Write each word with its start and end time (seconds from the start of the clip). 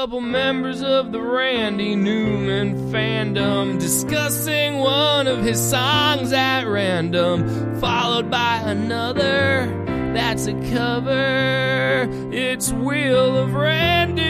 couple 0.00 0.22
members 0.22 0.80
of 0.82 1.12
the 1.12 1.20
Randy 1.20 1.94
Newman 1.94 2.90
fandom 2.90 3.78
discussing 3.78 4.78
one 4.78 5.26
of 5.26 5.44
his 5.44 5.60
songs 5.60 6.32
at 6.32 6.62
random, 6.64 7.78
followed 7.78 8.30
by 8.30 8.62
another 8.64 9.66
that's 10.14 10.46
a 10.46 10.54
cover. 10.72 12.08
It's 12.32 12.72
Wheel 12.72 13.36
of 13.36 13.52
Randy. 13.52 14.22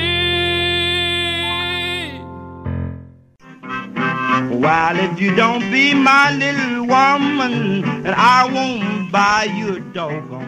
While 4.57 4.99
if 4.99 5.21
you 5.21 5.37
don't 5.37 5.71
be 5.71 5.95
my 5.95 6.37
little 6.37 6.81
woman, 6.89 7.85
and 7.85 8.09
I 8.09 8.53
won't 8.53 9.13
buy 9.13 9.45
you 9.45 9.77
a 9.77 9.81
dog. 9.81 10.40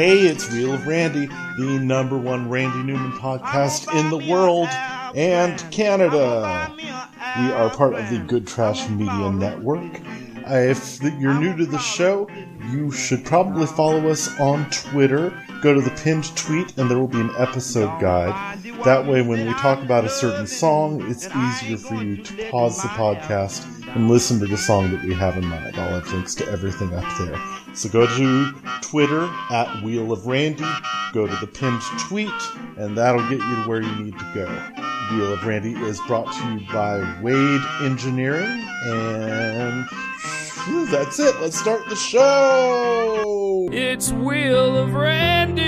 Hey, 0.00 0.20
it's 0.20 0.50
Wheel 0.50 0.72
of 0.72 0.86
Randy, 0.86 1.26
the 1.58 1.78
number 1.78 2.16
one 2.16 2.48
Randy 2.48 2.82
Newman 2.84 3.12
podcast 3.12 3.94
in 3.94 4.08
the 4.08 4.32
world 4.32 4.68
and 5.14 5.62
Canada. 5.70 6.72
We 6.78 7.52
are 7.52 7.68
part 7.68 7.92
of 7.92 8.08
the 8.08 8.18
Good 8.20 8.46
Trash 8.46 8.88
Media 8.88 9.30
Network. 9.30 10.00
If 10.46 11.02
you're 11.02 11.38
new 11.38 11.54
to 11.54 11.66
the 11.66 11.76
show, 11.76 12.30
you 12.70 12.90
should 12.90 13.26
probably 13.26 13.66
follow 13.66 14.08
us 14.08 14.40
on 14.40 14.70
Twitter. 14.70 15.38
Go 15.60 15.74
to 15.74 15.82
the 15.82 15.90
pinned 16.02 16.34
tweet, 16.34 16.78
and 16.78 16.90
there 16.90 16.98
will 16.98 17.06
be 17.06 17.20
an 17.20 17.32
episode 17.36 18.00
guide. 18.00 18.62
That 18.84 19.06
way, 19.06 19.20
when 19.20 19.46
we 19.46 19.52
talk 19.52 19.82
about 19.82 20.06
a 20.06 20.08
certain 20.08 20.46
song, 20.46 21.10
it's 21.10 21.26
easier 21.26 21.76
for 21.76 22.02
you 22.02 22.22
to 22.22 22.50
pause 22.50 22.80
the 22.80 22.88
podcast 22.88 23.79
and 23.94 24.08
listen 24.08 24.38
to 24.38 24.46
the 24.46 24.56
song 24.56 24.90
that 24.92 25.02
we 25.04 25.12
have 25.14 25.36
in 25.36 25.44
mind. 25.44 25.76
I'll 25.76 26.00
have 26.00 26.12
links 26.12 26.34
to 26.36 26.48
everything 26.48 26.94
up 26.94 27.04
there. 27.18 27.36
So 27.74 27.88
go 27.88 28.06
to 28.06 28.52
Twitter 28.82 29.28
at 29.50 29.82
Wheel 29.82 30.12
of 30.12 30.26
Randy, 30.26 30.64
go 31.12 31.26
to 31.26 31.36
the 31.36 31.46
pinned 31.46 31.82
tweet, 31.98 32.30
and 32.76 32.96
that'll 32.96 33.28
get 33.28 33.40
you 33.40 33.56
to 33.56 33.62
where 33.68 33.82
you 33.82 33.94
need 33.96 34.18
to 34.18 34.30
go. 34.34 34.46
Wheel 35.12 35.32
of 35.32 35.44
Randy 35.44 35.72
is 35.72 36.00
brought 36.06 36.32
to 36.32 36.52
you 36.52 36.60
by 36.72 37.20
Wade 37.20 37.62
Engineering, 37.80 38.64
and 38.86 39.84
whew, 40.64 40.86
that's 40.86 41.18
it. 41.18 41.40
Let's 41.40 41.58
start 41.58 41.88
the 41.88 41.96
show. 41.96 43.68
It's 43.72 44.12
Wheel 44.12 44.76
of 44.76 44.94
Randy. 44.94 45.62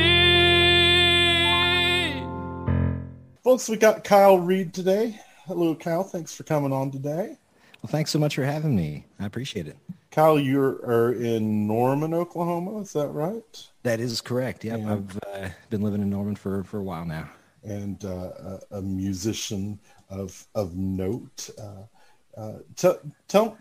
Folks, 3.42 3.68
we 3.68 3.76
got 3.76 4.04
Kyle 4.04 4.38
Reed 4.38 4.72
today. 4.72 5.18
Hello, 5.46 5.74
Kyle. 5.74 6.04
Thanks 6.04 6.32
for 6.32 6.44
coming 6.44 6.72
on 6.72 6.92
today. 6.92 7.36
Well, 7.82 7.90
thanks 7.90 8.12
so 8.12 8.18
much 8.20 8.36
for 8.36 8.44
having 8.44 8.76
me. 8.76 9.06
I 9.18 9.26
appreciate 9.26 9.66
it. 9.66 9.76
Kyle, 10.12 10.38
you 10.38 10.60
are 10.60 11.14
in 11.14 11.66
Norman, 11.66 12.14
Oklahoma. 12.14 12.80
Is 12.80 12.92
that 12.92 13.08
right? 13.08 13.68
That 13.82 13.98
is 13.98 14.20
correct. 14.20 14.64
Yeah. 14.64 14.76
I've 14.76 15.18
uh, 15.26 15.48
been 15.68 15.82
living 15.82 16.00
in 16.00 16.08
Norman 16.08 16.36
for, 16.36 16.62
for 16.62 16.78
a 16.78 16.82
while 16.82 17.04
now. 17.04 17.28
And 17.64 18.04
uh, 18.04 18.58
a, 18.70 18.78
a 18.78 18.82
musician 18.82 19.80
of 20.10 20.46
of 20.54 20.76
note. 20.76 21.50
Uh, 21.58 22.40
uh, 22.40 22.58
tell 22.76 22.98
tell 23.28 23.56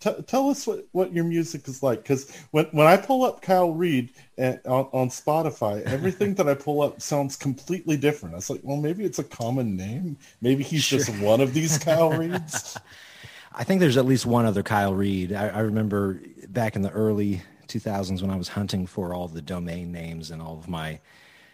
t- 0.00 0.22
tell 0.26 0.48
us 0.48 0.66
what, 0.66 0.86
what 0.92 1.12
your 1.12 1.24
music 1.24 1.68
is 1.68 1.82
like. 1.82 2.02
Because 2.02 2.30
when 2.52 2.66
when 2.66 2.86
I 2.86 2.96
pull 2.96 3.24
up 3.24 3.42
Kyle 3.42 3.72
Reed 3.72 4.10
and, 4.38 4.60
on, 4.64 4.88
on 4.92 5.08
Spotify, 5.08 5.82
everything 5.82 6.34
that 6.34 6.48
I 6.48 6.54
pull 6.54 6.82
up 6.82 7.02
sounds 7.02 7.36
completely 7.36 7.96
different. 7.96 8.34
I 8.34 8.38
was 8.38 8.50
like, 8.50 8.60
well, 8.62 8.76
maybe 8.76 9.04
it's 9.04 9.18
a 9.18 9.24
common 9.24 9.76
name. 9.76 10.16
Maybe 10.40 10.62
he's 10.62 10.86
just 10.86 11.10
one 11.20 11.40
of 11.40 11.52
these 11.52 11.78
Kyle 11.78 12.10
Reeds. 12.18 12.78
I 13.58 13.64
think 13.64 13.80
there's 13.80 13.96
at 13.96 14.04
least 14.04 14.26
one 14.26 14.44
other 14.44 14.62
Kyle 14.62 14.92
Reed. 14.92 15.32
I, 15.32 15.48
I 15.48 15.60
remember 15.60 16.20
back 16.48 16.76
in 16.76 16.82
the 16.82 16.90
early 16.90 17.40
2000s 17.68 18.20
when 18.20 18.30
I 18.30 18.36
was 18.36 18.48
hunting 18.48 18.86
for 18.86 19.14
all 19.14 19.28
the 19.28 19.40
domain 19.40 19.90
names 19.90 20.30
and 20.30 20.42
all 20.42 20.58
of 20.58 20.68
my 20.68 21.00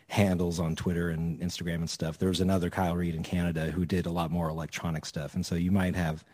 handles 0.08 0.58
on 0.58 0.74
Twitter 0.74 1.10
and 1.10 1.38
Instagram 1.40 1.76
and 1.76 1.88
stuff. 1.88 2.18
There 2.18 2.28
was 2.28 2.40
another 2.40 2.70
Kyle 2.70 2.96
Reed 2.96 3.14
in 3.14 3.22
Canada 3.22 3.70
who 3.70 3.86
did 3.86 4.06
a 4.06 4.10
lot 4.10 4.32
more 4.32 4.48
electronic 4.48 5.06
stuff, 5.06 5.34
and 5.36 5.46
so 5.46 5.54
you 5.54 5.70
might 5.70 5.94
have 5.94 6.24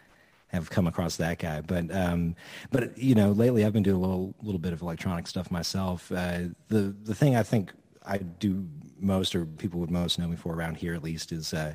have 0.49 0.71
come 0.71 0.87
across 0.87 1.17
that 1.17 1.39
guy. 1.39 1.61
But 1.61 1.95
um, 1.95 2.34
but 2.73 2.97
you 2.97 3.15
know, 3.15 3.33
lately 3.33 3.67
I've 3.67 3.75
been 3.75 3.83
doing 3.83 3.97
a 3.97 4.01
little 4.01 4.34
little 4.43 4.59
bit 4.59 4.73
of 4.73 4.81
electronic 4.81 5.27
stuff 5.27 5.51
myself. 5.51 6.11
Uh, 6.11 6.45
the 6.69 6.97
the 7.05 7.15
thing 7.15 7.37
I 7.37 7.43
think 7.43 7.73
I 8.07 8.19
do 8.19 8.67
most, 8.99 9.34
or 9.34 9.45
people 9.45 9.81
would 9.81 9.91
most 9.91 10.19
know 10.19 10.27
me 10.27 10.37
for 10.37 10.55
around 10.55 10.78
here 10.78 10.95
at 10.95 11.05
least, 11.05 11.31
is 11.31 11.53
uh, 11.53 11.75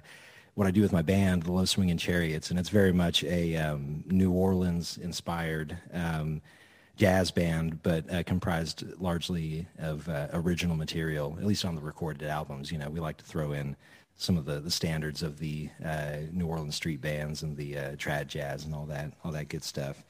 what 0.56 0.68
I 0.68 0.72
do 0.72 0.82
with 0.82 0.94
my 0.94 1.02
band, 1.02 1.44
the 1.44 1.52
Low 1.52 1.66
Swinging 1.66 1.98
Chariots, 1.98 2.50
and 2.50 2.60
it's 2.60 2.70
very 2.70 2.94
much 2.94 3.24
a 3.24 3.56
um, 3.58 4.04
New 4.08 4.32
Orleans 4.32 4.98
inspired. 4.98 5.78
Um, 5.92 6.42
jazz 6.96 7.32
band, 7.32 7.82
but 7.82 8.12
uh, 8.14 8.24
comprised 8.24 8.84
largely 9.00 9.68
of 9.80 10.08
uh, 10.08 10.28
original 10.34 10.76
material, 10.76 11.36
at 11.40 11.46
least 11.46 11.66
on 11.66 11.76
the 11.76 11.82
recorded 11.82 12.28
albums. 12.28 12.72
You 12.72 12.78
know, 12.78 12.90
we 12.90 13.00
like 13.00 13.18
to 13.18 13.26
throw 13.26 13.52
in 13.52 13.76
some 14.16 14.38
of 14.38 14.46
the, 14.46 14.60
the 14.60 14.72
standards 14.72 15.24
of 15.24 15.40
the 15.40 15.70
uh, 15.84 16.18
New 16.32 16.46
Orleans 16.46 16.76
street 16.76 17.02
bands 17.02 17.42
and 17.42 17.58
the 17.58 17.78
uh, 17.78 17.92
trad 17.94 18.28
jazz 18.28 18.66
and 18.66 18.76
all 18.76 18.86
that, 18.86 19.12
all 19.24 19.32
that 19.32 19.50
good 19.50 19.64
stuff. 19.64 20.04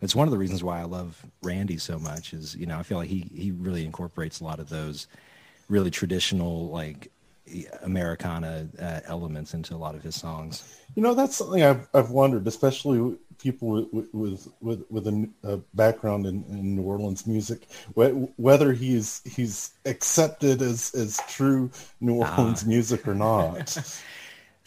It's 0.00 0.14
one 0.14 0.28
of 0.28 0.32
the 0.32 0.38
reasons 0.38 0.62
why 0.62 0.80
I 0.80 0.84
love 0.84 1.26
Randy 1.42 1.76
so 1.76 1.98
much. 1.98 2.32
Is 2.32 2.54
you 2.54 2.66
know 2.66 2.78
I 2.78 2.84
feel 2.84 2.98
like 2.98 3.08
he 3.08 3.28
he 3.34 3.50
really 3.50 3.84
incorporates 3.84 4.38
a 4.38 4.44
lot 4.44 4.60
of 4.60 4.68
those 4.68 5.08
really 5.68 5.90
traditional 5.90 6.68
like 6.68 7.10
Americana 7.82 8.68
uh, 8.80 9.00
elements 9.04 9.54
into 9.54 9.74
a 9.74 9.76
lot 9.76 9.94
of 9.94 10.02
his 10.02 10.16
songs. 10.16 10.76
You 10.94 11.02
know, 11.02 11.14
that's 11.14 11.36
something 11.36 11.62
I've, 11.62 11.88
I've 11.94 12.10
wondered, 12.10 12.46
especially 12.46 13.16
people 13.38 13.86
with 13.92 14.08
with 14.12 14.48
with, 14.60 14.84
with 14.90 15.06
a, 15.06 15.28
a 15.44 15.56
background 15.74 16.26
in, 16.26 16.44
in 16.50 16.76
New 16.76 16.82
Orleans 16.82 17.26
music, 17.26 17.68
wh- 17.96 18.38
whether 18.38 18.72
he's 18.72 19.22
he's 19.24 19.72
accepted 19.84 20.62
as 20.62 20.94
as 20.94 21.20
true 21.28 21.70
New 22.00 22.14
Orleans 22.14 22.64
music 22.64 23.06
or 23.06 23.14
not. 23.14 23.76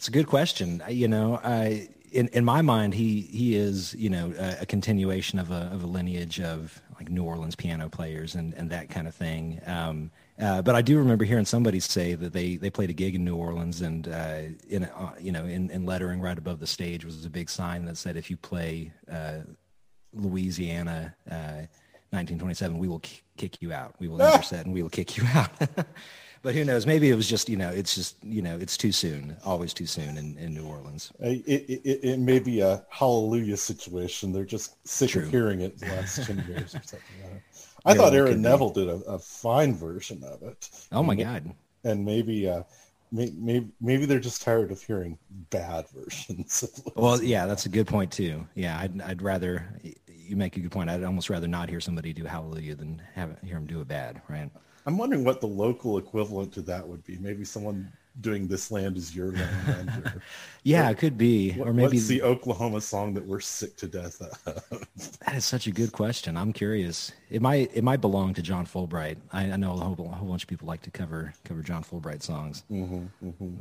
It's 0.02 0.08
a 0.08 0.10
good 0.10 0.26
question. 0.26 0.82
You 0.88 1.06
know, 1.06 1.38
I, 1.44 1.88
in 2.10 2.26
in 2.32 2.44
my 2.44 2.60
mind, 2.60 2.92
he 2.92 3.20
he 3.20 3.54
is 3.54 3.94
you 3.94 4.10
know 4.10 4.34
a, 4.36 4.62
a 4.62 4.66
continuation 4.66 5.38
of 5.38 5.52
a 5.52 5.70
of 5.72 5.84
a 5.84 5.86
lineage 5.86 6.40
of 6.40 6.82
like 6.98 7.08
New 7.08 7.22
Orleans 7.22 7.54
piano 7.54 7.88
players 7.88 8.34
and 8.34 8.52
and 8.54 8.68
that 8.70 8.90
kind 8.90 9.06
of 9.06 9.14
thing. 9.14 9.60
Um, 9.64 10.10
uh, 10.40 10.62
but 10.62 10.74
I 10.74 10.82
do 10.82 10.98
remember 10.98 11.24
hearing 11.24 11.44
somebody 11.44 11.78
say 11.80 12.14
that 12.14 12.32
they, 12.32 12.56
they 12.56 12.70
played 12.70 12.90
a 12.90 12.94
gig 12.94 13.14
in 13.14 13.24
New 13.24 13.36
Orleans 13.36 13.82
and 13.82 14.08
uh, 14.08 14.40
in 14.68 14.84
uh, 14.84 15.12
you 15.20 15.32
know 15.32 15.44
in, 15.44 15.70
in 15.70 15.84
lettering 15.84 16.20
right 16.20 16.36
above 16.36 16.58
the 16.58 16.66
stage 16.66 17.04
was 17.04 17.24
a 17.24 17.30
big 17.30 17.50
sign 17.50 17.84
that 17.84 17.96
said 17.96 18.16
if 18.16 18.30
you 18.30 18.36
play 18.36 18.92
uh, 19.10 19.40
Louisiana 20.14 21.14
uh, 21.30 21.66
1927 22.10 22.78
we 22.78 22.88
will 22.88 23.00
k- 23.00 23.20
kick 23.36 23.60
you 23.60 23.72
out 23.72 23.94
we 23.98 24.08
will 24.08 24.18
your 24.18 24.42
and 24.52 24.72
we 24.74 24.82
will 24.82 24.90
kick 24.90 25.16
you 25.16 25.24
out. 25.34 25.50
but 26.42 26.54
who 26.54 26.64
knows? 26.64 26.86
Maybe 26.86 27.10
it 27.10 27.14
was 27.14 27.28
just 27.28 27.48
you 27.48 27.56
know 27.56 27.70
it's 27.70 27.94
just 27.94 28.22
you 28.24 28.42
know 28.42 28.56
it's 28.58 28.76
too 28.76 28.92
soon 28.92 29.36
always 29.44 29.72
too 29.72 29.86
soon 29.86 30.16
in, 30.16 30.36
in 30.38 30.54
New 30.54 30.64
Orleans. 30.64 31.12
It, 31.20 31.42
it, 31.46 32.00
it, 32.02 32.18
may 32.18 32.38
be 32.38 32.60
a 32.60 32.84
hallelujah 32.90 33.56
situation. 33.56 34.32
They're 34.32 34.44
just 34.44 34.86
sick 34.86 35.10
True. 35.10 35.22
of 35.22 35.30
hearing 35.30 35.60
it 35.60 35.78
the 35.78 35.86
last 35.86 36.22
10 36.26 36.44
years 36.48 36.74
or 36.74 36.82
something. 36.82 37.00
I 37.84 37.94
thought 37.94 38.14
Aaron 38.14 38.28
could 38.32 38.36
be. 38.36 38.42
Neville 38.42 38.70
did 38.70 38.88
a, 38.88 38.94
a 39.06 39.18
fine 39.18 39.74
version 39.74 40.22
of 40.24 40.42
it. 40.42 40.68
Oh 40.92 41.02
my 41.02 41.14
And- 41.14 41.22
God. 41.22 41.54
And 41.84 42.04
maybe, 42.04 42.48
uh, 42.48 42.62
maybe, 43.10 43.66
maybe 43.80 44.06
they're 44.06 44.20
just 44.20 44.42
tired 44.42 44.70
of 44.70 44.80
hearing 44.80 45.18
bad 45.50 45.86
versions. 45.94 46.62
of 46.62 46.96
Well, 46.96 47.20
yeah, 47.22 47.46
that's 47.46 47.66
a 47.66 47.68
good 47.68 47.88
point 47.88 48.12
too. 48.12 48.46
Yeah, 48.54 48.78
I'd, 48.78 49.00
I'd 49.00 49.22
rather 49.22 49.66
you 49.82 50.36
make 50.36 50.56
a 50.56 50.60
good 50.60 50.70
point. 50.70 50.88
I'd 50.88 51.02
almost 51.02 51.28
rather 51.28 51.48
not 51.48 51.68
hear 51.68 51.80
somebody 51.80 52.12
do 52.12 52.24
Hallelujah 52.24 52.76
than 52.76 53.02
have 53.14 53.36
hear 53.42 53.54
them 53.54 53.66
do 53.66 53.80
a 53.80 53.84
bad, 53.84 54.22
right? 54.28 54.48
I'm 54.86 54.96
wondering 54.96 55.24
what 55.24 55.40
the 55.40 55.48
local 55.48 55.98
equivalent 55.98 56.52
to 56.54 56.62
that 56.62 56.86
would 56.86 57.04
be. 57.04 57.16
Maybe 57.18 57.44
someone 57.44 57.92
doing 58.20 58.46
"This 58.46 58.70
Land 58.70 58.96
Is 58.96 59.14
Your 59.16 59.32
Land." 59.32 59.88
Or, 60.04 60.22
Yeah, 60.64 60.88
it 60.90 60.98
could 60.98 61.18
be, 61.18 61.52
what- 61.52 61.68
or 61.68 61.72
maybe 61.72 61.96
what's 61.96 62.06
the 62.06 62.22
Oklahoma 62.22 62.80
song 62.80 63.14
that 63.14 63.24
we're 63.26 63.40
sick 63.40 63.76
to 63.78 63.86
death 63.88 64.20
of? 64.20 64.68
that 65.26 65.34
is 65.34 65.44
such 65.44 65.66
a 65.66 65.72
good 65.72 65.92
question. 65.92 66.36
I'm 66.36 66.52
curious. 66.52 67.12
It 67.30 67.42
might 67.42 67.70
it 67.74 67.82
might 67.82 68.00
belong 68.00 68.34
to 68.34 68.42
John 68.42 68.66
Fullbright. 68.66 69.16
I, 69.32 69.50
I 69.50 69.56
know 69.56 69.72
a 69.72 69.76
whole, 69.76 70.06
a 70.12 70.14
whole 70.14 70.28
bunch 70.28 70.44
of 70.44 70.48
people 70.48 70.68
like 70.68 70.82
to 70.82 70.90
cover 70.90 71.32
cover 71.44 71.62
John 71.62 71.82
Fullbright 71.82 72.22
songs. 72.22 72.62
Mm-hmm, 72.70 73.26
mm-hmm. 73.28 73.54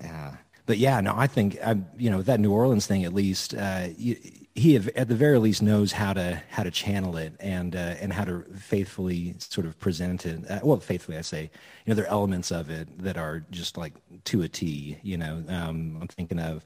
Yeah, 0.00 0.36
but 0.66 0.78
yeah, 0.78 1.00
no, 1.00 1.14
I 1.16 1.28
think 1.28 1.56
I, 1.64 1.76
you 1.96 2.10
know 2.10 2.22
that 2.22 2.40
New 2.40 2.52
Orleans 2.52 2.86
thing. 2.86 3.04
At 3.04 3.14
least 3.14 3.54
uh, 3.54 3.88
he, 3.96 4.76
at 4.76 5.08
the 5.08 5.14
very 5.14 5.38
least, 5.38 5.62
knows 5.62 5.92
how 5.92 6.12
to 6.12 6.42
how 6.50 6.64
to 6.64 6.70
channel 6.72 7.16
it 7.16 7.34
and 7.38 7.76
uh, 7.76 7.94
and 8.00 8.12
how 8.12 8.24
to 8.24 8.42
faithfully 8.56 9.36
sort 9.38 9.66
of 9.66 9.78
present 9.78 10.26
it. 10.26 10.50
Uh, 10.50 10.60
well, 10.64 10.80
faithfully, 10.80 11.18
I 11.18 11.20
say, 11.20 11.42
you 11.42 11.50
know, 11.86 11.94
there 11.94 12.04
are 12.06 12.10
elements 12.10 12.50
of 12.50 12.68
it 12.68 12.88
that 12.98 13.16
are 13.16 13.44
just 13.50 13.76
like 13.76 13.94
to 14.24 14.42
a 14.42 14.48
T. 14.48 14.98
You 15.02 15.18
know, 15.18 15.44
um, 15.48 15.98
I'm 16.00 16.08
thinking 16.08 16.40
of 16.40 16.64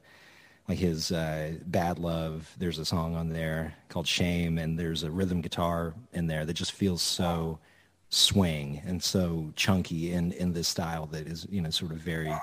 like 0.67 0.79
his 0.79 1.11
uh, 1.11 1.53
Bad 1.67 1.99
Love. 1.99 2.51
There's 2.57 2.79
a 2.79 2.85
song 2.85 3.15
on 3.15 3.29
there 3.29 3.75
called 3.89 4.07
Shame, 4.07 4.57
and 4.57 4.79
there's 4.79 5.03
a 5.03 5.11
rhythm 5.11 5.41
guitar 5.41 5.93
in 6.11 6.25
there 6.25 6.45
that 6.45 6.53
just 6.53 6.71
feels 6.71 7.03
so 7.03 7.59
swing 8.09 8.81
and 8.85 9.01
so 9.01 9.53
chunky 9.55 10.11
in 10.11 10.31
in 10.33 10.53
this 10.53 10.67
style 10.67 11.05
that 11.05 11.27
is 11.27 11.47
you 11.49 11.61
know 11.61 11.69
sort 11.69 11.91
of 11.91 11.97
very 11.97 12.33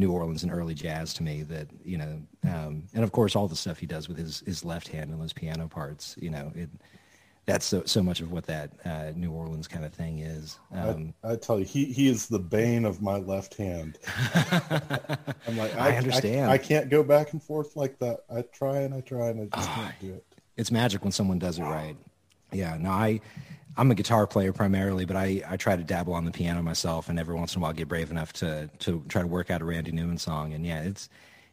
New 0.00 0.10
Orleans 0.10 0.42
and 0.42 0.52
early 0.52 0.74
jazz 0.74 1.14
to 1.14 1.22
me 1.22 1.42
that 1.42 1.68
you 1.84 1.98
know 1.98 2.20
um, 2.44 2.84
and 2.94 3.04
of 3.04 3.12
course 3.12 3.36
all 3.36 3.46
the 3.46 3.56
stuff 3.56 3.78
he 3.78 3.86
does 3.86 4.08
with 4.08 4.16
his 4.16 4.40
his 4.40 4.64
left 4.64 4.88
hand 4.88 5.10
and 5.10 5.20
those 5.20 5.32
piano 5.32 5.68
parts 5.68 6.16
you 6.18 6.30
know 6.30 6.50
it 6.56 6.70
that's 7.46 7.66
so 7.66 7.82
so 7.84 8.02
much 8.02 8.20
of 8.20 8.30
what 8.30 8.46
that 8.46 8.70
uh, 8.84 9.12
New 9.14 9.32
Orleans 9.32 9.66
kind 9.66 9.84
of 9.84 9.92
thing 9.92 10.20
is. 10.20 10.58
Um, 10.72 11.14
I, 11.24 11.32
I, 11.32 11.36
tell 11.36 11.58
you, 11.58 11.64
he 11.64 11.86
he 11.86 12.08
is 12.08 12.26
the 12.26 12.38
bane 12.38 12.84
of 12.84 13.02
my 13.02 13.16
left 13.16 13.56
hand. 13.56 13.98
I'm 14.34 15.56
like, 15.56 15.74
I, 15.76 15.94
I 15.94 15.96
understand. 15.96 16.50
I, 16.50 16.54
I, 16.54 16.58
can't 16.58 16.90
go 16.90 17.02
back 17.02 17.32
and 17.32 17.42
forth 17.42 17.76
like 17.76 17.98
that. 17.98 18.20
I 18.32 18.42
try 18.42 18.80
and 18.80 18.94
I 18.94 19.00
try 19.00 19.28
and 19.28 19.40
I 19.52 19.56
just 19.56 19.70
can't 19.70 20.00
do 20.00 20.14
it. 20.14 20.24
It's 20.56 20.70
magic 20.70 21.02
when 21.02 21.12
someone 21.12 21.38
does 21.38 21.58
it 21.58 21.62
right. 21.62 21.96
Yeah, 22.52 22.76
no, 22.78 22.90
I 22.90 23.20
I'm 23.76 23.90
a 23.90 23.94
guitar 23.94 24.26
player 24.26 24.52
primarily, 24.52 25.04
but 25.04 25.16
I, 25.16 25.42
I 25.48 25.56
try 25.56 25.76
to 25.76 25.82
dabble 25.82 26.12
on 26.12 26.24
the 26.24 26.30
piano 26.30 26.62
myself, 26.62 27.08
and 27.08 27.18
every 27.18 27.34
once 27.34 27.54
in 27.54 27.60
a 27.60 27.62
while 27.62 27.72
get 27.72 27.88
brave 27.88 28.10
enough 28.10 28.32
to 28.34 28.68
to 28.80 29.04
try 29.08 29.22
to 29.22 29.28
work 29.28 29.50
out 29.50 29.62
a 29.62 29.64
Randy 29.64 29.92
Newman 29.92 30.18
song. 30.18 30.52
And 30.52 30.66
yeah, 30.66 30.82
it's 30.82 31.08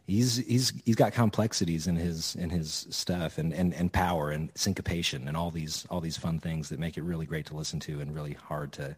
he's 0.06 0.36
he's 0.36 0.72
he's 0.84 0.96
got 0.96 1.12
complexities 1.12 1.86
in 1.86 1.94
his 1.94 2.34
in 2.36 2.50
his 2.50 2.86
stuff 2.90 3.38
and, 3.38 3.52
and, 3.52 3.72
and 3.74 3.92
power 3.92 4.30
and 4.30 4.50
syncopation 4.56 5.28
and 5.28 5.36
all 5.36 5.50
these 5.50 5.86
all 5.90 6.00
these 6.00 6.16
fun 6.16 6.40
things 6.40 6.68
that 6.70 6.80
make 6.80 6.96
it 6.96 7.02
really 7.02 7.26
great 7.26 7.46
to 7.46 7.54
listen 7.54 7.78
to 7.80 8.00
and 8.00 8.14
really 8.14 8.32
hard 8.32 8.72
to 8.72 8.96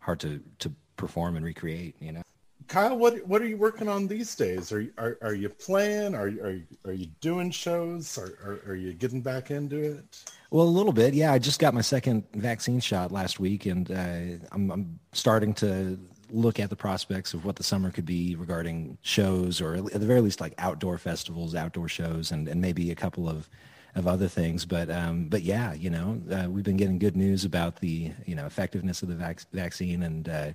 hard 0.00 0.18
to 0.20 0.40
to 0.58 0.72
perform 0.96 1.36
and 1.36 1.44
recreate. 1.44 1.94
You 2.00 2.12
know. 2.12 2.22
Kyle, 2.66 2.96
what 2.98 3.24
what 3.26 3.40
are 3.42 3.46
you 3.46 3.56
working 3.56 3.88
on 3.88 4.08
these 4.08 4.34
days? 4.34 4.72
Are 4.72 4.84
are, 4.98 5.18
are 5.22 5.34
you 5.34 5.48
playing? 5.50 6.16
Are 6.16 6.28
you, 6.28 6.42
are 6.42 6.90
are 6.90 6.94
you 6.94 7.06
doing 7.20 7.52
shows? 7.52 8.18
Are, 8.18 8.38
are, 8.44 8.72
are 8.72 8.74
you 8.74 8.92
getting 8.92 9.20
back 9.20 9.52
into 9.52 9.76
it? 9.76 10.24
Well, 10.50 10.64
a 10.64 10.68
little 10.68 10.92
bit, 10.92 11.14
yeah. 11.14 11.32
I 11.32 11.38
just 11.38 11.58
got 11.58 11.74
my 11.74 11.80
second 11.80 12.24
vaccine 12.34 12.80
shot 12.80 13.10
last 13.10 13.40
week, 13.40 13.66
and 13.66 13.90
uh, 13.90 14.46
I'm, 14.52 14.70
I'm 14.70 15.00
starting 15.12 15.54
to 15.54 15.98
look 16.30 16.60
at 16.60 16.70
the 16.70 16.76
prospects 16.76 17.34
of 17.34 17.44
what 17.44 17.56
the 17.56 17.62
summer 17.62 17.90
could 17.90 18.06
be 18.06 18.36
regarding 18.36 18.98
shows, 19.02 19.60
or 19.60 19.74
at 19.74 20.00
the 20.00 20.06
very 20.06 20.20
least, 20.20 20.40
like 20.40 20.54
outdoor 20.58 20.98
festivals, 20.98 21.54
outdoor 21.54 21.88
shows, 21.88 22.30
and, 22.30 22.48
and 22.48 22.60
maybe 22.60 22.90
a 22.90 22.94
couple 22.94 23.28
of 23.28 23.48
of 23.96 24.06
other 24.06 24.28
things. 24.28 24.64
But 24.66 24.90
um, 24.90 25.24
but 25.24 25.42
yeah, 25.42 25.72
you 25.72 25.90
know, 25.90 26.20
uh, 26.30 26.48
we've 26.48 26.64
been 26.64 26.76
getting 26.76 26.98
good 26.98 27.16
news 27.16 27.44
about 27.44 27.80
the 27.80 28.12
you 28.26 28.34
know 28.34 28.46
effectiveness 28.46 29.02
of 29.02 29.08
the 29.08 29.14
vac- 29.14 29.50
vaccine, 29.52 30.02
and 30.02 30.28
uh, 30.28 30.52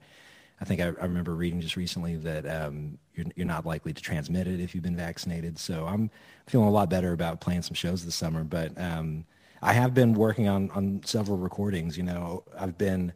I 0.61 0.65
think 0.65 0.79
I, 0.79 0.85
I, 0.85 1.05
remember 1.05 1.35
reading 1.35 1.59
just 1.59 1.75
recently 1.75 2.15
that 2.17 2.45
um, 2.45 2.99
you're, 3.15 3.25
you're 3.35 3.47
not 3.47 3.65
likely 3.65 3.93
to 3.93 4.01
transmit 4.01 4.47
it 4.47 4.59
if 4.59 4.75
you've 4.75 4.83
been 4.83 4.95
vaccinated. 4.95 5.57
So 5.57 5.87
I'm 5.87 6.11
feeling 6.47 6.67
a 6.67 6.71
lot 6.71 6.89
better 6.89 7.13
about 7.13 7.41
playing 7.41 7.63
some 7.63 7.73
shows 7.73 8.05
this 8.05 8.15
summer. 8.15 8.43
But 8.43 8.79
um, 8.79 9.25
I 9.61 9.73
have 9.73 9.93
been 9.93 10.13
working 10.13 10.47
on, 10.47 10.71
on 10.71 11.01
several 11.05 11.37
recordings. 11.37 11.97
You 11.97 12.03
know, 12.03 12.43
I've 12.57 12.77
been 12.77 13.13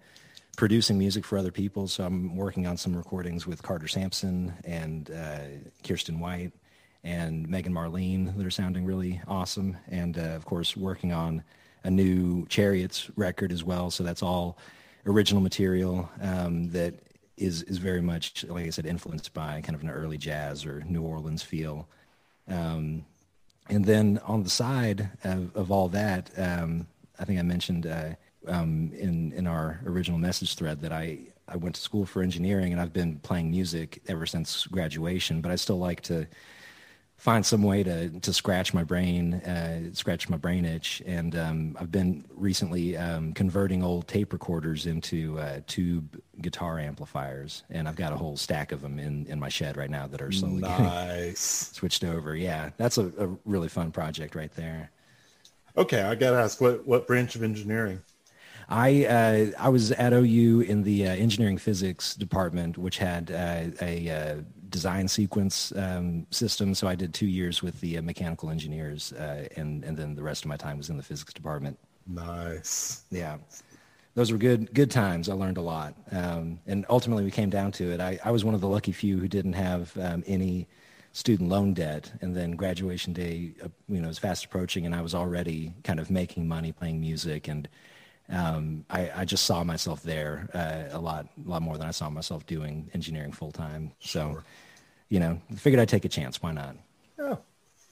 producing 0.58 0.98
music 0.98 1.26
for 1.26 1.38
other 1.38 1.52
people. 1.52 1.88
So 1.88 2.06
I'm 2.06 2.36
working 2.36 2.68
on 2.68 2.78
some 2.78 2.96
recordings 2.96 3.46
with 3.46 3.62
Carter 3.64 3.88
Sampson 3.88 4.54
and 4.64 5.12
uh, 5.12 5.40
Kirsten 5.84 6.20
White 6.20 6.54
and 7.04 7.48
Megan 7.48 7.74
Marlene 7.74 8.36
that 8.38 8.46
are 8.46 8.52
sounding 8.52 8.86
really 8.86 9.22
awesome. 9.28 9.78
And 9.90 10.18
uh, 10.18 10.36
of 10.36 10.46
course, 10.46 10.78
working 10.78 11.12
on 11.14 11.44
a 11.84 11.92
new 11.92 12.46
Chariots 12.48 13.10
record 13.16 13.52
as 13.52 13.64
well. 13.64 13.92
So 13.92 14.04
that's 14.04 14.24
all 14.24 14.58
original 15.06 15.42
material 15.42 16.10
um, 16.22 16.70
that 16.72 16.96
is 17.38 17.64
is 17.64 17.78
very 17.80 18.02
much, 18.02 18.46
like 18.46 18.66
I 18.66 18.70
said, 18.70 18.86
influenced 18.86 19.34
by 19.34 19.62
kind 19.62 19.76
of 19.76 19.84
an 19.84 19.90
early 19.90 20.18
jazz 20.18 20.66
or 20.66 20.82
New 20.88 21.02
Orleans 21.02 21.44
feel. 21.44 21.88
Um, 22.48 23.06
and 23.70 23.86
then 23.86 24.20
on 24.26 24.44
the 24.44 24.50
side 24.50 25.10
of, 25.24 25.56
of 25.56 25.72
all 25.72 25.90
that, 25.90 26.30
um, 26.38 26.88
I 27.20 27.26
think 27.26 27.40
I 27.40 27.44
mentioned 27.44 27.88
uh, 27.88 28.10
um, 28.48 28.92
in 28.94 29.32
in 29.34 29.48
our 29.48 29.80
original 29.86 30.20
message 30.20 30.56
thread 30.56 30.82
that 30.82 30.92
I 30.92 31.20
I 31.48 31.58
went 31.58 31.76
to 31.76 31.82
school 31.82 32.06
for 32.06 32.22
engineering 32.22 32.72
and 32.72 32.82
I've 32.82 32.94
been 32.94 33.20
playing 33.20 33.52
music 33.52 34.02
ever 34.08 34.26
since 34.26 34.66
graduation. 34.68 35.42
But 35.42 35.52
I 35.52 35.56
still 35.56 35.80
like 35.80 36.02
to 36.02 36.28
find 37.18 37.46
some 37.46 37.64
way 37.64 37.84
to 37.84 38.10
to 38.10 38.34
scratch 38.34 38.74
my 38.74 38.84
brain, 38.84 39.36
uh, 39.36 39.94
scratch 39.94 40.30
my 40.30 40.38
brain 40.38 40.66
itch. 40.66 41.02
And 41.06 41.36
um, 41.36 41.78
I've 41.80 41.92
been 41.92 42.26
recently 42.36 42.98
um, 42.98 43.34
converting 43.34 43.84
old 43.84 44.08
tape 44.08 44.34
recorders 44.34 44.86
into 44.86 45.40
uh, 45.40 45.62
tube 45.68 46.22
guitar 46.42 46.80
amplifiers, 46.80 47.64
and 47.70 47.88
I've 47.88 47.96
got 47.96 48.14
a 48.14 48.18
whole 48.18 48.38
stack 48.38 48.72
of 48.72 48.82
them 48.82 49.00
in 49.00 49.26
in 49.28 49.40
my 49.40 49.50
shed 49.50 49.78
right 49.78 49.90
now 49.90 50.08
that 50.08 50.22
are 50.22 50.32
slowly 50.32 50.62
nice. 50.62 51.40
switched 51.74 52.04
over. 52.04 52.36
Yeah, 52.36 52.72
that's 52.78 52.98
a, 52.98 53.08
a 53.18 53.38
really 53.46 53.70
fun 53.70 53.92
project 53.92 54.36
right 54.36 54.54
there. 54.56 54.92
Okay, 55.78 56.02
I 56.02 56.16
got 56.16 56.32
to 56.32 56.38
ask 56.38 56.62
what 56.62 56.86
what 56.86 57.08
branch 57.08 57.36
of 57.36 57.44
engineering? 57.44 58.02
I 58.68 59.06
uh, 59.06 59.46
I 59.60 59.70
was 59.70 59.92
at 59.92 60.14
OU 60.14 60.62
in 60.62 60.84
the 60.84 61.08
uh, 61.08 61.12
engineering 61.12 61.58
physics 61.58 62.16
department, 62.16 62.78
which 62.78 62.98
had 62.98 63.32
uh, 63.32 63.66
a 63.82 64.10
uh, 64.10 64.36
design 64.76 65.08
sequence 65.08 65.72
um, 65.78 66.28
system. 66.32 66.76
So 66.76 66.86
I 66.86 66.96
did 66.96 67.14
two 67.14 67.28
years 67.28 67.64
with 67.64 67.80
the 67.80 67.98
uh, 67.98 68.02
mechanical 68.02 68.50
engineers, 68.50 69.14
uh, 69.14 69.48
and 69.56 69.86
and 69.86 69.96
then 69.96 70.16
the 70.16 70.24
rest 70.24 70.44
of 70.44 70.50
my 70.50 70.58
time 70.58 70.78
was 70.78 70.90
in 70.90 70.98
the 70.98 71.04
physics 71.04 71.34
department. 71.34 71.80
Nice. 72.06 73.06
Yeah, 73.10 73.38
those 74.16 74.34
were 74.34 74.38
good 74.38 74.74
good 74.74 74.92
times. 74.92 75.30
I 75.30 75.34
learned 75.34 75.56
a 75.56 75.62
lot, 75.62 75.96
um, 76.12 76.60
and 76.68 76.86
ultimately 76.90 77.24
we 77.24 77.32
came 77.32 77.50
down 77.50 77.72
to 77.80 77.90
it. 77.94 78.02
I, 78.02 78.20
I 78.22 78.32
was 78.32 78.44
one 78.44 78.54
of 78.54 78.60
the 78.60 78.68
lucky 78.68 78.92
few 78.92 79.18
who 79.18 79.30
didn't 79.30 79.54
have 79.54 79.98
um, 79.98 80.24
any 80.28 80.68
student 81.14 81.48
loan 81.48 81.74
debt 81.74 82.12
and 82.20 82.36
then 82.36 82.52
graduation 82.58 83.14
day 83.14 83.54
you 83.88 84.02
know 84.02 84.10
was 84.10 84.20
fast 84.20 84.44
approaching 84.44 84.86
and 84.86 84.94
i 84.94 85.00
was 85.00 85.16
already 85.16 85.74
kind 85.82 85.98
of 85.98 86.12
making 86.12 86.46
money 86.46 86.74
playing 86.74 87.00
music 87.00 87.48
and 87.48 87.70
um, 88.30 88.86
I, 88.90 89.12
I, 89.18 89.26
just 89.26 89.46
saw 89.46 89.64
myself 89.64 90.02
there 90.02 90.50
uh, 90.54 90.98
a 90.98 91.00
lot, 91.00 91.28
a 91.46 91.50
lot 91.50 91.62
more 91.62 91.78
than 91.78 91.88
I 91.88 91.92
saw 91.92 92.10
myself 92.10 92.46
doing 92.46 92.90
engineering 92.94 93.32
full 93.32 93.52
time. 93.52 93.92
So, 94.00 94.32
sure. 94.32 94.44
You 95.10 95.20
know, 95.20 95.40
figured 95.56 95.80
I'd 95.80 95.90
take 95.90 96.06
a 96.06 96.10
chance. 96.10 96.42
Why 96.42 96.52
not? 96.52 96.76
Yeah, 97.20 97.36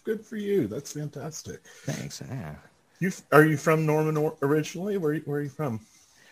good 0.04 0.26
for 0.26 0.36
you. 0.36 0.68
That's 0.68 0.94
fantastic. 0.94 1.62
Thanks. 1.86 2.22
Yeah. 2.28 2.56
You 3.00 3.12
are 3.32 3.46
you 3.46 3.58
from 3.58 3.86
Norman 3.86 4.32
originally? 4.42 4.98
Where 4.98 5.16
where 5.18 5.40
are 5.40 5.44
you 5.44 5.50
from? 5.50 5.80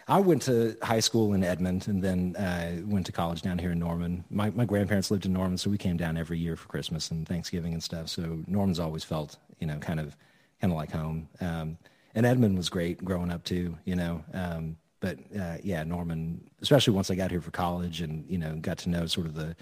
I 0.08 0.20
went 0.20 0.42
to 0.44 0.76
high 0.82 1.00
school 1.00 1.34
in 1.34 1.44
Edmond 1.44 1.88
and 1.88 2.04
then 2.04 2.36
uh, 2.36 2.82
went 2.86 3.06
to 3.06 3.12
college 3.12 3.42
down 3.42 3.58
here 3.58 3.72
in 3.72 3.80
Norman. 3.80 4.24
My 4.30 4.50
my 4.52 4.66
grandparents 4.66 5.12
lived 5.12 5.26
in 5.26 5.34
Norman, 5.34 5.58
so 5.58 5.70
we 5.70 5.78
came 5.78 5.98
down 5.98 6.18
every 6.18 6.40
year 6.40 6.56
for 6.56 6.68
Christmas 6.68 7.12
and 7.12 7.28
Thanksgiving 7.28 7.74
and 7.74 7.84
stuff. 7.84 8.10
So 8.10 8.40
Norman's 8.48 8.80
always 8.80 9.04
felt, 9.04 9.38
you 9.60 9.68
know, 9.68 9.78
kind 9.78 10.00
of 10.00 10.16
kind 10.60 10.72
of 10.74 10.78
like 10.78 10.92
home. 10.92 11.28
Um, 11.40 11.78
and 12.14 12.26
Edmond 12.26 12.58
was 12.58 12.70
great 12.70 13.04
growing 13.04 13.32
up 13.32 13.44
too, 13.44 13.78
you 13.86 13.96
know. 13.96 14.24
Um, 14.34 14.78
but 15.00 15.18
uh, 15.40 15.58
yeah, 15.64 15.84
Norman, 15.84 16.50
especially 16.62 16.94
once 16.94 17.10
I 17.10 17.16
got 17.16 17.32
here 17.32 17.42
for 17.42 17.52
college 17.52 18.02
and 18.02 18.26
you 18.30 18.38
know 18.38 18.56
got 18.56 18.78
to 18.80 18.90
know 18.90 19.06
sort 19.06 19.28
of 19.28 19.36
the 19.36 19.56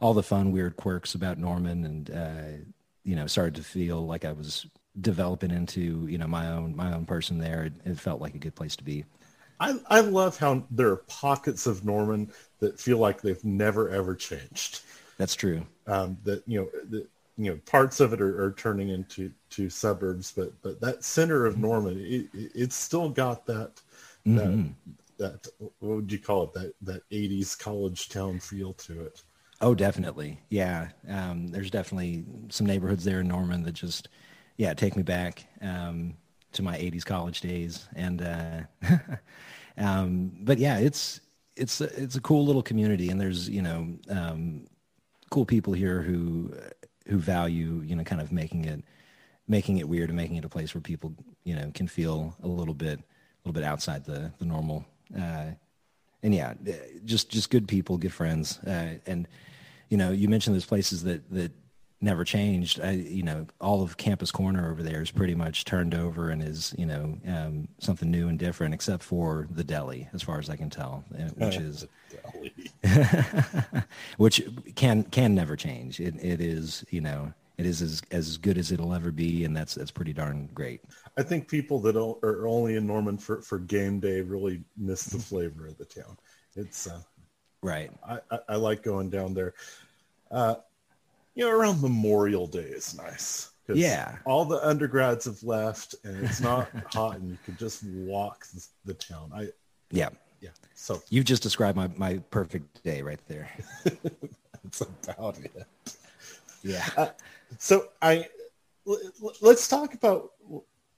all 0.00 0.14
the 0.14 0.22
fun 0.22 0.52
weird 0.52 0.76
quirks 0.76 1.14
about 1.14 1.38
Norman 1.38 1.84
and 1.84 2.10
uh, 2.10 2.64
you 3.04 3.16
know 3.16 3.26
started 3.26 3.56
to 3.56 3.62
feel 3.62 4.06
like 4.06 4.24
I 4.24 4.32
was 4.32 4.66
developing 5.00 5.50
into 5.50 6.06
you 6.08 6.18
know 6.18 6.26
my 6.26 6.48
own 6.48 6.76
my 6.76 6.92
own 6.92 7.06
person 7.06 7.38
there. 7.38 7.64
It, 7.64 7.74
it 7.84 7.98
felt 7.98 8.20
like 8.20 8.34
a 8.34 8.38
good 8.38 8.54
place 8.54 8.76
to 8.76 8.84
be. 8.84 9.04
I, 9.60 9.76
I 9.88 10.00
love 10.00 10.38
how 10.38 10.64
there 10.70 10.90
are 10.90 10.96
pockets 11.08 11.66
of 11.66 11.84
Norman 11.84 12.30
that 12.60 12.78
feel 12.78 12.98
like 12.98 13.20
they've 13.20 13.44
never 13.44 13.88
ever 13.90 14.14
changed. 14.14 14.82
That's 15.16 15.34
true. 15.34 15.66
Um, 15.86 16.16
that 16.24 16.42
you 16.46 16.60
know 16.60 16.68
that 16.90 17.08
you 17.38 17.52
know 17.52 17.58
parts 17.66 18.00
of 18.00 18.12
it 18.12 18.20
are, 18.20 18.44
are, 18.44 18.52
turning 18.52 18.88
into 18.88 19.32
to 19.50 19.70
suburbs 19.70 20.32
but 20.36 20.52
but 20.60 20.80
that 20.80 21.04
center 21.04 21.46
of 21.46 21.56
norman 21.56 21.96
it, 22.00 22.26
it's 22.34 22.74
still 22.74 23.08
got 23.08 23.46
that 23.46 23.80
mm-hmm. 24.26 24.66
that 25.16 25.42
that 25.42 25.48
what 25.78 25.96
would 25.96 26.12
you 26.12 26.18
call 26.18 26.44
it 26.44 26.52
that 26.54 26.74
that 26.82 27.08
80s 27.10 27.56
college 27.56 28.08
town 28.08 28.40
feel 28.40 28.74
to 28.74 29.02
it 29.02 29.22
oh 29.60 29.74
definitely. 29.74 30.40
Yeah 30.50 30.88
um, 31.08 31.48
there's 31.48 31.70
definitely 31.70 32.24
some 32.48 32.66
neighborhoods 32.66 33.04
there 33.04 33.20
in 33.20 33.28
norman 33.28 33.62
that 33.64 33.72
just 33.72 34.08
yeah 34.56 34.74
take 34.74 34.96
me 34.96 35.02
back 35.02 35.46
um, 35.62 36.14
to 36.52 36.62
my 36.62 36.76
80s 36.76 37.04
college 37.04 37.40
days 37.40 37.88
and 37.94 38.22
uh, 38.22 38.60
um, 39.78 40.32
but 40.40 40.58
yeah 40.58 40.78
it's 40.78 41.20
it's 41.56 41.80
it's 41.80 42.16
a 42.16 42.20
cool 42.20 42.44
little 42.46 42.62
community 42.62 43.08
and 43.10 43.20
there's 43.20 43.48
you 43.48 43.62
know 43.62 43.98
um, 44.10 44.66
cool 45.30 45.44
people 45.44 45.72
here 45.72 46.02
who 46.02 46.52
who 47.06 47.18
value 47.18 47.82
you 47.84 47.96
know 47.96 48.04
kind 48.04 48.20
of 48.20 48.32
making 48.32 48.64
it 48.64 48.84
making 49.48 49.78
it 49.78 49.88
weird 49.88 50.10
and 50.10 50.16
making 50.16 50.36
it 50.36 50.44
a 50.44 50.48
place 50.48 50.74
where 50.74 50.80
people 50.82 51.14
you 51.44 51.54
know 51.54 51.70
can 51.74 51.88
feel 51.88 52.36
a 52.42 52.48
little 52.48 52.74
bit 52.74 52.98
a 52.98 53.04
little 53.48 53.54
bit 53.54 53.64
outside 53.64 54.04
the 54.04 54.32
the 54.38 54.44
normal 54.44 54.84
uh, 55.18 55.46
and 56.22 56.34
yeah 56.34 56.54
just 57.04 57.30
just 57.30 57.50
good 57.50 57.68
people 57.68 57.98
good 57.98 58.12
friends. 58.12 58.58
Uh, 58.60 58.94
and 59.06 59.28
you 59.88 59.96
know 59.96 60.10
you 60.10 60.28
mentioned 60.28 60.54
those 60.54 60.66
places 60.66 61.02
that 61.04 61.28
that 61.30 61.52
never 62.00 62.24
changed. 62.24 62.80
I, 62.80 62.92
you 62.92 63.22
know 63.22 63.46
all 63.60 63.82
of 63.82 63.96
campus 63.96 64.30
corner 64.30 64.70
over 64.70 64.82
there 64.82 65.02
is 65.02 65.10
pretty 65.10 65.34
much 65.34 65.64
turned 65.64 65.94
over 65.94 66.30
and 66.30 66.42
is 66.42 66.74
you 66.78 66.86
know 66.86 67.18
um, 67.26 67.68
something 67.78 68.10
new 68.10 68.28
and 68.28 68.38
different 68.38 68.74
except 68.74 69.02
for 69.02 69.48
the 69.50 69.64
deli 69.64 70.08
as 70.12 70.22
far 70.22 70.38
as 70.38 70.48
i 70.48 70.54
can 70.54 70.70
tell 70.70 71.04
uh, 71.18 71.24
which 71.36 71.56
is 71.68 71.86
which 74.16 74.42
can 74.74 75.02
can 75.04 75.34
never 75.34 75.56
change. 75.56 76.00
It 76.00 76.14
it 76.22 76.40
is 76.40 76.84
you 76.90 77.00
know 77.00 77.32
it 77.58 77.66
is 77.66 77.82
as 77.82 78.02
as 78.12 78.38
good 78.38 78.56
as 78.56 78.70
it'll 78.72 78.94
ever 78.94 79.10
be, 79.10 79.44
and 79.44 79.54
that's 79.54 79.74
that's 79.74 79.90
pretty 79.90 80.12
darn 80.12 80.48
great. 80.54 80.80
I 81.18 81.22
think 81.22 81.48
people 81.48 81.80
that 81.80 81.96
are 81.96 82.46
only 82.46 82.76
in 82.76 82.86
Norman 82.86 83.18
for 83.18 83.42
for 83.42 83.58
game 83.58 83.98
day 83.98 84.20
really 84.20 84.62
miss 84.76 85.04
the 85.04 85.18
flavor 85.18 85.66
of 85.66 85.76
the 85.76 85.84
town. 85.84 86.16
It's 86.54 86.86
uh, 86.86 87.00
right. 87.62 87.90
I, 88.08 88.20
I, 88.30 88.38
I 88.50 88.56
like 88.56 88.82
going 88.82 89.10
down 89.10 89.34
there. 89.34 89.54
Uh, 90.30 90.56
you 91.34 91.44
know, 91.44 91.50
around 91.50 91.82
Memorial 91.82 92.46
Day 92.46 92.60
is 92.60 92.96
nice. 92.96 93.50
Yeah. 93.68 94.16
All 94.24 94.44
the 94.44 94.66
undergrads 94.66 95.26
have 95.26 95.42
left, 95.42 95.94
and 96.04 96.24
it's 96.24 96.40
not 96.40 96.68
hot, 96.92 97.16
and 97.16 97.30
you 97.30 97.38
can 97.44 97.56
just 97.56 97.84
walk 97.84 98.46
the, 98.46 98.66
the 98.86 98.94
town. 98.94 99.30
I 99.34 99.48
Yeah. 99.90 100.08
yeah. 100.40 100.50
So 100.74 101.02
You've 101.10 101.26
just 101.26 101.42
described 101.42 101.76
my, 101.76 101.88
my 101.96 102.18
perfect 102.30 102.82
day 102.82 103.02
right 103.02 103.20
there. 103.28 103.50
it's 104.64 104.80
about 104.80 105.38
it. 105.38 105.66
Yeah. 106.62 107.10
So 107.56 107.88
I 108.02 108.28
let's 109.40 109.68
talk 109.68 109.94
about 109.94 110.32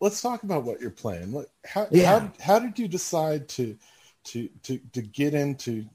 let's 0.00 0.20
talk 0.20 0.42
about 0.42 0.64
what 0.64 0.80
you're 0.80 0.90
playing. 0.90 1.44
How 1.64 1.86
Yeah. 1.90 2.20
how, 2.20 2.32
how 2.40 2.58
did 2.58 2.78
you 2.78 2.88
decide 2.88 3.48
to 3.50 3.76
to 4.24 4.48
to 4.64 4.78
to 4.92 5.02
get 5.02 5.34
into 5.34 5.86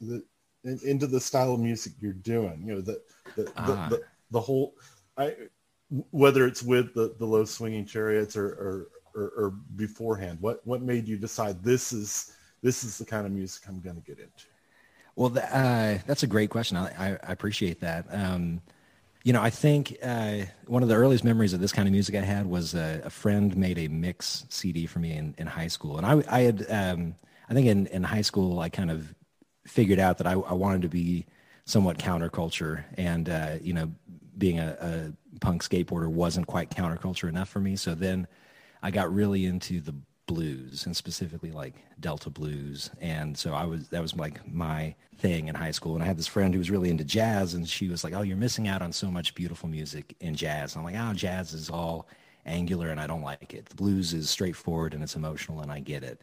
the 0.00 0.22
in- 0.64 0.80
into 0.84 1.06
the 1.06 1.20
style 1.20 1.54
of 1.54 1.60
music 1.60 1.94
you're 2.00 2.12
doing? 2.12 2.62
You 2.66 2.74
know 2.74 2.80
the 2.80 3.00
the 3.36 3.52
Ah. 3.56 3.88
the, 3.88 3.96
the, 3.96 4.02
the 4.32 4.40
whole 4.40 4.74
I 5.16 5.36
whether 6.10 6.46
it's 6.46 6.62
with 6.62 6.94
the 6.94 7.14
the 7.18 7.26
low 7.26 7.44
swinging 7.44 7.86
chariots 7.86 8.36
or 8.36 8.46
or, 8.46 8.88
or 9.14 9.28
or 9.36 9.50
beforehand. 9.76 10.38
What 10.40 10.66
what 10.66 10.82
made 10.82 11.06
you 11.08 11.16
decide 11.16 11.62
this 11.62 11.92
is 11.92 12.32
this 12.62 12.84
is 12.84 12.98
the 12.98 13.04
kind 13.04 13.26
of 13.26 13.32
music 13.32 13.64
I'm 13.68 13.80
going 13.80 13.96
to 13.96 14.02
get 14.02 14.18
into? 14.18 14.46
Well, 15.16 15.28
th- 15.30 15.44
uh, 15.50 15.98
that's 16.06 16.22
a 16.22 16.26
great 16.26 16.48
question. 16.48 16.76
I, 16.78 16.86
I, 16.96 17.18
I 17.22 17.32
appreciate 17.32 17.80
that. 17.80 18.06
Um, 18.10 18.62
you 19.24 19.32
know, 19.32 19.40
I 19.40 19.50
think 19.50 19.96
uh, 20.02 20.38
one 20.66 20.82
of 20.82 20.88
the 20.88 20.96
earliest 20.96 21.24
memories 21.24 21.52
of 21.52 21.60
this 21.60 21.72
kind 21.72 21.86
of 21.86 21.92
music 21.92 22.14
I 22.14 22.20
had 22.20 22.46
was 22.46 22.74
uh, 22.74 23.00
a 23.04 23.10
friend 23.10 23.56
made 23.56 23.78
a 23.78 23.88
mix 23.88 24.44
CD 24.48 24.86
for 24.86 24.98
me 24.98 25.12
in, 25.12 25.34
in 25.38 25.46
high 25.46 25.68
school, 25.68 25.98
and 25.98 26.06
I, 26.06 26.22
I 26.28 26.40
had, 26.40 26.66
um, 26.68 27.14
I 27.48 27.54
think 27.54 27.66
in, 27.66 27.86
in 27.86 28.02
high 28.02 28.22
school, 28.22 28.58
I 28.60 28.68
kind 28.68 28.90
of 28.90 29.14
figured 29.66 29.98
out 29.98 30.18
that 30.18 30.26
I, 30.26 30.32
I 30.32 30.54
wanted 30.54 30.82
to 30.82 30.88
be 30.88 31.26
somewhat 31.64 31.98
counterculture, 31.98 32.84
and 32.96 33.28
uh, 33.28 33.56
you 33.60 33.72
know, 33.72 33.92
being 34.36 34.58
a, 34.58 34.76
a 34.80 35.38
punk 35.40 35.62
skateboarder 35.62 36.08
wasn't 36.08 36.46
quite 36.46 36.70
counterculture 36.70 37.28
enough 37.28 37.48
for 37.48 37.60
me. 37.60 37.76
So 37.76 37.94
then 37.94 38.26
I 38.82 38.90
got 38.90 39.12
really 39.12 39.46
into 39.46 39.80
the 39.80 39.94
blues 40.26 40.86
and 40.86 40.96
specifically 40.96 41.50
like 41.50 41.74
Delta 42.00 42.30
blues. 42.30 42.90
And 43.00 43.36
so 43.36 43.54
I 43.54 43.64
was, 43.64 43.88
that 43.88 44.02
was 44.02 44.14
like 44.14 44.46
my 44.52 44.94
thing 45.16 45.48
in 45.48 45.54
high 45.54 45.70
school. 45.70 45.94
And 45.94 46.02
I 46.02 46.06
had 46.06 46.18
this 46.18 46.26
friend 46.26 46.54
who 46.54 46.58
was 46.58 46.70
really 46.70 46.90
into 46.90 47.04
jazz 47.04 47.54
and 47.54 47.68
she 47.68 47.88
was 47.88 48.04
like, 48.04 48.14
oh, 48.14 48.22
you're 48.22 48.36
missing 48.36 48.68
out 48.68 48.82
on 48.82 48.92
so 48.92 49.10
much 49.10 49.34
beautiful 49.34 49.68
music 49.68 50.14
in 50.20 50.34
jazz. 50.34 50.74
And 50.74 50.80
I'm 50.80 50.92
like, 50.92 51.02
oh, 51.02 51.14
jazz 51.14 51.52
is 51.52 51.70
all 51.70 52.08
angular 52.46 52.88
and 52.90 53.00
I 53.00 53.06
don't 53.06 53.22
like 53.22 53.54
it. 53.54 53.66
The 53.66 53.74
blues 53.74 54.14
is 54.14 54.30
straightforward 54.30 54.94
and 54.94 55.02
it's 55.02 55.16
emotional 55.16 55.60
and 55.60 55.70
I 55.70 55.80
get 55.80 56.02
it. 56.02 56.20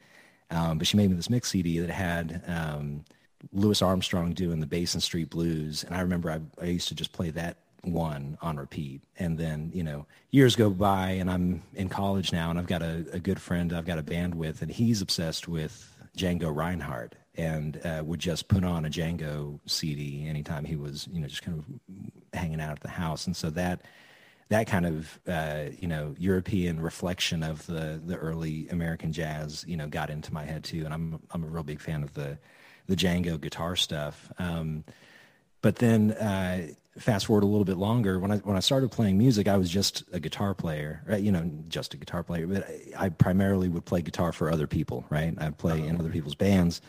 Um, 0.51 0.77
but 0.77 0.87
she 0.87 0.97
made 0.97 1.09
me 1.09 1.15
this 1.15 1.29
mix 1.29 1.49
CD 1.49 1.79
that 1.79 1.89
had 1.89 2.41
um, 2.47 3.05
Louis 3.53 3.81
Armstrong 3.81 4.33
doing 4.33 4.59
the 4.59 4.65
Basin 4.65 5.01
Street 5.01 5.29
Blues. 5.29 5.83
And 5.83 5.95
I 5.95 6.01
remember 6.01 6.31
I, 6.31 6.39
I 6.61 6.65
used 6.65 6.87
to 6.87 6.95
just 6.95 7.11
play 7.11 7.29
that 7.31 7.57
one 7.83 8.37
on 8.41 8.57
repeat. 8.57 9.01
And 9.17 9.37
then, 9.37 9.71
you 9.73 9.83
know, 9.83 10.05
years 10.31 10.55
go 10.55 10.69
by 10.69 11.11
and 11.11 11.29
I'm 11.29 11.63
in 11.73 11.89
college 11.89 12.31
now 12.31 12.49
and 12.49 12.59
I've 12.59 12.67
got 12.67 12.81
a, 12.81 13.05
a 13.13 13.19
good 13.19 13.41
friend 13.41 13.73
I've 13.73 13.85
got 13.85 13.97
a 13.97 14.03
band 14.03 14.35
with 14.35 14.61
and 14.61 14.71
he's 14.71 15.01
obsessed 15.01 15.47
with 15.47 15.95
Django 16.17 16.53
Reinhardt 16.53 17.15
and 17.35 17.79
uh, 17.85 18.03
would 18.05 18.19
just 18.19 18.47
put 18.47 18.63
on 18.63 18.85
a 18.85 18.89
Django 18.89 19.59
CD 19.65 20.27
anytime 20.27 20.65
he 20.65 20.75
was, 20.75 21.07
you 21.11 21.21
know, 21.21 21.27
just 21.27 21.41
kind 21.41 21.57
of 21.57 22.37
hanging 22.37 22.59
out 22.59 22.73
at 22.73 22.81
the 22.81 22.89
house. 22.89 23.25
And 23.25 23.35
so 23.35 23.49
that, 23.51 23.81
that 24.49 24.67
kind 24.67 24.85
of, 24.85 25.19
uh, 25.27 25.65
you 25.79 25.87
know, 25.87 26.15
European 26.17 26.81
reflection 26.81 27.43
of 27.43 27.65
the, 27.67 28.01
the 28.03 28.17
early 28.17 28.67
American 28.69 29.13
jazz, 29.13 29.63
you 29.67 29.77
know, 29.77 29.87
got 29.87 30.09
into 30.09 30.33
my 30.33 30.43
head 30.43 30.63
too. 30.63 30.83
And 30.83 30.93
I'm, 30.93 31.19
I'm 31.31 31.43
a 31.43 31.47
real 31.47 31.63
big 31.63 31.79
fan 31.79 32.03
of 32.03 32.13
the, 32.13 32.37
the 32.87 32.95
Django 32.95 33.39
guitar 33.39 33.75
stuff. 33.75 34.31
Um, 34.39 34.83
but 35.61 35.75
then 35.75 36.11
uh, 36.11 36.67
fast 36.99 37.25
forward 37.25 37.43
a 37.43 37.47
little 37.47 37.65
bit 37.65 37.77
longer 37.77 38.19
when 38.19 38.31
I 38.31 38.37
when 38.37 38.55
I 38.55 38.59
started 38.59 38.91
playing 38.91 39.17
music, 39.17 39.47
I 39.47 39.57
was 39.57 39.69
just 39.69 40.03
a 40.11 40.19
guitar 40.19 40.53
player, 40.53 41.01
right? 41.07 41.21
You 41.21 41.31
know, 41.31 41.49
just 41.67 41.93
a 41.93 41.97
guitar 41.97 42.23
player. 42.23 42.45
But 42.45 42.67
I, 42.67 43.05
I 43.05 43.09
primarily 43.09 43.69
would 43.69 43.85
play 43.85 44.01
guitar 44.01 44.31
for 44.31 44.51
other 44.51 44.67
people, 44.67 45.05
right? 45.09 45.33
I'd 45.37 45.57
play 45.57 45.79
uh-huh. 45.79 45.89
in 45.89 45.99
other 45.99 46.09
people's 46.09 46.35
bands, 46.35 46.81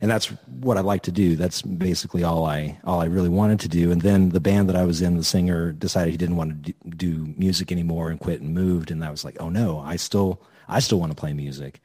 and 0.00 0.10
that's 0.10 0.26
what 0.60 0.76
I 0.76 0.80
like 0.80 1.02
to 1.02 1.12
do. 1.12 1.36
That's 1.36 1.62
basically 1.62 2.24
all 2.24 2.44
I 2.44 2.78
all 2.84 3.00
I 3.00 3.06
really 3.06 3.28
wanted 3.28 3.60
to 3.60 3.68
do. 3.68 3.90
And 3.90 4.02
then 4.02 4.30
the 4.30 4.40
band 4.40 4.68
that 4.68 4.76
I 4.76 4.84
was 4.84 5.02
in, 5.02 5.16
the 5.16 5.24
singer 5.24 5.72
decided 5.72 6.10
he 6.10 6.16
didn't 6.16 6.36
want 6.36 6.64
to 6.64 6.72
do, 6.72 6.90
do 6.96 7.34
music 7.36 7.70
anymore 7.70 8.10
and 8.10 8.18
quit 8.18 8.40
and 8.40 8.54
moved. 8.54 8.90
And 8.90 9.04
I 9.04 9.10
was 9.10 9.24
like, 9.24 9.36
oh 9.40 9.48
no, 9.48 9.78
I 9.80 9.96
still 9.96 10.42
I 10.68 10.80
still 10.80 10.98
want 10.98 11.12
to 11.12 11.16
play 11.16 11.32
music. 11.32 11.80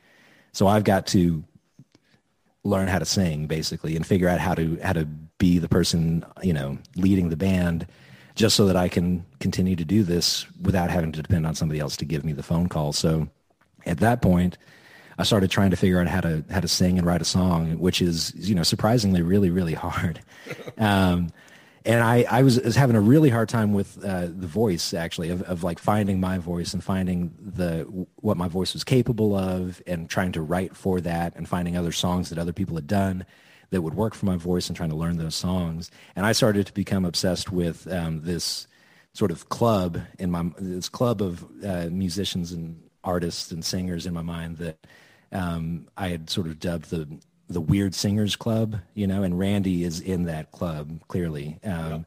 So 0.52 0.68
I've 0.68 0.84
got 0.84 1.08
to 1.08 1.44
learn 2.64 2.88
how 2.88 3.00
to 3.00 3.06
sing 3.06 3.46
basically 3.48 3.96
and 3.96 4.06
figure 4.06 4.30
out 4.30 4.40
how 4.40 4.54
to 4.54 4.80
how 4.82 4.94
to 4.94 5.06
be 5.38 5.60
the 5.60 5.68
person 5.68 6.26
you 6.42 6.54
know 6.54 6.78
leading 6.96 7.30
the 7.30 7.38
band 7.38 7.86
just 8.36 8.56
so 8.56 8.66
that 8.66 8.76
I 8.76 8.88
can 8.88 9.26
continue 9.40 9.76
to 9.76 9.86
do 9.86 10.04
this 10.04 10.46
without 10.62 10.90
having 10.90 11.12
to 11.12 11.22
depend 11.22 11.46
on 11.46 11.56
somebody 11.56 11.80
else 11.80 11.96
to 11.98 12.06
give 12.06 12.26
me 12.26 12.34
the 12.34 12.42
phone 12.42 12.68
call. 12.68 12.92
So 12.92 13.28
at 13.86 14.00
that 14.00 14.22
point 14.22 14.58
I 15.20 15.24
started 15.24 15.52
trying 15.52 15.70
to 15.70 15.78
figure 15.78 16.02
out 16.02 16.08
how 16.08 16.22
to 16.22 16.44
how 16.50 16.60
to 16.60 16.68
sing 16.68 16.98
and 16.98 17.06
write 17.06 17.22
a 17.22 17.26
song, 17.26 17.78
which 17.80 18.02
is 18.02 18.34
you 18.36 18.56
know 18.56 18.64
surprisingly 18.64 19.22
really 19.22 19.50
really 19.50 19.74
hard. 19.74 20.20
Um, 20.78 21.30
and 21.86 22.02
I, 22.02 22.26
I 22.30 22.44
was, 22.44 22.60
was 22.62 22.76
having 22.76 22.96
a 22.96 23.02
really 23.02 23.30
hard 23.30 23.50
time 23.50 23.74
with 23.74 24.04
uh, 24.04 24.28
the 24.28 24.48
voice 24.48 24.94
actually 24.94 25.30
of, 25.30 25.42
of 25.44 25.64
like 25.64 25.80
finding 25.80 26.20
my 26.20 26.38
voice 26.38 26.74
and 26.74 26.84
finding 26.84 27.34
the 27.40 27.84
what 28.16 28.38
my 28.38 28.48
voice 28.48 28.74
was 28.74 28.84
capable 28.84 29.36
of 29.36 29.82
and 29.86 30.10
trying 30.10 30.32
to 30.34 30.42
write 30.42 30.76
for 30.76 31.02
that 31.02 31.36
and 31.36 31.48
finding 31.48 31.76
other 31.76 31.92
songs 31.92 32.30
that 32.30 32.38
other 32.38 32.54
people 32.54 32.76
had 32.76 32.88
done 32.88 33.26
that 33.72 33.82
would 33.82 33.96
work 33.96 34.14
for 34.14 34.26
my 34.26 34.38
voice 34.38 34.68
and 34.68 34.78
trying 34.78 34.92
to 34.92 34.96
learn 34.96 35.18
those 35.18 35.36
songs. 35.36 35.92
And 36.16 36.26
I 36.26 36.32
started 36.32 36.68
to 36.68 36.74
become 36.74 37.06
obsessed 37.06 37.52
with 37.52 37.92
um, 37.92 38.22
this 38.22 38.68
sort 39.14 39.32
of 39.32 39.50
club 39.50 40.00
in 40.20 40.32
my 40.32 40.52
this 40.58 40.90
club 40.90 41.22
of 41.22 41.44
uh, 41.66 41.88
musicians 41.92 42.52
and 42.52 42.82
artists 43.04 43.52
and 43.52 43.64
singers 43.66 44.06
in 44.06 44.14
my 44.14 44.22
mind 44.22 44.58
that 44.58 44.88
um, 45.34 45.88
I 45.98 46.10
had 46.10 46.30
sort 46.30 46.48
of 46.48 46.60
dubbed 46.60 46.90
the 46.90 47.20
the 47.54 47.62
Weird 47.62 47.96
Singers 47.96 48.36
Club, 48.36 48.78
you 48.94 49.08
know, 49.08 49.24
and 49.24 49.38
Randy 49.38 49.84
is 49.84 50.00
in 50.00 50.26
that 50.26 50.52
club 50.52 51.00
clearly. 51.08 51.60
Um, 51.64 52.06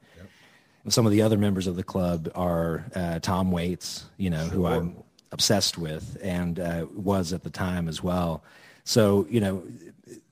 Some 0.89 1.05
of 1.05 1.11
the 1.11 1.23
other 1.23 1.37
members 1.37 1.67
of 1.67 1.75
the 1.75 1.83
club 1.83 2.31
are 2.35 2.85
uh, 2.95 3.19
Tom 3.19 3.51
Waits, 3.51 4.05
you 4.19 4.31
know, 4.31 4.45
who 4.45 4.67
I'm 4.67 4.97
obsessed 5.33 5.77
with 5.77 6.17
and 6.23 6.61
uh, 6.61 6.87
was 6.95 7.33
at 7.33 7.43
the 7.43 7.51
time 7.51 7.89
as 7.89 8.03
well. 8.03 8.45
So, 8.85 9.27
you 9.29 9.41
know, 9.41 9.65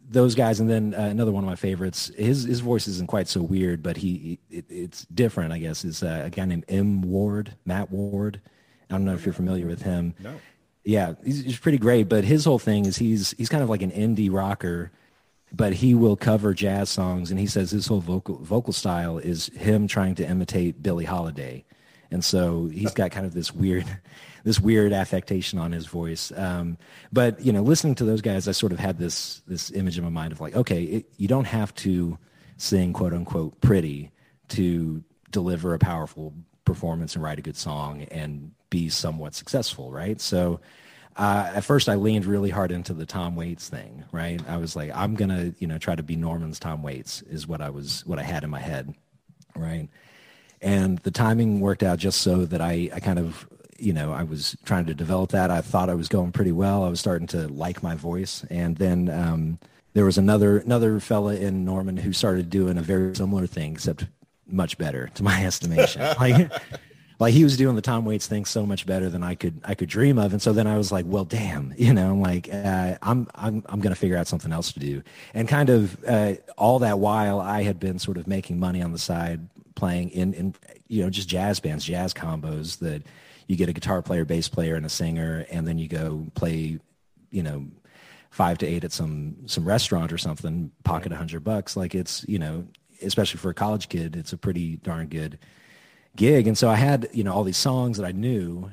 those 0.09 0.37
guys, 0.37 0.61
and 0.61 0.71
then 0.71 0.95
uh, 0.95 1.01
another 1.01 1.33
one 1.33 1.43
of 1.43 1.51
my 1.51 1.57
favorites. 1.57 2.13
His 2.17 2.45
his 2.45 2.61
voice 2.61 2.87
isn't 2.87 3.09
quite 3.09 3.27
so 3.27 3.43
weird, 3.43 3.83
but 3.83 3.97
he 3.97 4.39
it, 4.49 4.65
it's 4.69 5.05
different, 5.07 5.53
I 5.53 5.59
guess. 5.59 5.85
Is 5.85 6.03
uh, 6.05 6.23
a 6.27 6.31
guy 6.31 6.45
named 6.45 6.65
M 6.69 7.03
Ward, 7.03 7.57
Matt 7.65 7.91
Ward. 7.91 8.41
I 8.89 8.95
don't 8.95 9.05
know 9.05 9.15
if 9.15 9.25
you're 9.27 9.35
familiar 9.35 9.67
with 9.67 9.83
him. 9.83 10.15
No. 10.21 10.35
Yeah, 10.85 11.15
he's, 11.25 11.43
he's 11.43 11.59
pretty 11.59 11.79
great. 11.79 12.09
But 12.09 12.23
his 12.25 12.45
whole 12.45 12.61
thing 12.61 12.87
is 12.87 12.97
he's 12.97 13.33
he's 13.33 13.49
kind 13.49 13.63
of 13.63 13.71
like 13.71 13.83
an 13.83 13.91
indie 13.91 14.33
rocker, 14.33 14.93
but 15.55 15.75
he 15.75 15.95
will 15.95 16.17
cover 16.17 16.53
jazz 16.53 16.91
songs, 16.91 17.31
and 17.31 17.39
he 17.39 17.47
says 17.47 17.71
his 17.71 17.87
whole 17.87 18.01
vocal 18.01 18.39
vocal 18.39 18.73
style 18.73 19.19
is 19.19 19.49
him 19.55 19.87
trying 19.87 20.15
to 20.17 20.29
imitate 20.29 20.83
Billie 20.83 21.05
Holiday, 21.05 21.65
and 22.11 22.25
so 22.25 22.67
he's 22.67 22.93
got 22.93 23.11
kind 23.11 23.25
of 23.25 23.35
this 23.35 23.53
weird 23.55 23.87
this 24.45 24.59
weird 24.61 24.93
affectation 24.93 25.59
on 25.59 25.73
his 25.73 25.87
voice. 25.87 26.33
Um, 26.37 26.77
but 27.13 27.41
you 27.41 27.53
know, 27.53 27.63
listening 27.63 27.95
to 27.97 28.05
those 28.05 28.21
guys, 28.21 28.49
I 28.49 28.53
sort 28.53 28.73
of 28.73 28.79
had 28.79 28.99
this 28.99 29.43
this 29.47 29.71
image 29.71 29.97
in 29.97 30.05
my 30.05 30.11
mind 30.11 30.33
of 30.33 30.41
like, 30.41 30.57
okay, 30.57 30.83
it, 30.83 31.07
you 31.17 31.29
don't 31.29 31.47
have 31.47 31.75
to 31.77 32.19
sing 32.57 32.93
quote 32.93 33.13
unquote 33.13 33.61
pretty 33.61 34.11
to 34.49 35.03
deliver 35.31 35.75
a 35.75 35.79
powerful 35.79 36.35
performance 36.65 37.15
and 37.15 37.23
write 37.23 37.39
a 37.39 37.43
good 37.43 37.57
song 37.57 38.03
and 38.05 38.53
be 38.71 38.89
somewhat 38.89 39.35
successful, 39.35 39.93
right? 39.93 40.21
So 40.21 40.61
uh, 41.17 41.53
at 41.55 41.65
first 41.65 41.89
I 41.89 41.95
leaned 41.95 42.25
really 42.25 42.51
hard 42.51 42.73
into 42.73 42.93
the 42.93 43.07
Tom 43.07 43.37
Waits 43.37 43.69
thing, 43.69 44.05
right? 44.13 44.41
I 44.49 44.57
was 44.57 44.75
like, 44.75 44.91
I'm 44.95 45.15
gonna, 45.15 45.55
you 45.59 45.67
know, 45.67 45.79
try 45.79 45.95
to 45.95 46.03
be 46.03 46.17
Norman's 46.17 46.59
Tom 46.59 46.83
Waits 46.83 47.23
is 47.23 47.47
what 47.47 47.61
I 47.61 47.71
was, 47.71 48.05
what 48.07 48.19
I 48.19 48.23
had 48.23 48.43
in 48.43 48.51
my 48.51 48.61
head, 48.61 48.95
right? 49.55 49.89
And 50.61 50.99
the 51.01 51.11
timing 51.11 51.61
worked 51.61 51.83
out 51.83 51.99
just 51.99 52.23
so 52.23 52.45
that 52.47 52.61
I, 52.61 52.91
I 52.93 53.01
kind 53.01 53.19
of, 53.19 53.47
you 53.79 53.93
know, 53.93 54.13
I 54.13 54.23
was 54.23 54.57
trying 54.65 54.87
to 54.87 54.95
develop 54.95 55.31
that. 55.31 55.51
I 55.51 55.61
thought 55.61 55.91
I 55.91 55.95
was 55.95 56.09
going 56.09 56.33
pretty 56.33 56.53
well. 56.53 56.85
I 56.85 56.89
was 56.89 57.01
starting 57.01 57.27
to 57.29 57.49
like 57.49 57.83
my 57.83 57.95
voice, 57.95 58.45
and 58.49 58.77
then 58.77 59.09
um, 59.11 59.59
there 59.93 60.05
was 60.05 60.17
another 60.17 60.59
another 60.59 61.01
fella 61.01 61.35
in 61.35 61.65
Norman 61.65 61.97
who 61.97 62.13
started 62.13 62.51
doing 62.51 62.79
a 62.79 62.83
very 62.83 63.15
similar 63.15 63.47
thing, 63.47 63.73
except 63.73 64.07
much 64.47 64.79
better 64.79 65.11
to 65.15 65.23
my 65.23 65.45
estimation. 65.45 66.03
like, 66.19 66.51
like 67.19 67.33
he 67.33 67.45
was 67.45 67.57
doing 67.57 67.77
the 67.77 67.83
Tom 67.83 68.05
Waits 68.05 68.27
thing 68.27 68.45
so 68.45 68.67
much 68.67 68.87
better 68.87 69.09
than 69.09 69.23
I 69.23 69.35
could 69.35 69.61
I 69.65 69.75
could 69.75 69.89
dream 69.89 70.19
of, 70.19 70.33
and 70.33 70.43
so 70.43 70.53
then 70.53 70.67
I 70.67 70.77
was 70.77 70.91
like, 70.91 71.05
well, 71.09 71.25
damn, 71.25 71.73
you 71.79 71.93
know, 71.93 72.15
like 72.15 72.53
uh, 72.53 72.97
I'm 73.03 73.29
I'm 73.35 73.63
I'm 73.67 73.81
gonna 73.81 73.95
figure 73.95 74.17
out 74.17 74.27
something 74.27 74.53
else 74.53 74.73
to 74.73 74.81
do, 74.81 75.03
and 75.33 75.49
kind 75.49 75.71
of 75.71 76.03
uh, 76.05 76.35
all 76.59 76.81
that 76.81 76.99
while 76.99 77.41
I 77.41 77.63
had 77.63 77.79
been 77.79 77.99
sort 77.99 78.17
of 78.17 78.27
making 78.27 78.59
money 78.59 78.83
on 78.83 78.93
the 78.93 78.99
side 78.99 79.49
playing 79.75 80.11
in 80.11 80.35
in 80.35 80.55
you 80.89 81.03
know 81.03 81.11
just 81.11 81.29
jazz 81.29 81.61
bands, 81.61 81.85
jazz 81.85 82.15
combos 82.15 82.79
that 82.79 83.03
you 83.47 83.57
get 83.57 83.69
a 83.69 83.73
guitar 83.73 84.03
player, 84.03 84.25
bass 84.25 84.49
player, 84.49 84.75
and 84.75 84.87
a 84.87 84.89
singer, 84.89 85.47
and 85.51 85.67
then 85.67 85.79
you 85.79 85.89
go 85.89 86.27
play, 86.35 86.79
you 87.31 87.43
know, 87.43 87.67
five 88.31 88.59
to 88.59 88.67
eight 88.67 88.85
at 88.85 88.93
some 88.93 89.37
some 89.47 89.65
restaurant 89.65 90.13
or 90.13 90.19
something, 90.19 90.71
pocket 90.83 91.13
a 91.13 91.17
hundred 91.17 91.45
bucks. 91.45 91.77
Like 91.77 91.95
it's 91.95 92.25
you 92.29 92.39
know, 92.39 92.67
especially 93.03 93.39
for 93.39 93.51
a 93.51 93.55
college 93.55 93.89
kid, 93.89 94.17
it's 94.17 94.33
a 94.33 94.39
pretty 94.39 94.77
darn 94.77 95.09
good 95.09 95.39
gig, 96.17 96.47
and 96.47 96.57
so 96.57 96.69
I 96.69 96.77
had 96.77 97.09
you 97.13 97.25
know 97.25 97.33
all 97.33 97.45
these 97.45 97.57
songs 97.57 97.99
that 97.99 98.07
I 98.07 98.13
knew, 98.13 98.71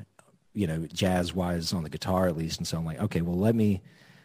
you 0.54 0.68
know, 0.68 0.86
jazz 0.88 1.34
wise 1.34 1.74
on 1.74 1.84
the 1.84 1.90
guitar 1.90 2.28
at 2.28 2.38
least, 2.38 2.58
and 2.60 2.68
so 2.68 2.78
I'm 2.78 2.86
like, 2.86 3.02
okay, 3.02 3.22
well 3.22 3.38
let 3.38 3.56
me 3.56 3.82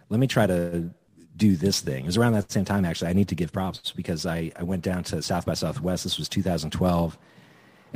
let 0.08 0.20
me 0.20 0.26
try 0.26 0.46
to 0.46 0.90
do 1.37 1.56
this 1.56 1.80
thing. 1.80 2.04
It 2.04 2.06
was 2.06 2.16
around 2.16 2.32
that 2.32 2.50
same 2.50 2.64
time 2.64 2.85
actually. 2.85 3.11
I 3.11 3.14
need 3.14 3.28
to 3.28 3.35
give 3.35 3.52
props 3.52 3.92
because 3.92 4.26
I 4.26 4.52
I 4.56 4.62
went 4.62 4.82
down 4.82 5.04
to 5.04 5.23
South 5.23 5.46
by 5.46 5.54
Southwest. 5.54 6.04
This 6.04 6.18
was 6.18 6.28
2012 6.28 7.18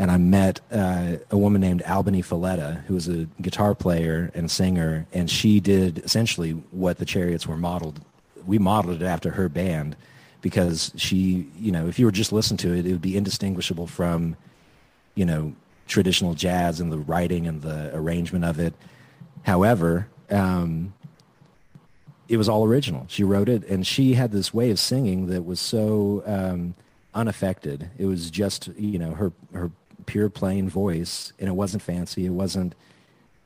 and 0.00 0.10
I 0.10 0.16
met 0.16 0.60
uh, 0.72 1.16
a 1.30 1.36
woman 1.36 1.60
named 1.60 1.82
Albanie 1.82 2.24
Falletta, 2.24 2.82
who 2.86 2.94
was 2.94 3.08
a 3.08 3.26
guitar 3.42 3.74
player 3.74 4.30
and 4.34 4.50
singer, 4.50 5.06
and 5.12 5.28
she 5.28 5.60
did 5.60 5.98
essentially 5.98 6.52
what 6.70 6.98
the 6.98 7.04
Chariots 7.04 7.46
were 7.46 7.56
modeled. 7.56 8.00
We 8.46 8.58
modeled 8.58 9.02
it 9.02 9.04
after 9.04 9.32
her 9.32 9.50
band 9.50 9.96
because 10.40 10.92
she, 10.96 11.48
you 11.58 11.70
know, 11.70 11.86
if 11.86 11.98
you 11.98 12.06
were 12.06 12.12
just 12.12 12.32
listening 12.32 12.56
to 12.58 12.72
it, 12.72 12.86
it 12.86 12.92
would 12.92 13.02
be 13.02 13.16
indistinguishable 13.16 13.86
from, 13.86 14.36
you 15.20 15.26
know, 15.26 15.54
traditional 15.86 16.32
jazz 16.32 16.80
and 16.80 16.90
the 16.90 16.96
writing 16.96 17.46
and 17.46 17.60
the 17.60 17.94
arrangement 17.94 18.42
of 18.42 18.58
it. 18.58 18.72
However, 19.42 20.08
um, 20.30 20.94
it 22.26 22.38
was 22.38 22.48
all 22.48 22.64
original. 22.64 23.04
She 23.06 23.22
wrote 23.22 23.50
it, 23.50 23.68
and 23.68 23.86
she 23.86 24.14
had 24.14 24.32
this 24.32 24.54
way 24.54 24.70
of 24.70 24.78
singing 24.78 25.26
that 25.26 25.44
was 25.44 25.60
so 25.60 26.22
um, 26.24 26.74
unaffected. 27.12 27.90
It 27.98 28.06
was 28.06 28.30
just, 28.30 28.68
you 28.78 28.98
know, 28.98 29.10
her 29.12 29.30
her 29.52 29.70
pure 30.06 30.30
plain 30.30 30.70
voice, 30.70 31.34
and 31.38 31.50
it 31.50 31.52
wasn't 31.52 31.82
fancy. 31.82 32.24
It 32.24 32.30
wasn't 32.30 32.74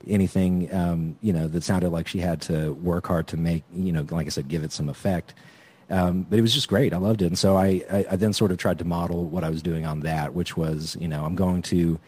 anything, 0.06 0.72
um, 0.72 1.18
you 1.22 1.32
know, 1.32 1.48
that 1.48 1.64
sounded 1.64 1.90
like 1.90 2.06
she 2.06 2.20
had 2.20 2.40
to 2.42 2.74
work 2.74 3.08
hard 3.08 3.26
to 3.28 3.36
make, 3.36 3.64
you 3.74 3.90
know, 3.90 4.06
like 4.10 4.26
I 4.26 4.30
said, 4.30 4.46
give 4.46 4.62
it 4.62 4.70
some 4.70 4.88
effect. 4.88 5.34
Um, 5.90 6.26
but 6.28 6.38
it 6.38 6.42
was 6.42 6.54
just 6.54 6.68
great. 6.68 6.92
I 6.94 6.96
loved 6.96 7.22
it. 7.22 7.26
And 7.26 7.38
so 7.38 7.56
I, 7.56 7.82
I, 7.90 8.06
I, 8.12 8.16
then 8.16 8.32
sort 8.32 8.50
of 8.50 8.58
tried 8.58 8.78
to 8.78 8.84
model 8.84 9.26
what 9.26 9.44
I 9.44 9.50
was 9.50 9.62
doing 9.62 9.84
on 9.84 10.00
that, 10.00 10.32
which 10.32 10.56
was, 10.56 10.96
you 10.98 11.08
know, 11.08 11.24
I'm 11.24 11.34
going 11.34 11.62
to 11.62 12.00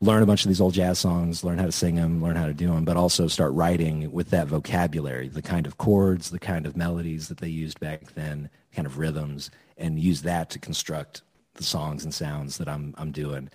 learn 0.00 0.22
a 0.22 0.26
bunch 0.26 0.44
of 0.44 0.48
these 0.48 0.60
old 0.60 0.74
jazz 0.74 0.98
songs, 0.98 1.42
learn 1.42 1.58
how 1.58 1.66
to 1.66 1.72
sing 1.72 1.96
them, 1.96 2.22
learn 2.22 2.36
how 2.36 2.46
to 2.46 2.54
do 2.54 2.68
them, 2.68 2.84
but 2.84 2.96
also 2.96 3.26
start 3.26 3.52
writing 3.52 4.12
with 4.12 4.30
that 4.30 4.46
vocabulary, 4.46 5.28
the 5.28 5.42
kind 5.42 5.66
of 5.66 5.78
chords, 5.78 6.30
the 6.30 6.38
kind 6.38 6.66
of 6.66 6.76
melodies 6.76 7.28
that 7.28 7.38
they 7.38 7.48
used 7.48 7.80
back 7.80 8.12
then, 8.14 8.48
kind 8.72 8.86
of 8.86 8.98
rhythms, 8.98 9.50
and 9.78 9.98
use 9.98 10.22
that 10.22 10.50
to 10.50 10.58
construct 10.58 11.22
the 11.54 11.64
songs 11.64 12.04
and 12.04 12.12
sounds 12.12 12.58
that 12.58 12.68
I'm, 12.68 12.94
I'm 12.98 13.12
doing. 13.12 13.50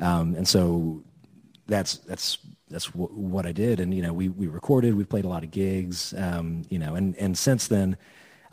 Um, 0.00 0.34
and 0.34 0.46
so 0.46 1.02
that's 1.66 1.98
that's 1.98 2.38
that's 2.68 2.86
w- 2.88 3.08
what 3.08 3.46
I 3.46 3.52
did. 3.52 3.80
And 3.80 3.94
you 3.94 4.02
know, 4.02 4.12
we 4.12 4.28
we 4.28 4.46
recorded, 4.46 4.94
we 4.94 5.04
played 5.04 5.24
a 5.24 5.28
lot 5.28 5.44
of 5.44 5.50
gigs. 5.50 6.12
Um, 6.16 6.62
you 6.68 6.78
know, 6.78 6.94
and 6.94 7.16
and 7.16 7.38
since 7.38 7.68
then, 7.68 7.96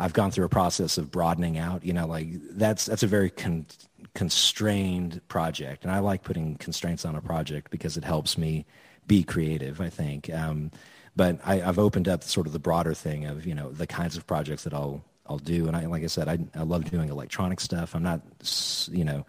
I've 0.02 0.14
gone 0.14 0.32
through 0.32 0.46
a 0.46 0.50
process 0.50 0.98
of 0.98 1.12
broadening 1.12 1.58
out. 1.58 1.86
You 1.86 1.94
know, 1.94 2.08
like 2.08 2.28
that's 2.52 2.86
that's 2.86 3.04
a 3.04 3.08
very 3.08 3.30
con- 3.30 3.68
constrained 4.16 5.22
project, 5.28 5.84
and 5.84 5.92
I 5.92 6.00
like 6.00 6.24
putting 6.24 6.56
constraints 6.56 7.06
on 7.06 7.16
a 7.16 7.22
project 7.22 7.72
because 7.72 7.98
it 7.98 8.04
helps 8.04 8.38
me 8.38 8.66
be 9.08 9.24
creative. 9.24 9.80
I 9.80 9.90
think. 9.90 10.30
Um, 10.30 10.72
but 11.16 11.40
I, 11.44 11.58
have 11.58 11.78
opened 11.78 12.08
up 12.08 12.24
sort 12.24 12.48
of 12.48 12.54
the 12.54 12.60
broader 12.60 12.94
thing 12.94 13.26
of 13.26 13.46
you 13.46 13.54
know 13.54 13.72
the 13.72 13.88
kinds 13.88 14.18
of 14.18 14.26
projects 14.26 14.64
that 14.64 14.74
I'll 14.74 15.04
I'll 15.28 15.38
do, 15.38 15.68
and 15.68 15.76
I 15.76 15.86
like 15.86 16.04
I 16.04 16.08
said, 16.08 16.28
I, 16.28 16.40
I 16.56 16.64
love 16.64 16.90
doing 16.90 17.10
electronic 17.10 17.60
stuff. 17.60 17.96
I'm 17.96 18.04
not 18.04 18.22
you 18.92 19.06
know 19.06 19.26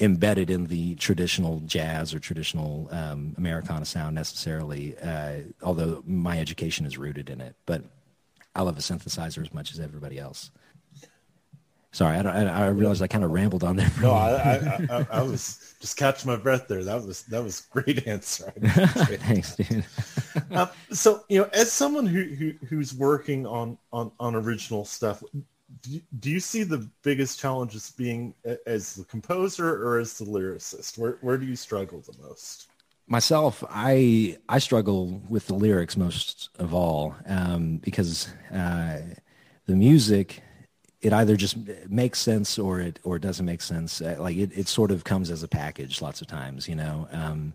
embedded 0.00 0.50
in 0.50 0.66
the 0.66 0.96
traditional 0.96 1.60
jazz 1.60 2.12
or 2.12 2.18
traditional 2.18 2.88
um, 2.90 3.34
Americana 3.38 3.84
sound 3.84 4.14
necessarily, 4.14 4.98
uh, 4.98 5.34
although 5.62 6.02
my 6.04 6.40
education 6.40 6.84
is 6.84 6.98
rooted 6.98 7.30
in 7.30 7.40
it. 7.40 7.54
But 7.64 7.84
I 8.54 8.62
love 8.62 8.76
a 8.76 8.80
synthesizer 8.80 9.42
as 9.42 9.52
much 9.52 9.72
as 9.72 9.80
everybody 9.80 10.18
else. 10.18 10.50
Sorry, 11.94 12.16
I, 12.16 12.22
I, 12.22 12.64
I 12.64 12.66
realized 12.70 13.02
I 13.02 13.06
kind 13.06 13.22
of 13.22 13.30
rambled 13.30 13.62
on 13.62 13.76
there. 13.76 13.90
no, 14.00 14.10
I, 14.10 14.56
I, 14.90 15.06
I, 15.12 15.22
was 15.22 15.76
just 15.80 15.96
catching 15.96 16.28
my 16.28 16.36
breath 16.36 16.66
there. 16.66 16.82
That 16.82 17.04
was 17.04 17.22
that 17.24 17.40
was 17.40 17.60
great 17.60 18.08
answer. 18.08 18.52
Thanks, 18.60 19.54
dude. 19.54 19.84
um, 20.50 20.68
so 20.90 21.22
you 21.28 21.40
know, 21.40 21.48
as 21.52 21.70
someone 21.70 22.04
who, 22.04 22.24
who 22.24 22.54
who's 22.66 22.92
working 22.92 23.46
on 23.46 23.78
on 23.92 24.10
on 24.18 24.34
original 24.34 24.84
stuff, 24.84 25.22
do 26.18 26.30
you, 26.30 26.40
see 26.40 26.64
the 26.64 26.88
biggest 27.02 27.38
challenges 27.38 27.92
being 27.96 28.34
as 28.66 28.96
the 28.96 29.04
composer 29.04 29.86
or 29.86 30.00
as 30.00 30.18
the 30.18 30.24
lyricist? 30.24 30.98
Where 30.98 31.18
where 31.20 31.38
do 31.38 31.46
you 31.46 31.54
struggle 31.54 32.00
the 32.00 32.20
most? 32.20 32.70
Myself, 33.06 33.62
I 33.68 34.38
I 34.48 34.58
struggle 34.58 35.20
with 35.28 35.46
the 35.46 35.54
lyrics 35.54 35.96
most 35.96 36.48
of 36.58 36.72
all 36.72 37.14
um, 37.26 37.76
because 37.78 38.28
uh, 38.52 39.00
the 39.66 39.76
music 39.76 40.42
it 41.02 41.12
either 41.12 41.36
just 41.36 41.56
makes 41.88 42.18
sense 42.18 42.58
or 42.58 42.80
it 42.80 42.98
or 43.04 43.16
it 43.16 43.22
doesn't 43.22 43.44
make 43.44 43.60
sense. 43.60 44.00
Uh, 44.00 44.16
like 44.18 44.36
it, 44.38 44.50
it 44.56 44.68
sort 44.68 44.90
of 44.90 45.04
comes 45.04 45.30
as 45.30 45.42
a 45.42 45.48
package 45.48 46.00
lots 46.00 46.22
of 46.22 46.26
times, 46.26 46.66
you 46.66 46.74
know. 46.74 47.06
Um, 47.12 47.52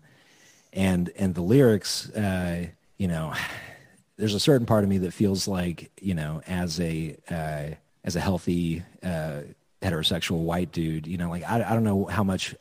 and 0.72 1.10
and 1.16 1.34
the 1.34 1.42
lyrics, 1.42 2.10
uh, 2.10 2.66
you 2.96 3.08
know, 3.08 3.34
there's 4.16 4.34
a 4.34 4.40
certain 4.40 4.66
part 4.66 4.84
of 4.84 4.90
me 4.90 4.98
that 4.98 5.12
feels 5.12 5.48
like 5.48 5.90
you 6.00 6.14
know 6.14 6.42
as 6.46 6.78
a 6.80 7.16
uh, 7.28 7.74
as 8.04 8.14
a 8.14 8.20
healthy 8.20 8.84
uh, 9.02 9.40
heterosexual 9.82 10.38
white 10.44 10.70
dude, 10.72 11.06
you 11.06 11.18
know, 11.18 11.28
like 11.28 11.42
I, 11.42 11.62
I 11.62 11.74
don't 11.74 11.84
know 11.84 12.04
how 12.04 12.22
much 12.22 12.54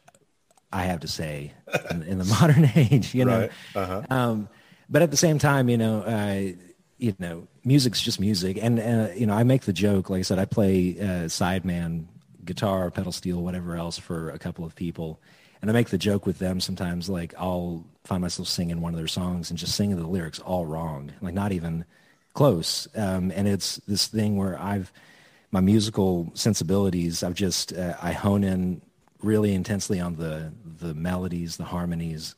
I 0.71 0.83
have 0.83 0.99
to 1.01 1.07
say 1.07 1.53
in, 1.89 2.03
in 2.03 2.17
the 2.17 2.25
modern 2.41 2.69
age, 2.75 3.13
you 3.13 3.25
know. 3.25 3.41
Right. 3.41 3.51
Uh-huh. 3.75 4.01
Um, 4.09 4.49
but 4.89 5.01
at 5.01 5.11
the 5.11 5.17
same 5.17 5.39
time, 5.39 5.69
you 5.69 5.77
know, 5.77 6.01
uh, 6.01 6.53
you 6.97 7.15
know, 7.19 7.47
music's 7.63 8.01
just 8.01 8.19
music, 8.19 8.57
and 8.61 8.79
uh, 8.79 9.13
you 9.15 9.25
know, 9.25 9.33
I 9.33 9.43
make 9.43 9.63
the 9.63 9.73
joke. 9.73 10.09
Like 10.09 10.19
I 10.19 10.23
said, 10.23 10.39
I 10.39 10.45
play 10.45 10.97
uh, 10.99 11.27
sideman 11.27 12.05
guitar, 12.43 12.89
pedal 12.91 13.11
steel, 13.11 13.41
whatever 13.41 13.75
else 13.75 13.97
for 13.97 14.31
a 14.31 14.39
couple 14.39 14.65
of 14.65 14.75
people, 14.75 15.19
and 15.61 15.69
I 15.69 15.73
make 15.73 15.89
the 15.89 15.97
joke 15.97 16.25
with 16.25 16.39
them 16.39 16.59
sometimes. 16.59 17.09
Like 17.09 17.33
I'll 17.37 17.85
find 18.03 18.21
myself 18.21 18.47
singing 18.47 18.81
one 18.81 18.93
of 18.93 18.97
their 18.97 19.07
songs 19.07 19.49
and 19.49 19.59
just 19.59 19.75
singing 19.75 19.97
the 19.97 20.07
lyrics 20.07 20.39
all 20.39 20.65
wrong, 20.65 21.11
like 21.21 21.33
not 21.33 21.51
even 21.51 21.85
close. 22.33 22.87
Um, 22.95 23.31
and 23.31 23.47
it's 23.47 23.77
this 23.87 24.07
thing 24.07 24.37
where 24.37 24.59
I've 24.59 24.91
my 25.51 25.61
musical 25.61 26.31
sensibilities, 26.35 27.23
I've 27.23 27.33
just 27.33 27.73
uh, 27.73 27.95
I 28.01 28.11
hone 28.11 28.43
in 28.43 28.81
really 29.21 29.53
intensely 29.53 29.99
on 29.99 30.15
the 30.15 30.53
the 30.79 30.93
melodies, 30.93 31.57
the 31.57 31.65
harmonies, 31.65 32.35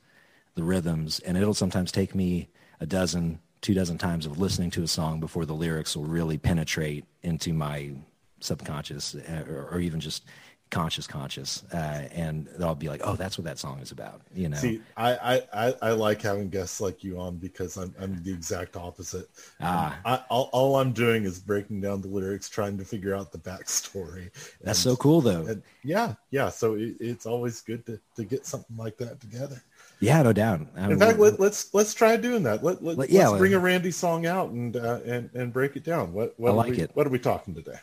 the 0.56 0.63
rhythms, 0.63 1.20
and 1.20 1.38
it'll 1.38 1.54
sometimes 1.54 1.91
take 1.91 2.15
me 2.15 2.50
a 2.80 2.86
dozen, 2.86 3.39
two 3.62 3.74
dozen 3.74 3.98
times 3.98 4.26
of 4.26 4.39
listening 4.39 4.72
to 4.72 4.84
a 4.84 4.88
song 4.88 5.20
before 5.20 5.46
the 5.46 5.54
lyrics 5.54 5.96
will 5.96 6.06
really 6.06 6.38
penetrate 6.38 7.06
into 7.24 7.54
my 7.54 7.91
subconscious 8.39 9.15
uh, 9.15 9.44
or, 9.48 9.70
or 9.72 9.80
even 9.80 10.00
just 10.00 10.26
conscious 10.72 11.06
conscious 11.06 11.64
uh, 11.74 12.08
and 12.12 12.50
i'll 12.62 12.74
be 12.74 12.88
like 12.88 13.02
oh 13.04 13.16
that's 13.16 13.38
what 13.38 13.46
that 13.46 13.60
song 13.60 13.80
is 13.80 13.92
about 13.92 14.22
you 14.34 14.50
know 14.50 14.58
see 14.58 14.82
I, 14.96 15.44
I 15.54 15.74
i 15.82 15.92
like 15.92 16.22
having 16.22 16.50
guests 16.50 16.80
like 16.80 17.04
you 17.04 17.20
on 17.20 17.38
because 17.38 17.78
i'm, 17.78 17.94
I'm 18.00 18.24
the 18.24 18.34
exact 18.34 18.78
opposite 18.78 19.30
ah. 19.60 20.00
I, 20.06 20.24
all, 20.30 20.50
all 20.54 20.78
i'm 20.78 20.94
doing 20.94 21.26
is 21.26 21.40
breaking 21.40 21.82
down 21.82 22.02
the 22.02 22.08
lyrics 22.08 22.50
trying 22.50 22.78
to 22.78 22.86
figure 22.86 23.14
out 23.14 23.32
the 23.32 23.38
backstory 23.38 24.32
that's 24.62 24.84
and, 24.86 24.94
so 24.94 24.96
cool 24.96 25.22
though 25.22 25.46
and 25.46 25.62
yeah 25.84 26.16
yeah 26.32 26.50
so 26.50 26.76
it, 26.76 26.96
it's 27.00 27.26
always 27.26 27.62
good 27.62 27.86
to, 27.86 28.00
to 28.16 28.24
get 28.24 28.46
something 28.46 28.78
like 28.78 28.98
that 28.98 29.20
together 29.20 29.62
yeah, 30.02 30.24
no 30.24 30.34
doubt. 30.34 30.62
I 30.76 30.82
mean, 30.82 30.94
In 30.94 31.00
fact, 31.00 31.20
let, 31.20 31.34
us 31.34 31.40
let's, 31.40 31.74
let's 31.76 31.94
try 31.94 32.18
doing 32.18 32.42
that. 32.44 32.64
Let, 32.64 32.84
let, 32.84 32.98
us 32.98 33.10
yeah, 33.10 33.38
bring 33.38 33.54
a 33.54 33.60
Randy 33.60 33.92
song 33.92 34.26
out 34.26 34.50
and 34.50 34.76
uh, 34.76 35.00
and 35.06 35.30
and 35.36 35.54
break 35.54 35.76
it 35.76 35.84
down. 35.84 36.12
What 36.12 36.34
what 36.40 36.54
I 36.54 36.56
like 36.56 36.72
we, 36.72 36.80
it. 36.80 36.92
What 36.96 37.06
are 37.06 37.12
we 37.12 37.20
talking 37.20 37.54
today? 37.54 37.78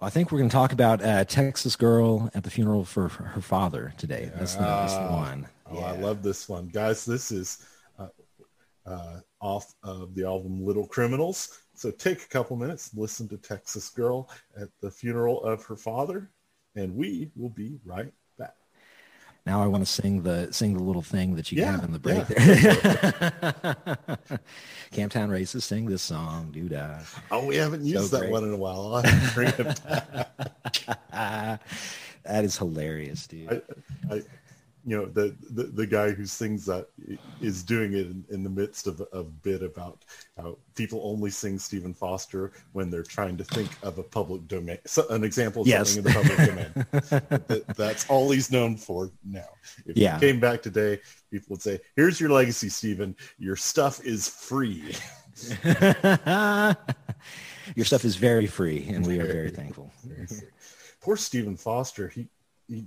I 0.00 0.10
think 0.10 0.30
we're 0.30 0.38
going 0.38 0.50
to 0.50 0.54
talk 0.54 0.72
about 0.72 1.02
uh, 1.02 1.24
Texas 1.24 1.74
girl 1.74 2.30
at 2.34 2.44
the 2.44 2.50
funeral 2.50 2.84
for 2.84 3.08
her 3.08 3.40
father 3.40 3.94
today. 3.96 4.30
That's 4.34 4.54
the, 4.54 4.60
that's 4.60 4.94
the 4.94 5.06
one. 5.06 5.48
Oh, 5.70 5.78
yeah. 5.78 5.86
I 5.86 5.92
love 5.92 6.22
this 6.22 6.48
one, 6.48 6.68
guys. 6.68 7.06
This 7.06 7.32
is 7.32 7.66
uh, 7.98 8.08
uh, 8.84 9.20
off 9.40 9.74
of 9.82 10.14
the 10.14 10.24
album 10.24 10.64
Little 10.64 10.86
Criminals. 10.86 11.60
So 11.74 11.90
take 11.90 12.22
a 12.22 12.28
couple 12.28 12.56
minutes, 12.56 12.90
listen 12.94 13.26
to 13.28 13.38
Texas 13.38 13.88
Girl 13.88 14.28
at 14.60 14.68
the 14.82 14.90
funeral 14.90 15.42
of 15.44 15.64
her 15.64 15.76
father, 15.76 16.30
and 16.74 16.94
we 16.94 17.30
will 17.34 17.50
be 17.50 17.78
right 17.84 18.12
now 19.46 19.62
I 19.62 19.66
want 19.66 19.86
to 19.86 19.90
sing 19.90 20.22
the 20.22 20.52
sing 20.52 20.74
the 20.74 20.82
little 20.82 21.02
thing 21.02 21.36
that 21.36 21.52
you 21.52 21.60
yeah, 21.60 21.72
have 21.72 21.84
in 21.84 21.92
the 21.92 22.00
break 22.00 22.28
yeah. 22.28 23.62
there. 23.62 24.18
Camptown 24.92 25.30
Races 25.30 25.64
sing 25.64 25.86
this 25.86 26.02
song, 26.02 26.50
dude. 26.50 26.78
Oh, 27.30 27.46
we 27.46 27.56
haven't 27.56 27.84
used 27.84 28.10
so 28.10 28.18
that 28.18 28.30
one 28.30 28.42
in 28.42 28.52
a 28.52 28.56
while. 28.56 29.02
bring 29.34 29.48
it 29.48 29.84
back. 29.84 30.28
that 32.24 32.44
is 32.44 32.58
hilarious, 32.58 33.26
dude. 33.28 33.62
I, 34.10 34.14
I, 34.14 34.22
you 34.86 34.96
know 34.96 35.04
the, 35.06 35.34
the 35.50 35.64
the 35.64 35.86
guy 35.86 36.12
who 36.12 36.24
sings 36.24 36.64
that 36.66 36.86
is 37.40 37.64
doing 37.64 37.92
it 37.92 38.06
in, 38.06 38.24
in 38.30 38.44
the 38.44 38.48
midst 38.48 38.86
of 38.86 39.02
a 39.12 39.24
bit 39.24 39.64
about 39.64 40.04
how 40.38 40.56
people 40.76 41.00
only 41.02 41.28
sing 41.28 41.58
Stephen 41.58 41.92
Foster 41.92 42.52
when 42.72 42.88
they're 42.88 43.02
trying 43.02 43.36
to 43.36 43.42
think 43.44 43.68
of 43.82 43.98
a 43.98 44.04
public 44.04 44.46
domain, 44.46 44.78
so, 44.86 45.04
an 45.08 45.24
example 45.24 45.62
of 45.62 45.68
yes. 45.68 45.90
something 45.90 46.12
in 46.12 46.12
the 46.12 46.22
public 46.22 46.36
domain. 46.48 46.70
that, 47.48 47.64
that's 47.76 48.08
all 48.08 48.30
he's 48.30 48.52
known 48.52 48.76
for 48.76 49.10
now. 49.24 49.48
If 49.86 49.96
yeah. 49.96 50.14
he 50.14 50.20
came 50.20 50.38
back 50.38 50.62
today, 50.62 51.00
people 51.32 51.48
would 51.50 51.62
say, 51.62 51.80
"Here's 51.96 52.20
your 52.20 52.30
legacy, 52.30 52.68
Stephen. 52.68 53.16
Your 53.38 53.56
stuff 53.56 54.00
is 54.04 54.28
free." 54.28 54.94
your 57.74 57.84
stuff 57.84 58.04
is 58.04 58.14
very 58.14 58.46
free, 58.46 58.86
and 58.88 59.04
we 59.04 59.18
are 59.18 59.26
very 59.26 59.50
thankful. 59.50 59.90
Poor 61.00 61.16
Stephen 61.16 61.56
Foster. 61.56 62.08
He 62.08 62.28
he 62.68 62.84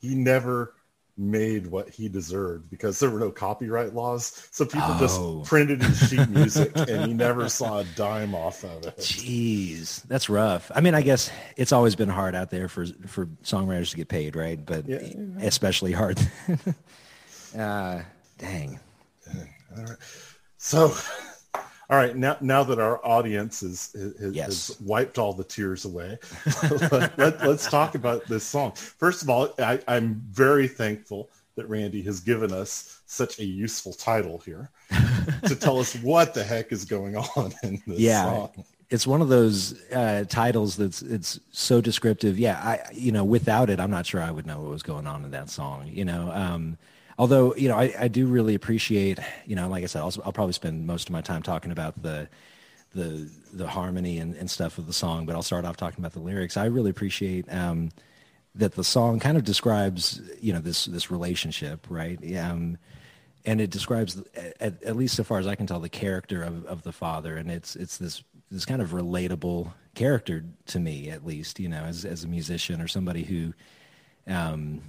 he 0.00 0.16
never 0.16 0.74
made 1.18 1.66
what 1.66 1.88
he 1.88 2.08
deserved 2.08 2.68
because 2.70 2.98
there 3.00 3.08
were 3.08 3.18
no 3.18 3.30
copyright 3.30 3.94
laws. 3.94 4.48
So 4.50 4.64
people 4.66 4.88
Oh. 4.90 4.98
just 4.98 5.48
printed 5.48 5.82
his 5.82 5.98
sheet 6.08 6.28
music 6.30 6.72
and 6.76 7.06
he 7.06 7.14
never 7.14 7.48
saw 7.48 7.78
a 7.78 7.84
dime 7.96 8.34
off 8.34 8.62
of 8.64 8.84
it. 8.86 8.96
Jeez, 8.98 10.02
that's 10.08 10.28
rough. 10.28 10.70
I 10.74 10.80
mean, 10.82 10.94
I 10.94 11.00
guess 11.02 11.30
it's 11.56 11.72
always 11.72 11.94
been 11.96 12.10
hard 12.10 12.34
out 12.34 12.50
there 12.50 12.68
for 12.68 12.84
for 13.06 13.26
songwriters 13.44 13.90
to 13.92 13.96
get 13.96 14.08
paid, 14.08 14.36
right? 14.36 14.64
But 14.64 14.86
Yeah. 14.86 14.98
especially 15.40 15.92
hard. 15.92 16.18
uh, 17.58 18.02
dang. 18.38 18.78
So, 20.58 20.94
all 21.88 21.96
right, 21.96 22.16
now 22.16 22.36
now 22.40 22.64
that 22.64 22.78
our 22.78 23.04
audience 23.06 23.62
is, 23.62 23.92
has, 24.20 24.34
Yes. 24.34 24.46
has 24.68 24.80
wiped 24.80 25.18
all 25.18 25.32
the 25.32 25.44
tears 25.44 25.84
away, 25.84 26.18
let, 27.16 27.18
us 27.42 27.68
talk 27.70 27.94
about 27.94 28.26
this 28.26 28.44
song. 28.44 28.72
First 28.72 29.22
of 29.22 29.30
all, 29.30 29.54
I, 29.58 29.80
I'm 29.86 30.22
very 30.30 30.68
thankful 30.68 31.30
that 31.56 31.68
Randy 31.68 32.02
has 32.02 32.20
given 32.20 32.52
us 32.52 33.00
such 33.06 33.38
a 33.38 33.44
useful 33.44 33.92
title 33.92 34.38
here 34.38 34.70
to 35.46 35.56
tell 35.60 35.78
us 35.78 35.94
what 35.96 36.34
the 36.34 36.44
heck 36.44 36.72
is 36.72 36.84
going 36.84 37.16
on 37.16 37.52
in 37.62 37.80
this 37.86 37.98
yeah 37.98 38.24
song. 38.24 38.64
it's 38.90 39.06
one 39.06 39.22
of 39.22 39.28
those 39.28 39.80
uh, 39.90 40.24
titles 40.28 40.76
that's 40.76 41.02
it's 41.02 41.40
so 41.52 41.80
descriptive 41.80 42.38
yeah 42.38 42.58
i 42.62 42.80
you 42.92 43.10
know 43.12 43.24
without 43.24 43.70
it 43.70 43.80
i'm 43.80 43.90
not 43.90 44.04
sure 44.06 44.20
i 44.20 44.30
would 44.30 44.44
know 44.46 44.60
what 44.60 44.70
was 44.70 44.82
going 44.82 45.06
on 45.06 45.24
in 45.24 45.30
that 45.30 45.48
song 45.48 45.86
you 45.86 46.04
know 46.04 46.30
um 46.34 46.76
although 47.18 47.54
you 47.54 47.68
know 47.68 47.76
i, 47.76 47.94
I 47.98 48.08
do 48.08 48.26
really 48.26 48.54
appreciate 48.54 49.18
you 49.46 49.56
know 49.56 49.68
like 49.68 49.82
i 49.82 49.86
said 49.86 50.00
I'll, 50.00 50.14
I'll 50.24 50.32
probably 50.32 50.52
spend 50.52 50.86
most 50.86 51.08
of 51.08 51.12
my 51.12 51.20
time 51.20 51.42
talking 51.42 51.70
about 51.70 52.02
the 52.02 52.28
the 52.94 53.30
the 53.52 53.66
harmony 53.66 54.18
and, 54.18 54.34
and 54.36 54.50
stuff 54.50 54.78
of 54.78 54.86
the 54.86 54.92
song 54.92 55.26
but 55.26 55.34
i'll 55.34 55.42
start 55.42 55.64
off 55.64 55.76
talking 55.76 56.00
about 56.00 56.12
the 56.12 56.20
lyrics. 56.20 56.56
I 56.56 56.66
really 56.66 56.90
appreciate 56.90 57.46
um 57.52 57.90
that 58.54 58.74
the 58.74 58.84
song 58.84 59.20
kind 59.20 59.36
of 59.36 59.44
describes 59.44 60.20
you 60.40 60.52
know 60.52 60.60
this 60.60 60.86
this 60.86 61.10
relationship 61.10 61.86
right? 61.88 62.18
Um 62.36 62.78
and 63.46 63.60
it 63.60 63.70
describes 63.70 64.20
at, 64.60 64.82
at 64.82 64.96
least 64.96 65.14
so 65.14 65.24
far 65.24 65.38
as 65.38 65.46
i 65.46 65.54
can 65.54 65.66
tell 65.66 65.80
the 65.80 65.88
character 65.88 66.42
of, 66.42 66.66
of 66.66 66.82
the 66.82 66.92
father 66.92 67.36
and 67.36 67.50
it's 67.50 67.76
it's 67.76 67.96
this 67.96 68.22
this 68.50 68.64
kind 68.64 68.82
of 68.82 68.90
relatable 68.90 69.72
character 69.94 70.44
to 70.66 70.78
me 70.78 71.08
at 71.10 71.24
least 71.24 71.58
you 71.60 71.68
know 71.68 71.84
as 71.84 72.04
as 72.04 72.24
a 72.24 72.28
musician 72.28 72.80
or 72.80 72.88
somebody 72.88 73.22
who 73.22 73.54
um 74.26 74.80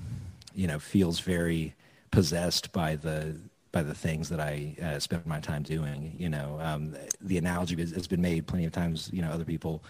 you 0.53 0.67
know 0.67 0.79
feels 0.79 1.19
very 1.19 1.73
possessed 2.17 2.71
by 2.71 2.95
the 2.95 3.39
by 3.71 3.83
the 3.83 3.93
things 3.93 4.27
that 4.29 4.39
I 4.39 4.75
uh, 4.81 4.97
spend 4.97 5.27
my 5.27 5.39
time 5.39 5.61
doing. 5.61 6.15
You 6.17 6.29
know, 6.29 6.57
um, 6.59 6.95
the 7.21 7.37
analogy 7.37 7.75
has 7.75 8.07
been 8.07 8.23
made 8.23 8.47
plenty 8.47 8.65
of 8.65 8.71
times. 8.71 9.11
You 9.13 9.21
know, 9.21 9.29
other 9.29 9.45
people, 9.45 9.83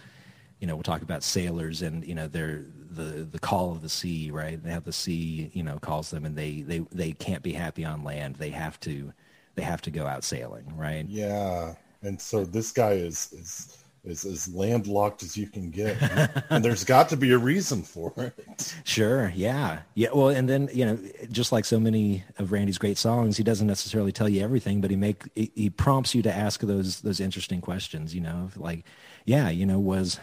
you 0.59 0.67
know, 0.67 0.75
will 0.75 0.83
talk 0.83 1.01
about 1.01 1.23
sailors 1.23 1.81
and 1.81 2.05
you 2.05 2.13
know 2.13 2.27
they're 2.27 2.65
the 2.91 3.23
the 3.23 3.39
call 3.39 3.71
of 3.71 3.81
the 3.81 3.87
sea, 3.87 4.29
right? 4.29 4.61
They 4.61 4.71
have 4.71 4.83
the 4.83 4.91
sea, 4.91 5.51
you 5.53 5.63
know, 5.63 5.79
calls 5.79 6.11
them, 6.11 6.25
and 6.25 6.35
they 6.35 6.63
they 6.63 6.79
they 6.91 7.13
can't 7.13 7.43
be 7.43 7.53
happy 7.53 7.85
on 7.85 8.03
land. 8.03 8.35
They 8.35 8.49
have 8.49 8.77
to 8.81 9.13
they 9.55 9.63
have 9.63 9.81
to 9.83 9.89
go 9.89 10.05
out 10.05 10.25
sailing, 10.25 10.75
right? 10.75 11.05
Yeah, 11.07 11.75
and 12.01 12.19
so 12.19 12.43
this 12.43 12.73
guy 12.73 12.91
is 12.91 13.31
is 13.31 13.77
is 14.03 14.25
as 14.25 14.47
landlocked 14.53 15.23
as 15.23 15.37
you 15.37 15.47
can 15.47 15.69
get, 15.69 15.97
and 16.49 16.63
there's 16.63 16.83
got 16.83 17.09
to 17.09 17.17
be 17.17 17.31
a 17.31 17.37
reason 17.37 17.83
for 17.83 18.13
it. 18.17 18.75
Sure. 18.83 19.31
Yeah. 19.35 19.79
Yeah. 19.95 20.09
Well, 20.13 20.29
and 20.29 20.47
then 20.47 20.69
you 20.73 20.85
know, 20.85 20.99
just 21.31 21.51
like 21.51 21.65
so 21.65 21.79
many 21.79 22.23
of 22.37 22.51
Randy's 22.51 22.77
great 22.77 22.97
songs, 22.97 23.37
he 23.37 23.43
doesn't 23.43 23.67
necessarily 23.67 24.11
tell 24.11 24.29
you 24.29 24.43
everything, 24.43 24.81
but 24.81 24.89
he 24.89 24.95
make 24.95 25.23
he, 25.35 25.69
prompts 25.69 26.15
you 26.15 26.21
to 26.23 26.33
ask 26.33 26.61
those 26.61 27.01
those 27.01 27.19
interesting 27.19 27.61
questions. 27.61 28.15
You 28.15 28.21
know, 28.21 28.49
like, 28.55 28.85
yeah, 29.25 29.49
you 29.49 29.65
know, 29.65 29.79
was 29.79 30.19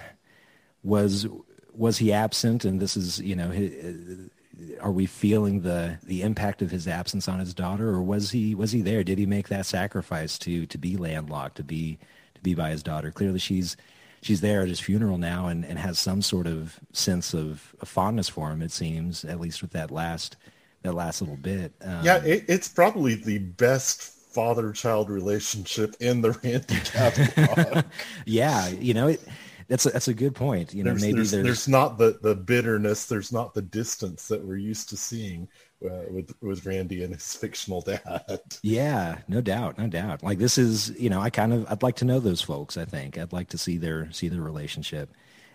was 0.82 1.26
was 1.72 1.98
he 1.98 2.12
absent? 2.12 2.64
And 2.64 2.80
this 2.80 2.96
is 2.96 3.20
you 3.20 3.36
know, 3.36 3.48
hi- 3.48 3.72
uh, 3.84 4.80
are 4.80 4.92
we 4.92 5.06
feeling 5.06 5.60
the 5.60 5.98
the 6.04 6.22
impact 6.22 6.62
of 6.62 6.70
his 6.70 6.88
absence 6.88 7.28
on 7.28 7.40
his 7.40 7.54
daughter, 7.54 7.88
or 7.90 8.02
was 8.02 8.30
he 8.30 8.54
was 8.54 8.72
he 8.72 8.82
there? 8.82 9.04
Did 9.04 9.18
he 9.18 9.26
make 9.26 9.48
that 9.48 9.66
sacrifice 9.66 10.38
to 10.40 10.66
to 10.66 10.78
be 10.78 10.96
landlocked, 10.96 11.56
to 11.56 11.64
be 11.64 11.98
be 12.44 12.54
by 12.54 12.70
his 12.70 12.84
daughter? 12.84 13.10
Clearly, 13.10 13.40
she's 13.40 13.76
she's 14.24 14.40
there 14.40 14.62
at 14.62 14.68
his 14.68 14.80
funeral 14.80 15.18
now 15.18 15.48
and, 15.48 15.64
and 15.64 15.78
has 15.78 15.98
some 15.98 16.22
sort 16.22 16.46
of 16.46 16.80
sense 16.92 17.34
of, 17.34 17.74
of 17.80 17.88
fondness 17.88 18.28
for 18.28 18.50
him. 18.50 18.62
It 18.62 18.72
seems, 18.72 19.24
at 19.24 19.38
least 19.38 19.60
with 19.60 19.72
that 19.72 19.90
last 19.90 20.36
that 20.82 20.94
last 20.94 21.20
little 21.20 21.36
bit. 21.36 21.72
Um, 21.82 22.04
Yeah, 22.04 22.22
it, 22.24 22.44
it's 22.46 22.68
probably 22.68 23.14
the 23.14 23.38
best 23.38 24.02
father-child 24.02 25.10
relationship 25.10 25.94
in 26.00 26.20
the 26.20 26.32
Randy 26.44 26.80
catalog. 26.84 27.84
yeah. 28.26 28.68
You 28.68 28.94
know, 28.94 29.08
it, 29.08 29.20
that's 29.68 29.86
a, 29.86 29.90
that's 29.90 30.08
a 30.08 30.14
good 30.14 30.34
point. 30.34 30.74
You 30.74 30.84
know, 30.84 30.90
there's, 30.90 31.02
maybe 31.02 31.14
there's, 31.16 31.30
there's, 31.30 31.44
there's 31.44 31.68
not 31.68 31.98
the, 31.98 32.18
the 32.22 32.34
bitterness, 32.34 33.06
there's 33.06 33.32
not 33.32 33.54
the 33.54 33.62
distance 33.62 34.28
that 34.28 34.44
we're 34.44 34.56
used 34.56 34.88
to 34.90 34.96
seeing 34.96 35.48
uh, 35.84 36.04
with 36.10 36.32
with 36.40 36.64
Randy 36.66 37.04
and 37.04 37.12
his 37.12 37.34
fictional 37.36 37.80
dad. 37.80 38.40
Yeah, 38.62 39.18
no 39.28 39.40
doubt, 39.40 39.78
no 39.78 39.86
doubt. 39.86 40.22
Like 40.22 40.38
this 40.38 40.58
is, 40.58 40.90
you 40.98 41.10
know, 41.10 41.20
I 41.20 41.30
kind 41.30 41.52
of 41.52 41.66
I'd 41.70 41.82
like 41.82 41.96
to 41.96 42.04
know 42.04 42.20
those 42.20 42.40
folks. 42.40 42.76
I 42.76 42.84
think 42.84 43.18
I'd 43.18 43.32
like 43.32 43.48
to 43.50 43.58
see 43.58 43.76
their 43.76 44.10
see 44.12 44.28
their 44.28 44.40
relationship, 44.40 45.10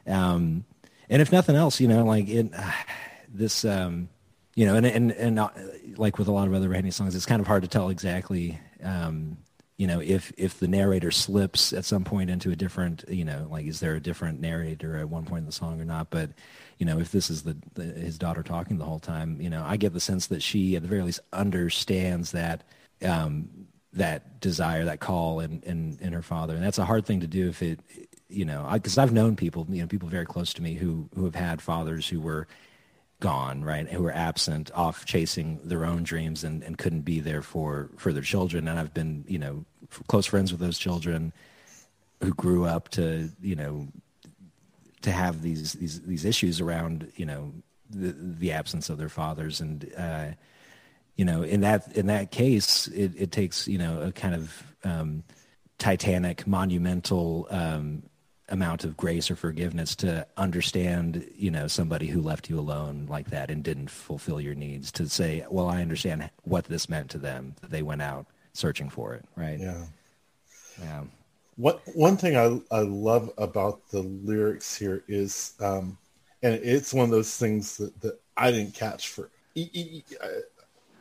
um, 0.08 0.65
and 1.10 1.22
if 1.22 1.32
nothing 1.32 1.56
else, 1.56 1.80
you 1.80 1.88
know, 1.88 2.04
like 2.06 2.28
it, 2.28 2.52
uh, 2.56 2.72
this, 3.34 3.65
um, 3.65 4.10
you 4.56 4.65
know, 4.65 4.76
and 4.76 4.86
and 4.86 5.12
and 5.12 5.39
uh, 5.39 5.50
like 5.95 6.17
with 6.17 6.28
a 6.28 6.32
lot 6.32 6.48
of 6.48 6.54
other 6.54 6.69
Randy 6.69 6.91
songs, 6.91 7.15
it's 7.15 7.26
kind 7.26 7.41
of 7.41 7.48
hard 7.48 7.63
to 7.63 7.67
tell 7.67 7.89
exactly, 7.89 8.60
um, 8.84 9.38
you 9.80 9.88
know, 9.88 10.02
if 10.02 10.34
if 10.36 10.60
the 10.60 10.68
narrator 10.68 11.10
slips 11.10 11.72
at 11.72 11.86
some 11.86 12.04
point 12.04 12.30
into 12.30 12.52
a 12.52 12.56
different, 12.56 13.06
you 13.08 13.24
know, 13.24 13.48
like 13.50 13.65
is 13.65 13.80
there 13.80 13.96
a 13.96 14.02
different 14.02 14.42
narrator 14.42 14.98
at 14.98 15.08
one 15.08 15.24
point 15.24 15.39
in 15.39 15.46
the 15.46 15.54
song 15.54 15.80
or 15.80 15.86
not? 15.86 16.10
But 16.10 16.32
you 16.80 16.86
know, 16.86 17.00
if 17.00 17.13
this 17.13 17.30
is 17.30 17.44
the, 17.44 17.56
the 17.76 17.84
his 17.84 18.18
daughter 18.18 18.44
talking 18.44 18.78
the 18.78 18.84
whole 18.84 19.00
time, 19.00 19.39
you 19.39 19.50
know, 19.50 19.63
I 19.65 19.78
get 19.78 19.94
the 19.94 20.02
sense 20.02 20.28
that 20.28 20.44
she, 20.44 20.76
at 20.76 20.82
the 20.82 20.89
very 20.89 21.02
least, 21.02 21.22
understands 21.32 22.34
that 22.34 22.65
um, 23.06 23.48
that 23.94 24.42
desire, 24.42 24.84
that 24.84 25.00
call, 25.00 25.39
in, 25.39 25.62
in 25.65 25.98
in 26.02 26.12
her 26.12 26.22
father, 26.22 26.56
and 26.56 26.63
that's 26.63 26.78
a 26.78 26.86
hard 26.86 27.06
thing 27.06 27.22
to 27.22 27.28
do 27.28 27.48
if 27.48 27.63
it, 27.63 27.80
you 28.28 28.44
know, 28.44 28.70
because 28.74 28.98
I've 28.98 29.13
known 29.13 29.38
people, 29.38 29.65
you 29.70 29.80
know, 29.82 29.88
people 29.88 30.10
very 30.10 30.26
close 30.26 30.54
to 30.56 30.62
me 30.62 30.74
who 30.74 31.08
who 31.15 31.24
have 31.24 31.36
had 31.36 31.62
fathers 31.62 32.06
who 32.06 32.20
were 32.20 32.50
gone, 33.20 33.64
right, 33.64 33.88
who 33.88 34.04
were 34.04 34.14
absent, 34.14 34.72
off 34.74 35.06
chasing 35.06 35.60
their 35.64 35.86
own 35.86 36.04
dreams, 36.04 36.44
and, 36.44 36.64
and 36.64 36.78
couldn't 36.78 37.02
be 37.02 37.20
there 37.20 37.42
for 37.42 37.90
for 37.98 38.14
their 38.14 38.24
children, 38.24 38.68
and 38.68 38.80
I've 38.80 38.94
been, 38.94 39.26
you 39.28 39.40
know, 39.40 39.66
close 40.08 40.26
friends 40.26 40.52
with 40.52 40.62
those 40.62 40.78
children 40.78 41.34
who 42.22 42.34
grew 42.34 42.66
up 42.66 42.90
to, 42.90 43.30
you 43.42 43.56
know, 43.56 43.88
to 45.02 45.12
have 45.12 45.42
these 45.42 45.74
these 45.74 46.02
these 46.02 46.26
issues 46.26 46.60
around 46.60 47.12
you 47.16 47.26
know 47.26 47.54
the 47.90 48.16
the 48.18 48.52
absence 48.52 48.90
of 48.90 48.98
their 48.98 49.10
fathers. 49.10 49.62
And 49.62 49.92
uh, 49.98 50.28
you 51.16 51.26
know 51.26 51.44
in 51.44 51.62
that 51.62 51.96
in 51.96 52.08
that 52.08 52.32
case 52.32 52.88
it, 52.88 53.14
it 53.18 53.32
takes 53.32 53.68
you 53.68 53.78
know 53.78 54.02
a 54.02 54.12
kind 54.12 54.36
of 54.36 54.64
um, 54.84 55.24
titanic 55.78 56.48
monumental 56.48 57.48
um, 57.50 58.04
amount 58.50 58.84
of 58.84 58.98
grace 58.98 59.30
or 59.32 59.36
forgiveness 59.36 59.96
to 59.98 60.26
understand 60.38 61.30
you 61.36 61.52
know 61.52 61.68
somebody 61.68 62.08
who 62.08 62.22
left 62.22 62.50
you 62.50 62.60
alone 62.60 63.06
like 63.10 63.30
that 63.30 63.50
and 63.52 63.64
didn't 63.64 63.90
fulfill 63.90 64.42
your 64.42 64.56
needs 64.56 64.92
to 64.92 65.08
say 65.08 65.46
well 65.50 65.68
I 65.68 65.82
understand 65.82 66.30
what 66.44 66.66
this 66.66 66.90
meant 66.90 67.10
to 67.12 67.18
them 67.18 67.56
they 67.68 67.82
went 67.84 68.02
out 68.02 68.26
searching 68.54 68.90
for 68.90 69.14
it 69.14 69.26
right 69.36 69.60
Yeah. 69.60 69.86
yeah 70.82 71.04
What 71.58 71.82
one 71.94 72.18
thing 72.18 72.36
I 72.38 72.60
I 72.76 72.82
love 72.82 73.32
about 73.38 73.88
the 73.90 74.02
lyrics 74.02 74.76
here 74.76 75.04
is, 75.08 75.54
um, 75.60 75.98
and 76.42 76.56
it's 76.56 76.94
one 76.94 77.04
of 77.06 77.12
those 77.12 77.36
things 77.38 77.76
that, 77.78 78.00
that 78.02 78.20
I 78.38 78.50
didn't 78.52 78.74
catch 78.74 79.10
for. 79.10 79.30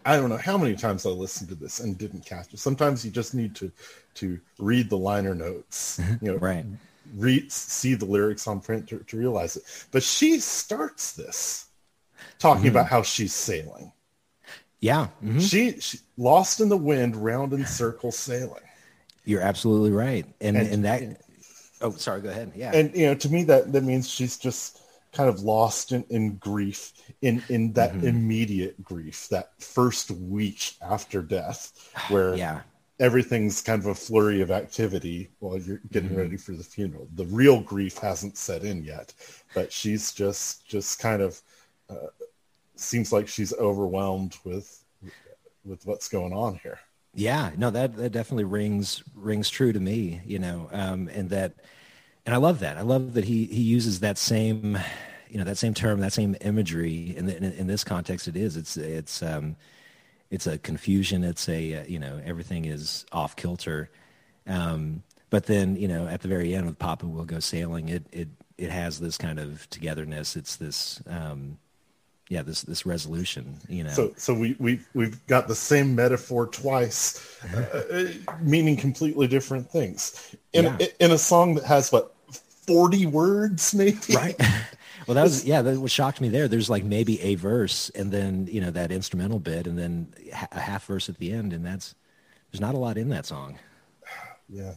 I 0.05 0.17
don't 0.17 0.31
know 0.31 0.39
how 0.39 0.57
many 0.57 0.75
times 0.75 1.05
I 1.07 1.11
listened 1.11 1.49
to 1.51 1.55
this 1.55 1.81
and 1.81 1.99
didn't 1.99 2.25
catch 2.25 2.53
it. 2.53 2.59
Sometimes 2.59 3.05
you 3.05 3.11
just 3.11 3.35
need 3.35 3.55
to 3.57 3.71
to 4.15 4.41
read 4.59 4.91
the 4.91 4.99
liner 4.99 5.35
notes, 5.35 6.01
you 6.23 6.33
know, 6.33 6.39
right 6.39 6.65
read 7.17 7.51
see 7.53 7.95
the 7.95 8.05
lyrics 8.05 8.47
on 8.47 8.61
print 8.61 8.89
to, 8.89 8.99
to 8.99 9.17
realize 9.17 9.57
it. 9.57 9.63
But 9.91 10.03
she 10.03 10.39
starts 10.41 11.13
this 11.13 11.67
talking 12.39 12.63
Mm-hmm. 12.65 12.71
about 12.71 12.89
how 12.89 13.03
she's 13.03 13.33
sailing. 13.35 13.93
yeah 14.81 15.09
mhm. 15.25 15.41
She, 15.41 15.79
she 15.81 15.99
lost 16.17 16.61
in 16.61 16.69
the 16.69 16.77
wind, 16.77 17.17
round 17.17 17.53
in 17.53 17.67
circles 17.67 18.17
sailing. 18.19 18.63
You're 19.25 19.43
absolutely 19.43 19.91
right, 19.91 20.27
and 20.41 20.57
And- 20.57 20.69
and, 20.69 20.85
that. 20.85 21.23
Oh, 21.81 21.93
sorry. 21.93 22.21
Go 22.23 22.31
ahead. 22.31 22.53
Yeah. 22.57 22.73
and 22.75 22.95
you 22.97 23.07
know 23.07 23.15
to 23.15 23.29
me 23.29 23.45
that 23.45 23.73
that 23.73 23.85
means 23.85 24.09
she's 24.11 24.37
just 24.37 24.81
kind 25.13 25.29
of 25.29 25.41
lost 25.41 25.93
in, 25.93 26.05
in 26.11 26.37
grief 26.37 26.93
in 27.23 27.43
in 27.49 27.73
that 27.75 27.93
Mm-hmm. 27.93 28.07
immediate 28.09 28.83
grief 28.83 29.29
that 29.31 29.51
first 29.63 30.11
week 30.11 30.73
after 30.83 31.23
death 31.23 31.73
where 32.09 32.35
yeah. 32.35 32.61
Everything's 33.01 33.63
kind 33.63 33.81
of 33.81 33.87
a 33.87 33.95
flurry 33.95 34.41
of 34.41 34.51
activity 34.51 35.31
while 35.41 35.59
you're 35.59 35.81
getting 35.93 36.15
Mm-hmm. 36.15 36.17
ready 36.17 36.37
for 36.37 36.53
the 36.53 36.65
funeral 36.65 37.09
the 37.15 37.27
real 37.27 37.61
grief 37.61 37.99
hasn't 37.99 38.37
set 38.37 38.65
in 38.65 38.85
yet 38.85 39.15
but 39.55 39.73
she's 39.73 40.13
just 40.13 40.67
just 40.69 40.99
kind 40.99 41.23
of 41.23 41.41
uh, 41.91 42.09
seems 42.77 43.13
like 43.13 43.29
she's 43.29 43.53
overwhelmed 43.55 44.37
with 44.45 44.85
with 45.65 45.87
what's 45.87 46.09
going 46.09 46.33
on 46.33 46.57
here 46.63 46.81
Yeah. 47.15 47.51
No, 47.57 47.71
that 47.71 47.97
that 47.97 48.11
definitely 48.11 48.45
rings 48.45 49.03
rings 49.15 49.51
true 49.51 49.73
to 49.73 49.81
me. 49.81 50.21
You 50.25 50.39
know, 50.39 50.69
um, 50.73 51.09
and 51.09 51.31
that, 51.31 51.55
and 52.27 52.35
I 52.35 52.39
love 52.39 52.61
that. 52.61 52.77
I 52.77 52.83
love 52.83 53.15
that 53.15 53.25
he 53.25 53.47
he 53.47 53.63
uses 53.63 54.01
that 54.01 54.19
same, 54.19 54.79
you 55.29 55.39
know 55.39 55.45
that 55.45 55.59
same 55.59 55.75
term, 55.75 56.01
that 56.01 56.13
same 56.13 56.37
imagery. 56.43 57.17
In, 57.17 57.27
the, 57.27 57.37
in, 57.37 57.45
in 57.45 57.67
this 57.67 57.85
context, 57.85 58.29
it 58.29 58.37
is. 58.37 58.57
It's 58.57 58.77
it's 58.77 59.23
um, 59.23 59.57
it's 60.31 60.47
a 60.47 60.59
confusion. 60.59 61.25
It's 61.25 61.49
a 61.49 61.75
uh, 61.75 61.85
you 61.87 61.99
know 61.99 62.21
everything 62.25 62.65
is 62.65 63.05
off 63.13 63.37
kilter. 63.37 63.91
Um, 64.47 65.03
but 65.31 65.47
then 65.47 65.77
you 65.77 65.89
know 65.89 66.07
at 66.07 66.23
the 66.23 66.29
very 66.29 66.55
end 66.55 66.67
with 66.67 66.79
Papa 66.79 67.07
will 67.07 67.25
go 67.25 67.41
sailing. 67.41 67.89
It 67.89 68.05
it 68.13 68.29
it 68.57 68.71
has 68.71 68.99
this 69.01 69.17
kind 69.19 69.39
of 69.39 69.69
togetherness. 69.71 70.37
It's 70.37 70.57
this. 70.57 71.03
Um, 71.07 71.59
yeah, 72.31 72.43
this 72.43 72.61
this 72.61 72.85
resolution, 72.85 73.57
you 73.71 73.85
know. 73.85 73.91
So 73.91 74.13
so 74.19 74.35
we 74.35 74.55
we 74.59 74.81
we've 74.93 75.27
got 75.29 75.49
the 75.49 75.55
same 75.55 75.95
metaphor 75.95 76.47
twice, 76.47 77.43
uh, 77.55 78.13
meaning 78.43 78.77
completely 78.77 79.27
different 79.29 79.71
things 79.71 80.37
in 80.53 80.65
Yeah. 80.67 80.77
a, 80.79 81.05
in 81.05 81.11
a 81.11 81.17
song 81.17 81.55
that 81.55 81.65
has 81.65 81.91
what 81.91 82.15
forty 82.67 83.07
words, 83.07 83.75
maybe. 83.75 84.15
right 84.15 84.39
well 85.09 85.17
that 85.17 85.25
was 85.25 85.45
yeah 85.47 85.63
that 85.63 85.81
what 85.81 85.91
shocked 85.93 86.21
me 86.23 86.31
there 86.31 86.49
there's 86.49 86.71
like 86.71 86.85
maybe 86.85 87.21
a 87.23 87.37
verse 87.37 87.91
and 87.97 88.13
then 88.13 88.49
you 88.51 88.61
know 88.63 88.71
that 88.73 88.93
instrumental 88.93 89.41
bit 89.41 89.67
and 89.67 89.79
then 89.79 90.15
a 90.55 90.61
half 90.61 90.87
verse 90.87 91.11
at 91.11 91.19
the 91.19 91.33
end 91.33 91.55
and 91.55 91.67
that's 91.67 91.97
there's 92.53 92.61
not 92.63 92.75
a 92.75 92.79
lot 92.79 92.99
in 92.99 93.11
that 93.11 93.27
song 93.27 93.59
Yeah. 94.49 94.75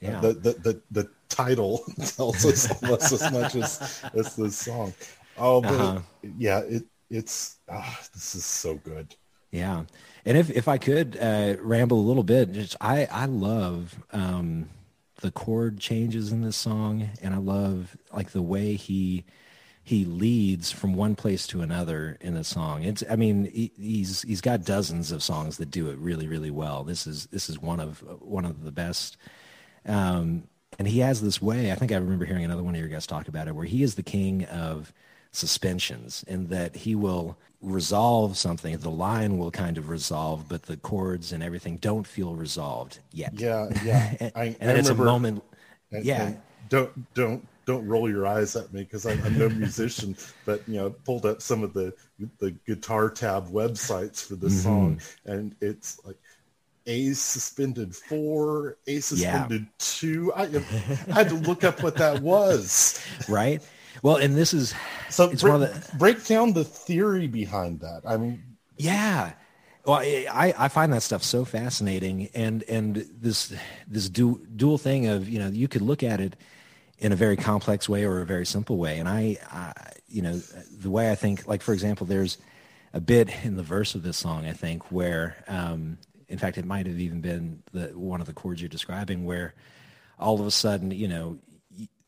yeah 0.00 0.20
The, 0.20 0.34
the 0.34 0.52
the 0.54 0.82
the 0.90 1.10
title 1.28 1.84
tells 2.16 2.44
us 2.46 2.70
almost 2.70 3.12
as 3.12 3.30
much 3.30 3.54
as 3.56 3.80
as 4.14 4.36
the 4.36 4.50
song. 4.50 4.94
Oh, 5.36 5.62
but 5.62 5.80
Uh-huh. 5.80 6.00
yeah, 6.22 6.60
it 6.60 6.84
it's 7.10 7.58
ah, 7.68 8.00
this 8.14 8.34
is 8.36 8.44
so 8.46 8.76
good. 8.76 9.16
yeah 9.50 9.84
and 10.24 10.36
if 10.36 10.50
if 10.50 10.68
i 10.68 10.76
could 10.78 11.16
uh 11.20 11.56
ramble 11.60 11.98
a 12.00 12.02
little 12.08 12.22
bit 12.22 12.52
just 12.52 12.76
i 12.80 13.06
i 13.10 13.24
love 13.24 13.98
um 14.12 14.68
the 15.20 15.30
chord 15.30 15.78
changes 15.80 16.32
in 16.32 16.42
this 16.42 16.56
song 16.56 17.08
and 17.22 17.34
i 17.34 17.38
love 17.38 17.96
like 18.12 18.30
the 18.32 18.42
way 18.42 18.74
he 18.74 19.24
he 19.88 20.04
leads 20.04 20.70
from 20.70 20.92
one 20.94 21.14
place 21.16 21.46
to 21.46 21.62
another 21.62 22.18
in 22.20 22.34
the 22.34 22.44
song. 22.44 22.82
It's 22.82 23.02
i 23.10 23.16
mean 23.16 23.46
he, 23.46 23.72
he's 23.78 24.22
he's 24.22 24.42
got 24.42 24.64
dozens 24.64 25.10
of 25.12 25.22
songs 25.22 25.56
that 25.56 25.70
do 25.70 25.88
it 25.90 25.96
really 25.98 26.26
really 26.28 26.50
well. 26.50 26.84
This 26.84 27.06
is 27.06 27.26
this 27.26 27.48
is 27.48 27.58
one 27.58 27.80
of 27.80 28.00
one 28.20 28.44
of 28.44 28.64
the 28.64 28.72
best. 28.72 29.16
Um 29.86 30.44
and 30.78 30.86
he 30.86 30.98
has 31.00 31.22
this 31.22 31.40
way 31.40 31.72
i 31.72 31.74
think 31.74 31.90
i 31.92 31.96
remember 31.96 32.26
hearing 32.26 32.44
another 32.44 32.62
one 32.62 32.74
of 32.74 32.80
your 32.80 32.90
guys 32.90 33.06
talk 33.06 33.26
about 33.26 33.48
it 33.48 33.54
where 33.54 33.64
he 33.64 33.82
is 33.82 33.94
the 33.94 34.02
king 34.02 34.44
of 34.44 34.92
suspensions 35.32 36.24
in 36.28 36.48
that 36.48 36.76
he 36.76 36.94
will 36.94 37.36
resolve 37.62 38.36
something. 38.36 38.76
The 38.78 38.90
line 38.90 39.36
will 39.38 39.50
kind 39.50 39.78
of 39.78 39.88
resolve 39.88 40.48
but 40.48 40.62
the 40.64 40.76
chords 40.76 41.32
and 41.32 41.42
everything 41.42 41.76
don't 41.78 42.06
feel 42.06 42.34
resolved 42.34 43.00
yet. 43.12 43.32
Yeah, 43.34 43.68
yeah. 43.84 44.14
and, 44.20 44.32
I, 44.36 44.44
and 44.44 44.56
I 44.60 44.66
then 44.66 44.76
it's 44.76 44.88
a 44.88 44.92
remember- 44.92 45.04
moment 45.12 45.44
and- 45.90 46.04
yeah. 46.04 46.26
and 46.26 46.40
don't 46.68 47.14
don't 47.14 47.48
don't 47.68 47.86
roll 47.86 48.08
your 48.08 48.26
eyes 48.26 48.56
at 48.56 48.72
me 48.72 48.82
because 48.82 49.04
I'm, 49.04 49.22
I'm 49.24 49.38
no 49.38 49.50
musician, 49.50 50.16
but 50.46 50.66
you 50.66 50.76
know, 50.76 50.88
pulled 50.88 51.26
up 51.26 51.42
some 51.42 51.62
of 51.62 51.74
the 51.74 51.92
the 52.38 52.52
guitar 52.66 53.10
tab 53.10 53.48
websites 53.48 54.24
for 54.24 54.36
this 54.36 54.54
mm-hmm. 54.54 54.96
song, 54.96 55.00
and 55.26 55.54
it's 55.60 56.00
like 56.04 56.16
A 56.86 57.12
suspended 57.12 57.94
four, 57.94 58.78
A 58.86 59.00
suspended 59.00 59.66
two. 59.76 60.32
I, 60.34 60.44
I 60.44 61.12
had 61.12 61.28
to 61.28 61.34
look 61.34 61.62
up 61.62 61.82
what 61.82 61.96
that 61.96 62.22
was. 62.22 63.00
right 63.28 63.62
well 64.02 64.16
and 64.16 64.34
this 64.36 64.54
is 64.54 64.74
So 65.10 65.28
It's 65.28 65.42
break, 65.42 65.52
one 65.52 65.62
of 65.64 65.90
the- 65.90 65.96
break 65.96 66.24
down 66.24 66.54
the 66.54 66.64
theory 66.64 67.26
behind 67.26 67.80
that. 67.80 68.02
I 68.06 68.16
mean, 68.16 68.42
Yeah. 68.78 69.32
Well, 69.84 69.98
I, 69.98 70.54
I 70.56 70.68
find 70.68 70.92
that 70.92 71.02
stuff 71.02 71.22
so 71.22 71.46
fascinating, 71.46 72.28
and 72.34 72.62
and 72.64 73.08
this 73.20 73.54
this 73.86 74.08
du- 74.10 74.46
dual 74.54 74.76
thing 74.76 75.06
of 75.06 75.28
you 75.28 75.38
know 75.38 75.48
you 75.48 75.66
could 75.66 75.82
look 75.82 76.02
at 76.02 76.20
it 76.20 76.36
in 76.98 77.12
a 77.12 77.16
very 77.16 77.36
complex 77.36 77.88
way 77.88 78.04
or 78.04 78.20
a 78.20 78.26
very 78.26 78.46
simple 78.46 78.76
way, 78.76 78.98
and 78.98 79.08
I, 79.08 79.36
I 79.50 79.72
you 80.08 80.22
know 80.22 80.36
the 80.38 80.90
way 80.90 81.10
I 81.10 81.14
think 81.14 81.46
like 81.46 81.62
for 81.62 81.72
example, 81.72 82.06
there's 82.06 82.38
a 82.92 83.00
bit 83.00 83.28
in 83.44 83.56
the 83.56 83.62
verse 83.62 83.94
of 83.94 84.02
this 84.02 84.16
song 84.16 84.46
I 84.46 84.52
think 84.52 84.90
where 84.90 85.36
um, 85.46 85.98
in 86.28 86.38
fact 86.38 86.58
it 86.58 86.64
might 86.64 86.86
have 86.86 86.98
even 86.98 87.20
been 87.20 87.62
the 87.72 87.88
one 87.88 88.20
of 88.20 88.26
the 88.26 88.32
chords 88.32 88.60
you're 88.62 88.68
describing 88.68 89.24
where 89.26 89.54
all 90.18 90.40
of 90.40 90.46
a 90.46 90.50
sudden 90.50 90.90
you 90.90 91.06
know 91.06 91.38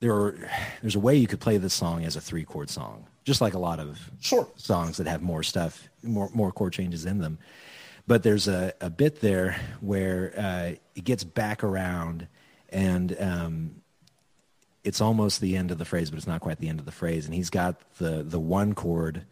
there 0.00 0.12
are 0.14 0.50
there's 0.81 0.96
a 0.96 1.00
way 1.00 1.14
you 1.16 1.26
could 1.26 1.40
play 1.40 1.59
this 1.59 1.74
song 1.74 2.05
as 2.05 2.16
a 2.16 2.20
three 2.20 2.44
chord 2.44 2.70
song, 2.70 3.07
just 3.24 3.40
like 3.40 3.55
a 3.55 3.59
lot 3.59 3.79
of 3.79 3.98
Sure. 4.20 4.48
songs 4.57 4.96
that 4.96 5.07
have 5.07 5.22
more 5.22 5.42
stuff, 5.42 5.88
more 6.03 6.31
more 6.35 6.50
chord 6.53 6.72
changes 6.72 7.05
in 7.05 7.18
them. 7.18 7.38
But 8.07 8.22
there's 8.22 8.48
a, 8.48 8.72
a 8.81 8.90
bit 8.90 9.20
there 9.20 9.61
where 9.81 10.33
uh, 10.37 10.72
it 10.96 11.05
gets 11.05 11.22
back 11.22 11.62
around, 11.62 12.26
and 12.70 13.14
um, 13.20 13.80
it's 14.85 15.01
almost 15.01 15.40
the 15.40 15.57
end 15.57 15.71
of 15.71 15.79
the 15.79 15.85
phrase, 15.85 16.11
but 16.11 16.16
it's 16.16 16.27
not 16.27 16.40
quite 16.40 16.59
the 16.59 16.69
end 16.69 16.81
of 16.81 16.87
the 16.87 16.93
phrase. 16.93 17.27
And 17.27 17.35
he's 17.35 17.51
got 17.51 17.77
the 17.99 18.23
the 18.23 18.40
one 18.40 18.75
chord 18.75 19.25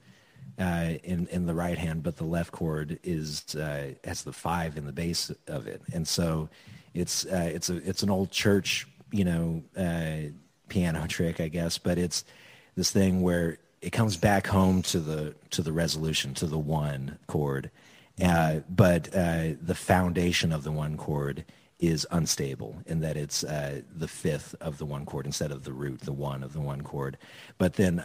uh, 0.59 0.95
in 1.05 1.27
in 1.29 1.47
the 1.47 1.55
right 1.55 1.79
hand, 1.79 2.03
but 2.03 2.17
the 2.17 2.25
left 2.25 2.53
chord 2.53 2.99
is 3.03 3.55
uh, 3.55 3.95
has 4.05 4.23
the 4.23 4.33
five 4.33 4.77
in 4.77 4.87
the 4.87 4.93
base 4.93 5.31
of 5.47 5.67
it, 5.67 5.83
and 5.93 6.07
so 6.07 6.49
it's 6.95 7.25
uh, 7.27 7.51
it's 7.53 7.71
a 7.71 7.77
it's 7.89 8.03
an 8.03 8.11
old 8.11 8.31
church 8.31 8.87
you 9.11 9.25
know 9.25 9.63
uh, 9.77 10.31
piano 10.69 11.07
trick, 11.09 11.41
I 11.41 11.49
guess, 11.49 11.79
but 11.79 11.99
it's 11.99 12.25
this 12.77 12.91
thing 12.91 13.23
where 13.23 13.59
it 13.81 13.91
comes 13.91 14.17
back 14.17 14.47
home 14.47 14.83
to 14.83 15.01
the 15.01 15.35
to 15.51 15.63
the 15.63 15.73
resolution 15.73 16.35
to 16.35 16.47
the 16.47 16.59
one 16.59 17.19
chord, 17.27 17.71
uh, 18.23 18.61
but 18.69 19.09
uh, 19.15 19.51
the 19.63 19.77
foundation 19.77 20.53
of 20.53 20.65
the 20.65 20.73
one 20.73 20.97
chord 20.97 21.45
is 21.79 22.07
unstable 22.11 22.77
in 22.87 23.01
that 23.01 23.17
it's 23.17 23.45
uh, 23.45 23.81
the 23.97 24.09
fifth 24.09 24.55
of 24.61 24.79
the 24.79 24.85
one 24.85 25.07
chord 25.07 25.27
instead 25.27 25.53
of 25.53 25.65
the 25.65 25.73
root, 25.73 26.01
the 26.01 26.13
one 26.13 26.43
of 26.43 26.53
the 26.53 26.61
one 26.61 26.83
chord. 26.83 27.17
But 27.57 27.75
then 27.75 28.05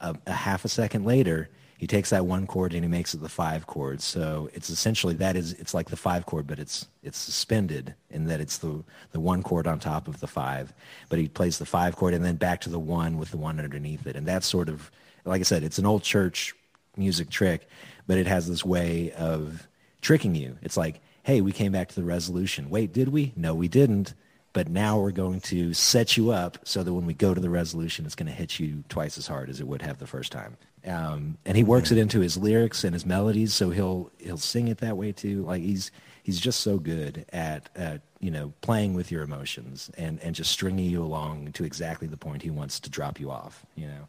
a, 0.00 0.16
a 0.26 0.32
half 0.32 0.64
a 0.64 0.68
second 0.68 1.04
later, 1.04 1.48
he 1.78 1.86
takes 1.86 2.10
that 2.10 2.26
one 2.26 2.46
chord 2.46 2.72
and 2.72 2.82
he 2.82 2.88
makes 2.88 3.14
it 3.14 3.20
the 3.20 3.28
five 3.28 3.66
chord. 3.66 4.00
So 4.00 4.50
it's 4.54 4.70
essentially 4.70 5.14
that 5.14 5.36
is 5.36 5.52
it's 5.54 5.74
like 5.74 5.90
the 5.90 5.96
five 5.96 6.26
chord, 6.26 6.46
but 6.46 6.58
it's 6.58 6.86
it's 7.02 7.18
suspended 7.18 7.94
in 8.10 8.26
that 8.26 8.40
it's 8.40 8.58
the 8.58 8.82
the 9.12 9.20
one 9.20 9.42
chord 9.42 9.66
on 9.66 9.78
top 9.78 10.08
of 10.08 10.20
the 10.20 10.26
five. 10.26 10.72
But 11.08 11.18
he 11.18 11.28
plays 11.28 11.58
the 11.58 11.66
five 11.66 11.96
chord 11.96 12.14
and 12.14 12.24
then 12.24 12.36
back 12.36 12.60
to 12.62 12.70
the 12.70 12.78
one 12.78 13.18
with 13.18 13.30
the 13.30 13.36
one 13.36 13.60
underneath 13.60 14.06
it, 14.06 14.16
and 14.16 14.26
that's 14.26 14.46
sort 14.46 14.68
of 14.68 14.90
like 15.26 15.40
I 15.40 15.44
said, 15.44 15.64
it's 15.64 15.78
an 15.78 15.86
old 15.86 16.02
church 16.02 16.54
music 16.96 17.28
trick, 17.28 17.68
but 18.06 18.16
it 18.18 18.26
has 18.26 18.48
this 18.48 18.64
way 18.64 19.12
of 19.12 19.66
tricking 20.00 20.34
you. 20.34 20.56
It's 20.62 20.76
like, 20.76 21.00
hey, 21.26 21.40
we 21.40 21.50
came 21.50 21.72
back 21.72 21.88
to 21.88 21.94
the 21.96 22.04
resolution. 22.04 22.70
Wait, 22.70 22.92
did 22.92 23.08
we? 23.08 23.32
No, 23.34 23.52
we 23.52 23.66
didn't. 23.66 24.14
But 24.52 24.68
now 24.68 25.00
we're 25.00 25.10
going 25.10 25.40
to 25.40 25.74
set 25.74 26.16
you 26.16 26.30
up 26.30 26.56
so 26.62 26.84
that 26.84 26.94
when 26.94 27.04
we 27.04 27.14
go 27.14 27.34
to 27.34 27.40
the 27.40 27.50
resolution, 27.50 28.06
it's 28.06 28.14
going 28.14 28.28
to 28.28 28.32
hit 28.32 28.60
you 28.60 28.84
twice 28.88 29.18
as 29.18 29.26
hard 29.26 29.50
as 29.50 29.58
it 29.58 29.66
would 29.66 29.82
have 29.82 29.98
the 29.98 30.06
first 30.06 30.30
time. 30.30 30.56
Um, 30.86 31.36
and 31.44 31.56
he 31.56 31.64
works 31.64 31.90
it 31.90 31.98
into 31.98 32.20
his 32.20 32.38
lyrics 32.38 32.84
and 32.84 32.94
his 32.94 33.04
melodies, 33.04 33.52
so 33.52 33.70
he'll 33.70 34.12
he'll 34.18 34.38
sing 34.38 34.68
it 34.68 34.78
that 34.78 34.96
way 34.96 35.10
too. 35.10 35.42
Like 35.42 35.62
he's 35.62 35.90
he's 36.22 36.38
just 36.38 36.60
so 36.60 36.78
good 36.78 37.26
at 37.32 37.70
at 37.74 38.02
you 38.20 38.30
know 38.30 38.52
playing 38.60 38.94
with 38.94 39.10
your 39.10 39.24
emotions 39.24 39.90
and 39.98 40.20
and 40.20 40.32
just 40.32 40.52
stringing 40.52 40.88
you 40.88 41.02
along 41.02 41.50
to 41.54 41.64
exactly 41.64 42.06
the 42.06 42.16
point 42.16 42.42
he 42.42 42.50
wants 42.50 42.78
to 42.80 42.88
drop 42.88 43.18
you 43.18 43.32
off. 43.32 43.66
You 43.74 43.88
know. 43.88 44.08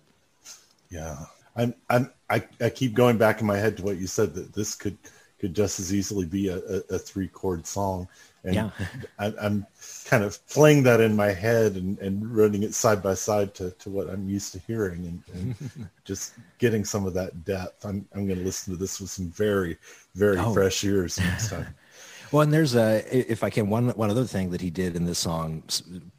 Yeah, 0.92 1.18
I'm, 1.56 1.74
I'm, 1.90 2.12
I, 2.30 2.44
I 2.62 2.70
keep 2.70 2.94
going 2.94 3.18
back 3.18 3.42
in 3.42 3.48
my 3.48 3.58
head 3.58 3.78
to 3.78 3.84
what 3.84 3.98
you 3.98 4.06
said 4.06 4.36
that 4.36 4.54
this 4.54 4.76
could, 4.76 4.98
could 5.40 5.54
just 5.54 5.80
as 5.80 5.94
easily 5.94 6.26
be 6.26 6.48
a, 6.50 6.58
a, 6.58 6.96
a 6.96 7.00
three 7.00 7.28
chord 7.28 7.66
song. 7.68 8.08
And 8.44 8.56
Yeah. 8.56 8.70
I, 9.20 9.34
I'm 9.42 9.66
kind 10.06 10.24
of 10.24 10.46
playing 10.48 10.84
that 10.84 11.00
in 11.02 11.16
my 11.16 11.28
head 11.32 11.76
and, 11.76 11.98
and 12.00 12.36
running 12.36 12.64
it 12.64 12.74
side 12.74 13.04
by 13.04 13.14
side 13.14 13.54
to, 13.56 13.72
to 13.72 13.90
what 13.90 14.10
I'm 14.10 14.28
used 14.30 14.54
to 14.54 14.60
hearing 14.60 15.06
and, 15.34 15.56
and 15.70 15.90
just 16.06 16.34
getting 16.58 16.84
some 16.86 17.06
of 17.06 17.14
that 17.16 17.44
depth. 17.46 17.86
I'm, 17.86 18.08
I'm 18.16 18.26
going 18.26 18.40
to 18.40 18.46
listen 18.46 18.74
to 18.74 18.80
this 18.80 19.00
with 19.00 19.10
some 19.10 19.30
very, 19.30 19.78
very 20.16 20.38
Oh. 20.38 20.54
fresh 20.54 20.84
ears 20.84 21.20
next 21.20 21.50
time. 21.52 21.68
Well, 22.32 22.42
and 22.42 22.52
there's 22.52 22.76
a, 22.76 23.06
if 23.32 23.42
I 23.42 23.50
can, 23.50 23.70
one 23.70 23.88
one 23.92 24.10
other 24.10 24.26
thing 24.26 24.50
that 24.52 24.60
he 24.60 24.70
did 24.70 24.98
in 24.98 25.06
this 25.06 25.18
song 25.18 25.64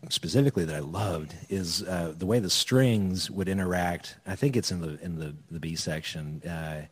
specifically 0.09 0.65
that 0.65 0.75
I 0.75 0.79
loved 0.79 1.35
is 1.51 1.83
uh, 1.83 2.15
the 2.17 2.25
way 2.25 2.39
the 2.39 2.49
strings 2.49 3.31
would 3.31 3.47
interact. 3.47 4.17
I 4.27 4.35
think 4.35 4.57
it's 4.57 4.71
in 4.71 4.81
the 4.81 4.99
in 5.03 5.19
the 5.19 5.35
the 5.51 5.61
B 5.61 5.77
section, 5.77 6.41
uh, 6.49 6.87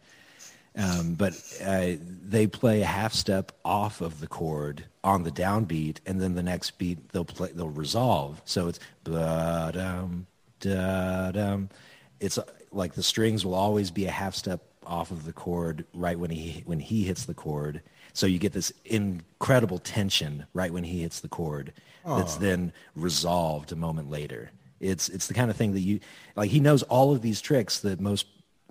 um, 0.77 1.15
but 1.15 1.33
uh, 1.65 1.93
they 2.01 2.47
play 2.47 2.83
a 2.83 2.87
half 2.87 3.15
step 3.15 3.53
off 3.65 4.01
of 4.01 4.21
the 4.21 4.27
chord 4.27 4.85
on 5.03 5.23
the 5.23 5.31
downbeat, 5.31 5.99
and 6.07 6.21
then 6.21 6.35
the 6.35 6.43
next 6.43 6.79
beat 6.79 7.11
they'll 7.11 7.25
play 7.25 7.51
they'll 7.55 7.69
resolve. 7.69 8.43
So 8.45 8.69
it's 8.69 8.81
da 9.05 9.71
dum 9.71 10.27
da 10.61 11.31
dum. 11.33 11.71
It's 12.21 12.39
uh, 12.39 12.45
like 12.73 12.95
the 12.95 13.03
strings 13.03 13.45
will 13.45 13.55
always 13.55 13.91
be 13.91 14.07
a 14.07 14.11
half 14.11 14.35
step 14.35 14.63
off 14.85 15.11
of 15.11 15.25
the 15.25 15.33
chord 15.33 15.85
right 15.95 16.19
when 16.19 16.31
he 16.31 16.63
when 16.67 16.81
he 16.81 17.05
hits 17.05 17.25
the 17.25 17.35
chord. 17.35 17.81
So 18.13 18.27
you 18.27 18.39
get 18.39 18.53
this 18.53 18.73
incredible 18.85 19.79
tension 19.79 20.47
right 20.55 20.73
when 20.73 20.85
he 20.85 21.03
hits 21.03 21.21
the 21.21 21.29
chord 21.29 21.73
that's 22.19 22.37
then 22.37 22.73
resolved 22.95 23.73
a 23.73 23.77
moment 23.77 24.11
later. 24.11 24.51
It's 24.81 25.09
it's 25.09 25.27
the 25.27 25.35
kind 25.35 25.51
of 25.51 25.57
thing 25.57 25.73
that 25.73 25.81
you 25.81 26.01
like. 26.35 26.51
He 26.51 26.61
knows 26.61 26.83
all 26.85 27.13
of 27.13 27.23
these 27.23 27.41
tricks 27.41 27.81
that 27.81 28.01
most 28.01 28.27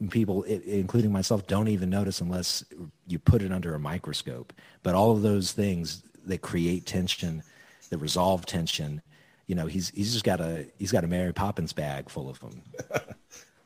people, 0.09 0.43
including 0.43 1.11
myself, 1.11 1.47
don't 1.47 1.67
even 1.67 1.89
notice 1.89 2.21
unless 2.21 2.63
you 3.07 3.19
put 3.19 3.41
it 3.41 3.51
under 3.51 3.75
a 3.75 3.79
microscope. 3.79 4.53
But 4.83 4.95
all 4.95 5.11
of 5.11 5.21
those 5.21 5.51
things 5.51 6.03
that 6.25 6.41
create 6.41 6.85
tension, 6.85 7.43
that 7.89 7.97
resolve 7.99 8.45
tension, 8.45 9.01
you 9.47 9.55
know, 9.55 9.67
he's 9.67 9.89
he's 9.89 10.11
just 10.13 10.25
got 10.25 10.41
a 10.41 10.65
he's 10.77 10.91
got 10.91 11.03
a 11.03 11.07
Mary 11.07 11.33
Poppins 11.33 11.73
bag 11.73 12.09
full 12.09 12.29
of 12.29 12.39
them. 12.39 12.61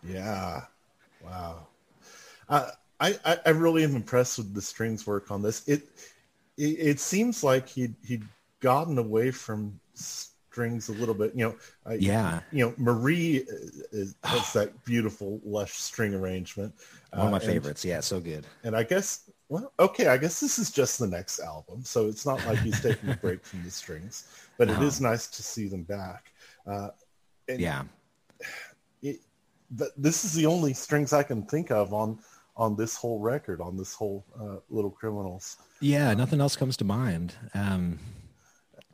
Yeah. 0.04 0.62
Wow. 1.24 1.68
Uh, 2.48 2.70
I, 3.00 3.18
I, 3.26 3.38
I 3.46 3.50
really 3.50 3.84
am 3.84 3.96
impressed 3.96 4.38
with 4.38 4.54
the 4.54 4.62
strings 4.62 5.06
work 5.06 5.32
on 5.32 5.42
this. 5.42 5.68
It 5.68 5.84
it, 6.58 6.64
it 6.64 7.00
seems 7.00 7.44
like 7.44 7.68
he'd 7.68 7.96
he'd 8.06 8.24
gotten 8.60 8.98
away 8.98 9.32
from 9.32 9.80
strings 10.52 10.90
a 10.90 10.94
little 10.94 11.14
bit. 11.14 11.34
You 11.36 11.46
know, 11.50 11.56
I, 11.86 11.94
Yeah. 11.96 12.42
You 12.52 12.66
know, 12.66 12.74
Marie 12.78 13.46
is, 13.92 14.16
has 14.24 14.54
that 14.54 14.72
beautiful 14.86 15.40
lush 15.46 15.74
string 15.74 16.14
arrangement. 16.14 16.74
One 17.12 17.26
of 17.28 17.32
my 17.32 17.38
Uh, 17.38 17.40
and- 17.42 17.50
favorites. 17.50 17.86
Yeah, 17.86 18.00
so 18.00 18.20
good. 18.20 18.46
And 18.64 18.76
I 18.76 18.84
guess, 18.84 19.30
well, 19.48 19.72
okay, 19.80 20.08
I 20.08 20.18
guess 20.18 20.40
this 20.40 20.58
is 20.60 20.72
just 20.72 21.00
the 21.00 21.08
next 21.08 21.40
album, 21.40 21.84
so 21.84 22.08
it's 22.08 22.26
not 22.26 22.44
like 22.46 22.60
he's 22.60 22.80
taking 22.82 23.10
a 23.10 23.16
break 23.16 23.44
from 23.46 23.64
the 23.64 23.72
strings, 23.72 24.28
but 24.58 24.70
it 24.70 24.80
No. 24.80 24.86
is 24.86 25.00
nice 25.02 25.28
to 25.28 25.44
see 25.44 25.68
them 25.68 25.84
back. 25.84 26.32
Uh, 26.68 26.90
and 27.48 27.60
Yeah. 27.60 27.84
it, 29.02 29.20
th- 29.78 29.92
this 29.98 30.24
is 30.26 30.34
the 30.34 30.46
only 30.46 30.74
strings 30.74 31.14
I 31.14 31.24
can 31.24 31.44
think 31.46 31.72
of 31.72 31.94
on 31.94 32.20
on 32.58 32.76
this 32.76 32.94
whole 32.94 33.20
record, 33.22 33.62
on 33.62 33.78
this 33.78 33.94
whole 33.94 34.26
uh, 34.38 34.58
Little 34.70 34.92
Criminals. 34.92 35.56
Yeah, 35.80 36.14
nothing 36.14 36.42
else 36.42 36.58
comes 36.58 36.76
to 36.78 36.84
mind. 36.84 37.34
Um, 37.54 37.98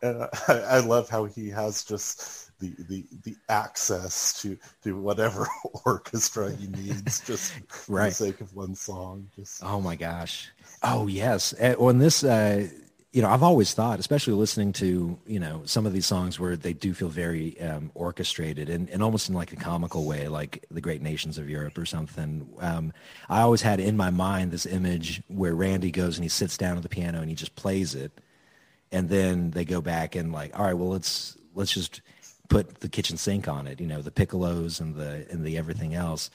And 0.06 0.24
I, 0.24 0.30
I 0.48 0.80
love 0.80 1.10
how 1.10 1.26
he 1.26 1.50
has 1.50 1.84
just 1.84 2.58
the, 2.60 2.74
the, 2.88 3.06
the 3.24 3.36
access 3.50 4.42
to, 4.42 4.58
to 4.84 5.00
whatever 5.00 5.48
orchestra 5.86 6.52
he 6.52 6.68
needs, 6.68 7.22
just 7.22 7.54
for 7.70 8.04
the 8.04 8.12
sake 8.12 8.42
of 8.42 8.54
one 8.56 8.76
song. 8.76 9.30
Just 9.36 9.64
Oh 9.64 9.82
my 9.82 9.96
gosh. 9.96 10.52
Oh 10.84 11.08
yes. 11.08 11.54
On 11.78 11.98
this, 11.98 12.24
uh, 12.24 12.68
you 13.16 13.22
know, 13.22 13.30
I've 13.30 13.44
always 13.44 13.74
thought, 13.74 14.00
especially 14.00 14.34
listening 14.34 14.74
to, 14.74 15.18
you 15.26 15.40
know, 15.40 15.62
some 15.64 15.86
of 15.86 15.94
these 15.94 16.06
songs 16.06 16.38
where 16.38 16.58
they 16.58 16.74
do 16.74 16.94
feel 16.94 17.08
very 17.08 17.58
um, 17.62 17.90
orchestrated 17.94 18.70
and, 18.70 18.90
and 18.90 19.02
almost 19.02 19.30
in 19.30 19.36
like 19.36 19.54
a 19.54 19.56
comical 19.56 20.04
way, 20.04 20.28
like 20.28 20.66
the 20.70 20.82
Great 20.82 21.02
Nations 21.02 21.38
of 21.38 21.50
Europe 21.50 21.78
or 21.78 21.86
something. 21.86 22.46
Um, 22.60 22.92
I 23.30 23.40
always 23.40 23.62
had 23.62 23.80
in 23.80 23.96
my 23.96 24.10
mind 24.10 24.52
this 24.52 24.66
image 24.66 25.24
where 25.30 25.56
Randy 25.56 25.92
goes 25.92 26.18
and 26.18 26.26
he 26.26 26.30
sits 26.30 26.58
down 26.58 26.76
at 26.76 26.84
the 26.84 26.90
piano 26.90 27.22
and 27.22 27.30
he 27.30 27.36
just 27.36 27.56
plays 27.56 27.96
it, 27.96 28.12
and 28.96 29.10
then 29.10 29.52
they 29.52 29.66
go 29.66 29.82
back 29.82 30.16
and 30.16 30.32
like, 30.32 30.58
all 30.58 30.64
right, 30.64 30.74
well, 30.74 30.90
let's 30.90 31.38
let's 31.54 31.74
just 31.74 32.02
put 32.48 32.80
the 32.80 32.88
kitchen 32.88 33.18
sink 33.18 33.48
on 33.48 33.68
it, 33.68 33.82
you 33.82 33.88
know, 33.88 34.02
the 34.02 34.10
piccolos 34.12 34.80
and 34.80 34.96
the 34.96 35.28
and 35.30 35.44
the 35.44 35.58
everything 35.58 35.94
else. 35.94 36.30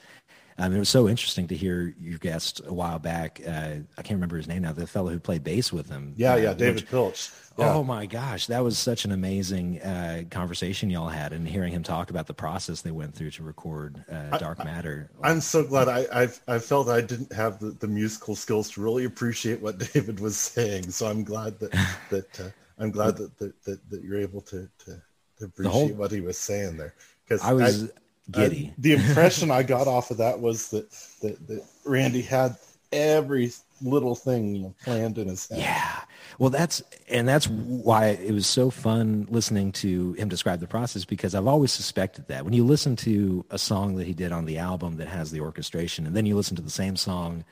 Um, 0.61 0.75
it 0.75 0.79
was 0.79 0.89
so 0.89 1.09
interesting 1.09 1.47
to 1.47 1.55
hear 1.55 1.95
your 1.99 2.19
guest 2.19 2.61
a 2.65 2.73
while 2.73 2.99
back. 2.99 3.41
Uh, 3.45 3.77
I 3.97 4.01
can't 4.03 4.11
remember 4.17 4.37
his 4.37 4.47
name 4.47 4.61
now. 4.61 4.73
The 4.73 4.85
fellow 4.85 5.09
who 5.09 5.19
played 5.19 5.43
bass 5.43 5.73
with 5.73 5.89
him. 5.89 6.13
yeah, 6.17 6.33
uh, 6.33 6.35
yeah, 6.37 6.53
David 6.53 6.75
which- 6.81 6.89
Piltch. 6.89 7.31
Yeah. 7.57 7.73
Oh 7.73 7.83
my 7.83 8.05
gosh, 8.05 8.47
that 8.47 8.63
was 8.63 8.77
such 8.79 9.03
an 9.03 9.11
amazing 9.11 9.81
uh, 9.81 10.23
conversation 10.31 10.89
y'all 10.89 11.09
had, 11.09 11.33
and 11.33 11.45
hearing 11.45 11.73
him 11.73 11.83
talk 11.83 12.09
about 12.09 12.25
the 12.25 12.33
process 12.33 12.81
they 12.81 12.91
went 12.91 13.13
through 13.13 13.31
to 13.31 13.43
record 13.43 14.05
uh, 14.09 14.37
Dark 14.37 14.63
Matter. 14.63 15.11
I'm 15.21 15.41
so 15.41 15.61
glad 15.61 15.89
I, 15.89 16.05
I've, 16.13 16.39
I 16.47 16.59
felt 16.59 16.87
I 16.87 17.01
didn't 17.01 17.33
have 17.33 17.59
the, 17.59 17.71
the 17.71 17.89
musical 17.89 18.35
skills 18.35 18.69
to 18.71 18.81
really 18.81 19.03
appreciate 19.03 19.61
what 19.61 19.77
David 19.93 20.21
was 20.21 20.37
saying. 20.37 20.91
So 20.91 21.07
I'm 21.07 21.25
glad 21.25 21.59
that 21.59 21.71
that 22.09 22.39
uh, 22.39 22.49
I'm 22.79 22.89
glad 22.89 23.17
that, 23.17 23.37
that, 23.39 23.63
that, 23.65 23.89
that 23.89 24.01
you're 24.01 24.19
able 24.19 24.41
to, 24.43 24.69
to, 24.85 25.01
to 25.39 25.45
appreciate 25.45 25.73
whole- 25.73 25.89
what 25.89 26.11
he 26.11 26.21
was 26.21 26.37
saying 26.37 26.77
there. 26.77 26.93
Because 27.27 27.41
I 27.43 27.51
was 27.53 27.91
giddy. 28.31 28.73
The 28.77 28.93
impression 28.93 29.51
I 29.51 29.63
got 29.63 29.87
off 29.87 30.11
of 30.11 30.17
that 30.17 30.39
was 30.39 30.69
that, 30.69 30.89
that, 31.21 31.47
that 31.47 31.65
Randy 31.85 32.21
had 32.21 32.55
every 32.91 33.51
little 33.81 34.15
thing 34.15 34.55
you 34.55 34.61
know, 34.63 34.75
planned 34.83 35.17
in 35.17 35.27
his 35.27 35.47
head. 35.47 35.59
Yeah. 35.59 35.99
Well, 36.39 36.49
that's 36.49 36.81
and 37.09 37.27
that's 37.27 37.47
why 37.47 38.07
it 38.07 38.31
was 38.31 38.47
so 38.47 38.69
fun 38.69 39.27
listening 39.29 39.71
to 39.73 40.13
him 40.13 40.29
describe 40.29 40.59
the 40.59 40.67
process 40.67 41.05
because 41.05 41.35
I've 41.35 41.47
always 41.47 41.71
suspected 41.71 42.27
that 42.27 42.45
when 42.45 42.53
you 42.53 42.65
listen 42.65 42.95
to 42.97 43.45
a 43.49 43.57
song 43.57 43.95
that 43.95 44.07
he 44.07 44.13
did 44.13 44.31
on 44.31 44.45
the 44.45 44.57
album 44.57 44.97
that 44.97 45.07
has 45.07 45.31
the 45.31 45.41
orchestration, 45.41 46.05
and 46.07 46.15
then 46.15 46.25
you 46.25 46.35
listen 46.35 46.55
to 46.55 46.61
the 46.61 46.69
same 46.69 46.95
song 46.95 47.43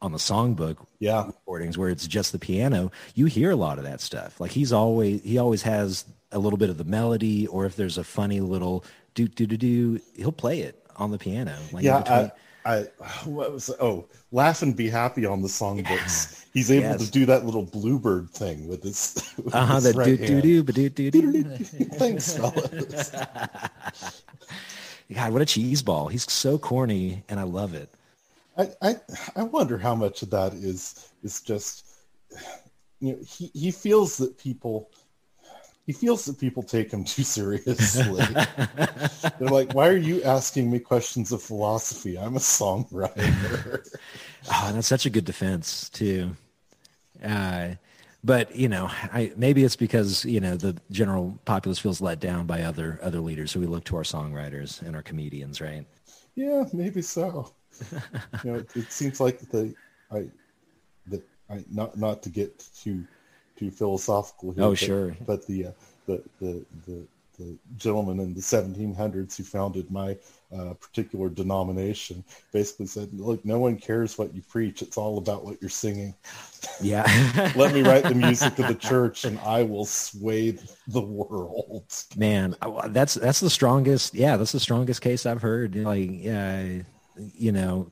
on 0.00 0.10
the 0.12 0.18
songbook 0.18 0.78
Yeah. 0.98 1.26
recordings 1.26 1.78
where 1.78 1.88
it's 1.88 2.08
just 2.08 2.32
the 2.32 2.38
piano, 2.38 2.90
you 3.14 3.26
hear 3.26 3.52
a 3.52 3.56
lot 3.56 3.78
of 3.78 3.84
that 3.84 4.00
stuff. 4.00 4.40
Like 4.40 4.50
he's 4.50 4.72
always 4.72 5.22
he 5.22 5.38
always 5.38 5.62
has 5.62 6.04
a 6.32 6.38
little 6.38 6.56
bit 6.58 6.70
of 6.70 6.78
the 6.78 6.84
melody, 6.84 7.46
or 7.46 7.66
if 7.66 7.76
there's 7.76 7.98
a 7.98 8.04
funny 8.04 8.40
little 8.40 8.84
do 9.14 9.28
do 9.28 9.46
do 9.46 9.56
do, 9.56 10.00
he'll 10.16 10.32
play 10.32 10.60
it 10.60 10.84
on 10.96 11.10
the 11.10 11.18
piano. 11.18 11.56
Like 11.72 11.84
Yeah, 11.84 11.98
between- 12.00 12.18
I, 12.18 12.32
I 12.64 12.78
what 13.24 13.52
was 13.52 13.70
oh, 13.80 14.06
laugh 14.30 14.62
and 14.62 14.76
be 14.76 14.88
happy 14.88 15.26
on 15.26 15.42
the 15.42 15.48
songbooks. 15.48 16.44
He's 16.54 16.70
able 16.70 16.90
Yes. 16.90 17.04
to 17.06 17.10
do 17.10 17.26
that 17.26 17.44
little 17.44 17.64
bluebird 17.64 18.30
thing 18.30 18.68
with 18.68 18.82
his. 18.84 19.32
with 19.42 19.54
uh 19.54 19.64
huh. 19.64 19.80
That 19.80 19.94
right 19.96 20.16
do 20.18 20.40
do 20.40 20.62
do 20.62 20.88
do 20.88 21.10
do 21.10 21.32
do. 21.32 21.42
Thanks, 21.98 22.36
fellas. 22.36 23.10
God, 25.12 25.32
what 25.32 25.42
a 25.42 25.46
cheese 25.46 25.82
ball! 25.82 26.08
He's 26.08 26.30
so 26.30 26.56
corny, 26.58 27.22
and 27.28 27.38
I 27.40 27.42
love 27.42 27.74
it. 27.74 27.92
I, 28.56 28.68
I 28.80 28.96
I 29.36 29.42
wonder 29.42 29.76
how 29.78 29.94
much 29.94 30.22
of 30.22 30.30
that 30.30 30.54
is 30.54 31.10
is 31.22 31.40
just 31.40 31.84
you 33.00 33.12
know 33.12 33.18
he, 33.26 33.50
he 33.54 33.70
feels 33.70 34.16
that 34.18 34.38
people 34.38 34.90
he 35.86 35.92
feels 35.92 36.24
that 36.26 36.38
people 36.38 36.62
take 36.62 36.92
him 36.92 37.04
too 37.04 37.24
seriously. 37.24 38.24
They're 39.38 39.48
like, 39.48 39.74
why 39.74 39.88
are 39.88 39.96
you 39.96 40.22
asking 40.22 40.70
me 40.70 40.78
questions 40.78 41.32
of 41.32 41.42
philosophy? 41.42 42.18
I'm 42.18 42.36
a 42.36 42.40
songwriter. 42.40 43.88
Oh, 44.52 44.72
that's 44.72 44.88
such 44.88 45.06
a 45.06 45.10
good 45.10 45.24
defense 45.24 45.88
too. 45.88 46.34
Uh, 47.24 47.76
but 48.24 48.56
you 48.56 48.68
know, 48.68 48.86
I 48.90 49.32
maybe 49.36 49.62
it's 49.62 49.76
because 49.76 50.24
you 50.24 50.40
know 50.40 50.56
the 50.56 50.76
general 50.90 51.38
populace 51.44 51.78
feels 51.78 52.00
let 52.00 52.18
down 52.18 52.46
by 52.46 52.62
other 52.62 52.98
other 53.04 53.20
leaders, 53.20 53.52
so 53.52 53.60
we 53.60 53.66
look 53.66 53.84
to 53.84 53.96
our 53.96 54.02
songwriters 54.02 54.82
and 54.82 54.96
our 54.96 55.02
comedians, 55.02 55.60
right? 55.60 55.86
yeah, 56.34 56.64
maybe 56.72 57.02
so. 57.02 57.52
you 58.44 58.50
know, 58.50 58.58
it, 58.58 58.76
it 58.76 58.92
seems 58.92 59.20
like 59.20 59.38
the 59.50 59.74
I 60.10 60.28
that 61.08 61.22
I 61.50 61.64
not 61.70 61.96
not 61.98 62.22
to 62.24 62.30
get 62.30 62.64
too 62.76 63.04
too 63.62 63.70
philosophical 63.70 64.52
here. 64.52 64.64
Oh, 64.64 64.70
but, 64.70 64.78
sure. 64.78 65.16
But 65.26 65.46
the 65.46 65.66
uh, 65.66 65.70
the 66.06 66.22
the 66.40 66.64
the 66.86 67.06
the 67.38 67.56
gentleman 67.78 68.20
in 68.20 68.34
the 68.34 68.40
1700s 68.40 69.36
who 69.36 69.42
founded 69.42 69.90
my 69.90 70.16
uh, 70.54 70.74
particular 70.74 71.30
denomination 71.30 72.22
basically 72.52 72.86
said, 72.86 73.08
"Look, 73.14 73.42
no 73.44 73.58
one 73.58 73.76
cares 73.76 74.18
what 74.18 74.34
you 74.34 74.42
preach. 74.42 74.82
It's 74.82 74.98
all 74.98 75.16
about 75.16 75.44
what 75.44 75.60
you're 75.62 75.70
singing. 75.70 76.14
Yeah, 76.80 77.04
Let 77.56 77.74
me 77.74 77.82
write 77.82 78.04
the 78.04 78.14
music 78.14 78.58
of 78.58 78.68
the 78.68 78.74
church, 78.90 79.24
and 79.24 79.38
I 79.40 79.62
will 79.62 79.86
sway 79.86 80.58
the 80.88 81.00
world." 81.00 81.84
man, 82.16 82.54
that's 82.88 83.14
that's 83.14 83.40
the 83.40 83.50
strongest. 83.50 84.14
Yeah, 84.14 84.36
that's 84.36 84.52
the 84.52 84.60
strongest 84.60 85.00
case 85.00 85.24
I've 85.24 85.42
heard. 85.42 85.74
Like, 85.74 86.10
uh, 86.26 86.84
you 87.16 87.52
know, 87.52 87.88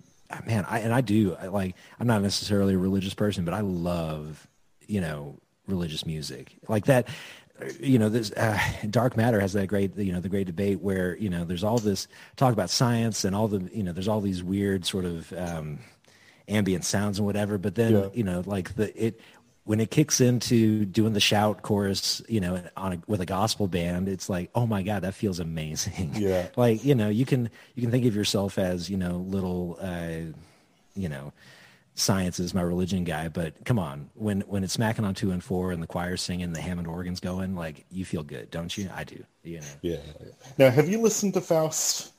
man, 0.46 0.66
I 0.68 0.80
and 0.80 0.92
I 0.92 1.00
do 1.00 1.34
I, 1.40 1.46
like. 1.46 1.76
I'm 1.98 2.06
not 2.06 2.20
necessarily 2.20 2.74
a 2.74 2.78
religious 2.78 3.14
person, 3.14 3.46
but 3.46 3.54
I 3.54 3.60
love 3.60 4.46
you 4.86 5.00
know 5.00 5.38
religious 5.70 6.04
music 6.06 6.56
like 6.68 6.86
that. 6.86 7.08
You 7.78 7.98
know, 7.98 8.08
this 8.08 8.32
uh, 8.32 8.58
dark 8.88 9.16
matter 9.18 9.38
has 9.38 9.52
that 9.52 9.66
great, 9.66 9.94
you 9.96 10.12
know, 10.12 10.20
the 10.20 10.30
great 10.30 10.46
debate 10.46 10.80
where 10.80 11.16
you 11.18 11.28
know 11.28 11.44
there's 11.44 11.62
all 11.64 11.78
this 11.78 12.08
talk 12.36 12.52
about 12.54 12.70
science 12.70 13.24
and 13.24 13.36
all 13.36 13.48
the, 13.48 13.68
you 13.74 13.82
know, 13.82 13.92
there's 13.92 14.08
all 14.08 14.22
these 14.22 14.42
weird 14.42 14.86
sort 14.86 15.04
of 15.04 15.30
um, 15.34 15.78
ambient 16.48 16.84
sounds 16.84 17.18
and 17.18 17.26
whatever, 17.26 17.58
but 17.58 17.74
then 17.74 17.92
Yeah. 17.92 18.08
you 18.14 18.24
know, 18.24 18.42
like 18.46 18.74
the 18.76 18.88
it 19.06 19.20
when 19.64 19.78
it 19.78 19.90
kicks 19.90 20.22
into 20.22 20.86
doing 20.86 21.12
the 21.12 21.20
shout 21.20 21.60
chorus, 21.60 22.22
you 22.28 22.40
know, 22.40 22.62
on 22.78 22.94
a, 22.94 23.02
with 23.06 23.20
a 23.20 23.26
gospel 23.26 23.68
band, 23.68 24.08
it's 24.08 24.28
like, 24.30 24.50
oh 24.54 24.66
my 24.66 24.82
god, 24.82 25.02
that 25.02 25.12
feels 25.14 25.38
amazing. 25.38 26.12
Yeah. 26.14 26.48
like 26.56 26.82
you 26.82 26.94
know, 26.94 27.10
you 27.10 27.26
can 27.26 27.50
you 27.74 27.82
can 27.82 27.90
think 27.90 28.06
of 28.06 28.16
yourself 28.16 28.58
as 28.58 28.88
you 28.88 28.96
know 28.96 29.18
little, 29.18 29.78
uh, 29.82 30.32
you 30.94 31.10
know, 31.10 31.34
science 31.94 32.40
is 32.40 32.54
my 32.54 32.62
religion 32.62 33.04
guy, 33.04 33.28
but 33.28 33.64
come 33.64 33.78
on, 33.78 34.10
when 34.14 34.40
when 34.42 34.64
it's 34.64 34.72
smacking 34.72 35.04
on 35.04 35.14
two 35.14 35.30
and 35.30 35.42
four 35.42 35.72
and 35.72 35.82
the 35.82 35.86
choir 35.86 36.16
singing, 36.16 36.52
the 36.52 36.60
Hammond 36.60 36.86
organs 36.88 37.20
going, 37.20 37.54
like 37.56 37.84
you 37.90 38.04
feel 38.04 38.22
good, 38.22 38.50
don't 38.50 38.76
you? 38.76 38.88
I 38.94 39.04
do. 39.04 39.22
You 39.42 39.60
know, 39.60 39.66
Yeah. 39.82 39.96
Now, 40.58 40.70
have 40.70 40.88
you 40.88 41.00
listened 41.00 41.34
to 41.34 41.40
Faust? 41.40 42.12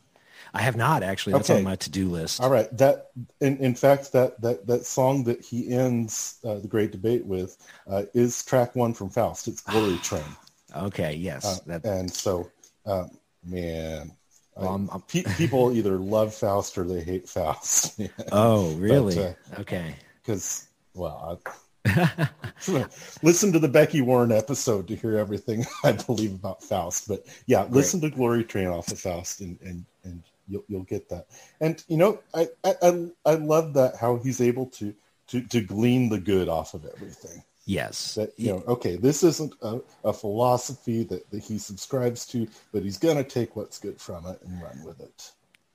I 0.54 0.62
have 0.62 0.76
not 0.76 1.02
actually. 1.02 1.34
That's 1.34 1.50
Okay. 1.50 1.60
on 1.60 1.64
my 1.64 1.76
to 1.78 1.90
do 1.90 2.10
list. 2.10 2.42
All 2.42 2.50
right. 2.50 2.76
That 2.78 3.12
in, 3.40 3.58
in 3.58 3.74
fact 3.76 4.12
that 4.12 4.42
that 4.42 4.68
that 4.68 4.86
song 4.86 5.24
that 5.26 5.44
he 5.44 5.70
ends 5.74 6.40
uh, 6.44 6.56
the 6.56 6.68
great 6.68 6.92
debate 6.92 7.26
with 7.26 7.58
uh, 7.90 8.04
is 8.14 8.44
track 8.44 8.76
one 8.76 8.94
from 8.94 9.10
Faust. 9.10 9.48
It's 9.48 9.62
Glory 9.62 9.98
Train. 10.04 10.24
Okay, 10.76 11.16
yes, 11.16 11.46
Uh, 11.46 11.58
that 11.68 11.86
and 11.86 12.10
so, 12.12 12.50
um, 12.86 13.12
man, 13.44 14.12
I- 14.58 14.62
Well, 14.62 14.70
I'm- 14.72 14.90
I'm- 14.92 15.04
pe- 15.08 15.24
people 15.38 15.72
either 15.74 15.98
love 15.98 16.34
Faust 16.34 16.78
or 16.78 16.84
they 16.84 17.02
hate 17.04 17.28
Faust. 17.30 18.00
Oh, 18.32 18.74
really? 18.76 19.18
uh, 19.18 19.34
okay. 19.60 19.96
Because, 20.22 20.68
well, 20.94 21.40
I, 21.86 22.30
listen 23.24 23.52
to 23.54 23.60
the 23.60 23.68
Becky 23.68 24.02
Warren 24.02 24.32
episode 24.32 24.88
to 24.88 24.96
hear 24.96 25.18
everything 25.18 25.66
I 25.84 25.94
believe 25.94 26.34
about 26.34 26.64
Faust. 26.64 27.08
But 27.08 27.26
yeah, 27.48 27.66
listen 27.70 28.02
to 28.02 28.10
Glory 28.10 28.44
Train 28.44 28.68
off 28.68 28.92
of 28.92 29.00
Faust, 29.00 29.42
and 29.42 29.58
and 29.62 29.86
and 30.04 30.22
you'll 30.48 30.64
you'll 30.68 30.84
get 30.84 31.10
that. 31.10 31.28
And 31.60 31.84
you 31.88 31.98
know, 31.98 32.20
I 32.36 32.50
I 32.64 32.76
I, 32.84 33.08
I 33.26 33.34
love 33.36 33.74
that 33.74 33.96
how 33.96 34.18
he's 34.18 34.42
able 34.42 34.68
to 34.68 34.94
to 35.30 35.42
to 35.42 35.62
glean 35.62 36.10
the 36.10 36.20
good 36.20 36.50
off 36.50 36.74
of 36.76 36.86
everything. 36.86 37.42
Yes. 37.72 38.16
That 38.16 38.34
you 38.38 38.52
know, 38.52 38.64
okay, 38.68 38.98
this 38.98 39.24
isn't 39.24 39.54
a, 39.62 39.80
a 40.04 40.12
philosophy 40.12 41.04
that, 41.06 41.30
that 41.32 41.42
he 41.42 41.58
subscribes 41.58 42.26
to, 42.28 42.48
but 42.74 42.84
he's 42.84 42.98
gonna 42.98 43.24
take 43.24 43.56
what's 43.56 43.80
good 43.80 44.00
from 44.00 44.26
it 44.26 44.42
and 44.44 44.62
run 44.62 44.84
with 44.84 45.00
it. 45.00 45.32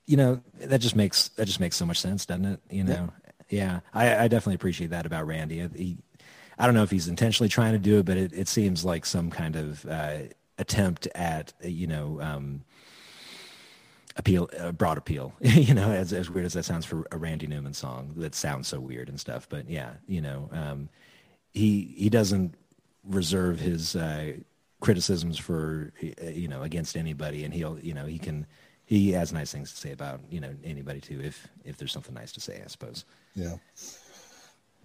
you 0.06 0.16
know 0.18 0.40
that 0.60 0.80
just 0.80 0.94
makes 0.94 1.28
that 1.30 1.46
just 1.46 1.58
makes 1.58 1.74
so 1.76 1.86
much 1.86 1.98
sense, 1.98 2.26
doesn't 2.26 2.44
it? 2.44 2.60
You 2.70 2.84
know, 2.84 3.08
yeah, 3.48 3.80
I, 3.94 4.24
I 4.24 4.28
definitely 4.28 4.56
appreciate 4.56 4.90
that 4.90 5.06
about 5.06 5.26
Randy. 5.26 5.66
He, 5.74 5.96
I 6.58 6.66
don't 6.66 6.74
know 6.74 6.82
if 6.82 6.90
he's 6.90 7.08
intentionally 7.08 7.48
trying 7.48 7.72
to 7.72 7.78
do 7.78 7.98
it, 7.98 8.04
but 8.04 8.18
it, 8.18 8.32
it 8.34 8.48
seems 8.48 8.84
like 8.84 9.06
some 9.06 9.30
kind 9.30 9.56
of 9.56 9.86
uh, 9.86 10.18
attempt 10.58 11.08
at 11.14 11.54
you 11.62 11.86
know 11.86 12.20
um, 12.20 12.62
appeal, 14.16 14.50
uh, 14.60 14.72
broad 14.72 14.98
appeal. 14.98 15.32
you 15.40 15.72
know, 15.72 15.90
as 15.90 16.12
as 16.12 16.28
weird 16.28 16.44
as 16.44 16.52
that 16.52 16.64
sounds 16.66 16.84
for 16.84 17.06
a 17.10 17.16
Randy 17.16 17.46
Newman 17.46 17.72
song, 17.72 18.12
that 18.16 18.34
sounds 18.34 18.68
so 18.68 18.80
weird 18.80 19.08
and 19.08 19.18
stuff. 19.18 19.48
But 19.48 19.70
yeah, 19.70 19.94
you 20.06 20.20
know, 20.20 20.50
um, 20.52 20.90
he 21.52 21.94
he 21.96 22.08
doesn't 22.08 22.54
reserve 23.04 23.60
his 23.60 23.96
uh, 23.96 24.32
criticisms 24.80 25.38
for 25.38 25.92
you 26.22 26.48
know 26.48 26.62
against 26.62 26.96
anybody, 26.96 27.44
and 27.44 27.54
he'll 27.54 27.78
you 27.78 27.94
know 27.94 28.06
he 28.06 28.18
can 28.18 28.46
he 28.84 29.12
has 29.12 29.32
nice 29.32 29.52
things 29.52 29.72
to 29.72 29.76
say 29.76 29.92
about 29.92 30.20
you 30.30 30.40
know 30.40 30.54
anybody 30.64 31.00
too 31.00 31.20
if 31.22 31.48
if 31.64 31.76
there's 31.76 31.92
something 31.92 32.14
nice 32.14 32.32
to 32.32 32.40
say, 32.40 32.62
I 32.64 32.68
suppose. 32.68 33.04
Yeah. 33.34 33.56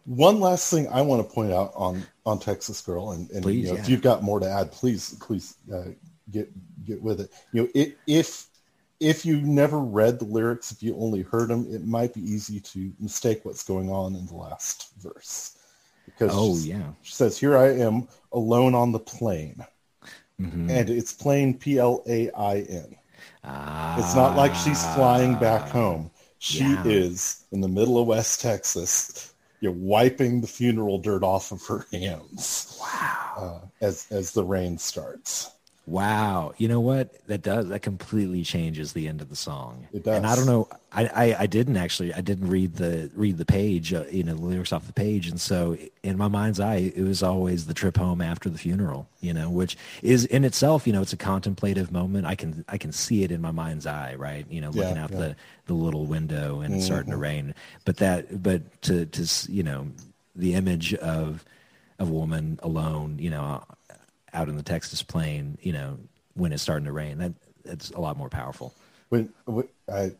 One 0.05 0.39
last 0.39 0.72
thing 0.72 0.88
I 0.88 1.01
want 1.01 1.28
to 1.28 1.34
point 1.34 1.53
out 1.53 1.72
on 1.76 2.03
on 2.26 2.39
Texas 2.39 2.82
Girl, 2.82 3.12
and, 3.12 3.30
and 3.32 3.43
Please, 3.43 3.66
you 3.66 3.68
know, 3.68 3.76
yeah. 3.76 3.82
if 3.82 3.89
you've 3.89 4.01
got 4.01 4.24
more 4.24 4.39
to 4.39 4.49
add, 4.49 4.72
please 4.72 5.16
please 5.22 5.55
uh, 5.74 5.89
get 6.32 6.51
get 6.86 7.01
with 7.01 7.22
it. 7.22 7.32
You 7.53 7.64
know, 7.64 7.70
it, 7.76 7.97
if 8.07 8.47
if 8.99 9.26
you 9.26 9.41
never 9.41 9.80
read 9.80 10.20
the 10.20 10.26
lyrics, 10.26 10.72
if 10.72 10.82
you 10.82 10.95
only 10.97 11.22
heard 11.22 11.49
them, 11.49 11.68
it 11.70 11.86
might 11.86 12.14
be 12.14 12.22
easy 12.22 12.59
to 12.59 12.91
mistake 12.99 13.43
what's 13.43 13.64
going 13.64 13.89
on 13.89 14.16
in 14.16 14.26
the 14.26 14.36
last 14.36 14.91
verse. 14.99 15.57
Because 16.18 16.32
Oh 16.36 16.57
she, 16.57 16.70
yeah, 16.70 16.91
she 17.01 17.14
says, 17.14 17.38
"Here 17.38 17.57
I 17.57 17.70
am 17.76 18.07
alone 18.32 18.76
on 18.76 18.91
the 18.91 18.99
plane," 18.99 19.66
Mhm. 20.39 20.70
and 20.70 20.89
it's 20.89 21.14
plane 21.14 21.57
P 21.57 21.78
L 21.80 22.03
A 22.07 22.30
I 22.32 22.59
N. 22.59 22.95
Ah, 23.43 23.97
It's 23.99 24.16
not 24.16 24.36
like 24.36 24.53
she's 24.55 24.84
flying 24.93 25.36
back 25.36 25.70
home. 25.70 26.12
She 26.38 26.64
yeah. 26.64 26.84
is 26.86 27.43
in 27.51 27.62
the 27.62 27.68
middle 27.68 27.99
of 27.99 28.07
West 28.07 28.41
Texas. 28.41 29.34
You're 29.59 29.72
wiping 29.72 30.41
the 30.41 30.47
funeral 30.47 30.97
dirt 30.97 31.24
off 31.24 31.51
of 31.51 31.64
her 31.68 31.86
hands. 31.91 32.78
Wow. 32.82 33.62
Uh, 33.62 33.68
as 33.80 34.07
as 34.09 34.32
the 34.32 34.43
rain 34.43 34.78
starts. 34.78 35.51
Wow, 35.88 36.54
you 36.58 36.68
know 36.68 36.80
what? 36.80 37.26
That 37.26 37.42
does 37.42 37.68
that 37.70 37.80
completely 37.82 38.44
changes 38.44 38.94
the 38.94 39.08
end 39.08 39.20
of 39.20 39.30
the 39.30 39.36
song. 39.36 39.88
It 39.92 40.04
does. 40.04 40.16
And 40.16 40.28
I 40.28 40.36
don't 40.36 40.46
know. 40.46 40.70
I, 40.92 41.06
I, 41.08 41.36
I 41.40 41.46
didn't 41.48 41.76
actually. 41.76 42.14
I 42.14 42.22
didn't 42.22 42.50
read 42.50 42.76
the 42.76 43.10
read 43.16 43.38
the 43.40 43.46
page. 43.46 43.92
Uh, 43.92 44.04
you 44.12 44.24
know, 44.24 44.36
the 44.36 44.42
lyrics 44.42 44.72
off 44.72 44.86
the 44.86 44.94
page. 44.94 45.28
And 45.28 45.42
so, 45.42 45.76
in 46.04 46.18
my 46.18 46.28
mind's 46.28 46.60
eye, 46.60 46.94
it 46.96 47.02
was 47.02 47.24
always 47.24 47.66
the 47.66 47.74
trip 47.74 47.98
home 47.98 48.22
after 48.22 48.48
the 48.48 48.60
funeral. 48.60 49.08
You 49.22 49.34
know, 49.34 49.50
which 49.50 49.76
is 50.04 50.26
in 50.26 50.44
itself, 50.44 50.86
you 50.86 50.94
know, 50.94 51.02
it's 51.02 51.14
a 51.14 51.18
contemplative 51.18 51.92
moment. 51.92 52.28
I 52.28 52.36
can 52.36 52.64
I 52.70 52.78
can 52.78 52.92
see 52.92 53.24
it 53.24 53.32
in 53.32 53.42
my 53.42 53.52
mind's 53.52 53.88
eye, 53.88 54.14
right? 54.16 54.46
You 54.52 54.62
know, 54.62 54.70
looking 54.70 54.98
Yeah, 54.98 55.04
out 55.04 55.12
yeah. 55.12 55.18
the 55.18 55.36
the 55.66 55.74
little 55.74 56.06
window 56.06 56.62
and 56.62 56.76
it's 56.76 56.86
starting 56.86 57.12
to 57.12 57.18
rain. 57.18 57.56
But 57.86 57.98
that, 57.98 58.44
but 58.44 58.82
to 58.84 59.08
to 59.08 59.52
you 59.52 59.64
know, 59.64 59.88
the 60.36 60.54
image 60.54 60.94
of 60.94 61.44
of 61.98 62.10
a 62.10 62.12
woman 62.14 62.60
alone, 62.64 63.18
you 63.20 63.30
know, 63.30 63.64
out 64.34 64.50
in 64.50 64.56
the 64.56 64.64
Texas 64.64 65.04
plain, 65.04 65.58
you 65.62 65.74
know, 65.74 65.98
when 66.34 66.52
it's 66.54 66.64
starting 66.64 66.86
to 66.86 66.92
rain. 66.92 67.18
That 67.20 67.34
that's 67.64 67.92
a 67.92 68.00
lot 68.00 68.18
more 68.18 68.30
powerful. 68.30 68.74
When, 69.10 69.34
when 69.46 69.68
I, 69.92 70.12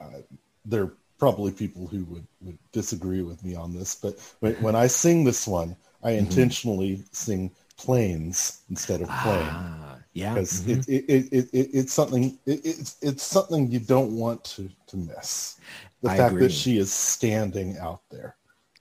I 0.00 0.24
there 0.64 0.82
are 0.84 0.96
probably 1.18 1.52
people 1.52 1.86
who 1.86 2.04
would, 2.06 2.26
would 2.40 2.58
disagree 2.72 3.22
with 3.22 3.42
me 3.44 3.54
on 3.54 3.72
this, 3.74 3.94
but 3.94 4.18
when, 4.40 4.54
when 4.54 4.76
I 4.76 4.86
sing 4.86 5.24
this 5.24 5.46
one, 5.46 5.76
I 6.02 6.12
Mm-hmm. 6.18 6.50
intentionally 6.52 7.04
sing 7.12 7.50
planes 7.76 8.62
instead 8.70 9.00
of 9.00 9.16
plane. 9.16 9.64
Ah, 9.64 9.98
yeah. 10.12 10.34
because 10.34 10.52
mhm. 10.52 10.68
it, 10.68 10.88
it, 10.88 11.04
it, 11.08 11.28
it, 11.32 11.50
it, 11.52 11.70
it's 11.74 11.92
something 11.92 12.38
it, 12.46 12.60
it's 12.64 12.96
it's 13.02 13.24
something 13.24 13.70
you 13.70 13.80
don't 13.80 14.16
want 14.16 14.44
to 14.44 14.70
to 14.88 14.96
miss. 14.98 15.58
The 16.02 16.10
I 16.10 16.16
fact 16.20 16.38
agree. 16.38 16.40
that 16.40 16.52
she 16.52 16.78
is 16.78 16.92
standing 16.92 17.78
out 17.78 18.02
there 18.10 18.36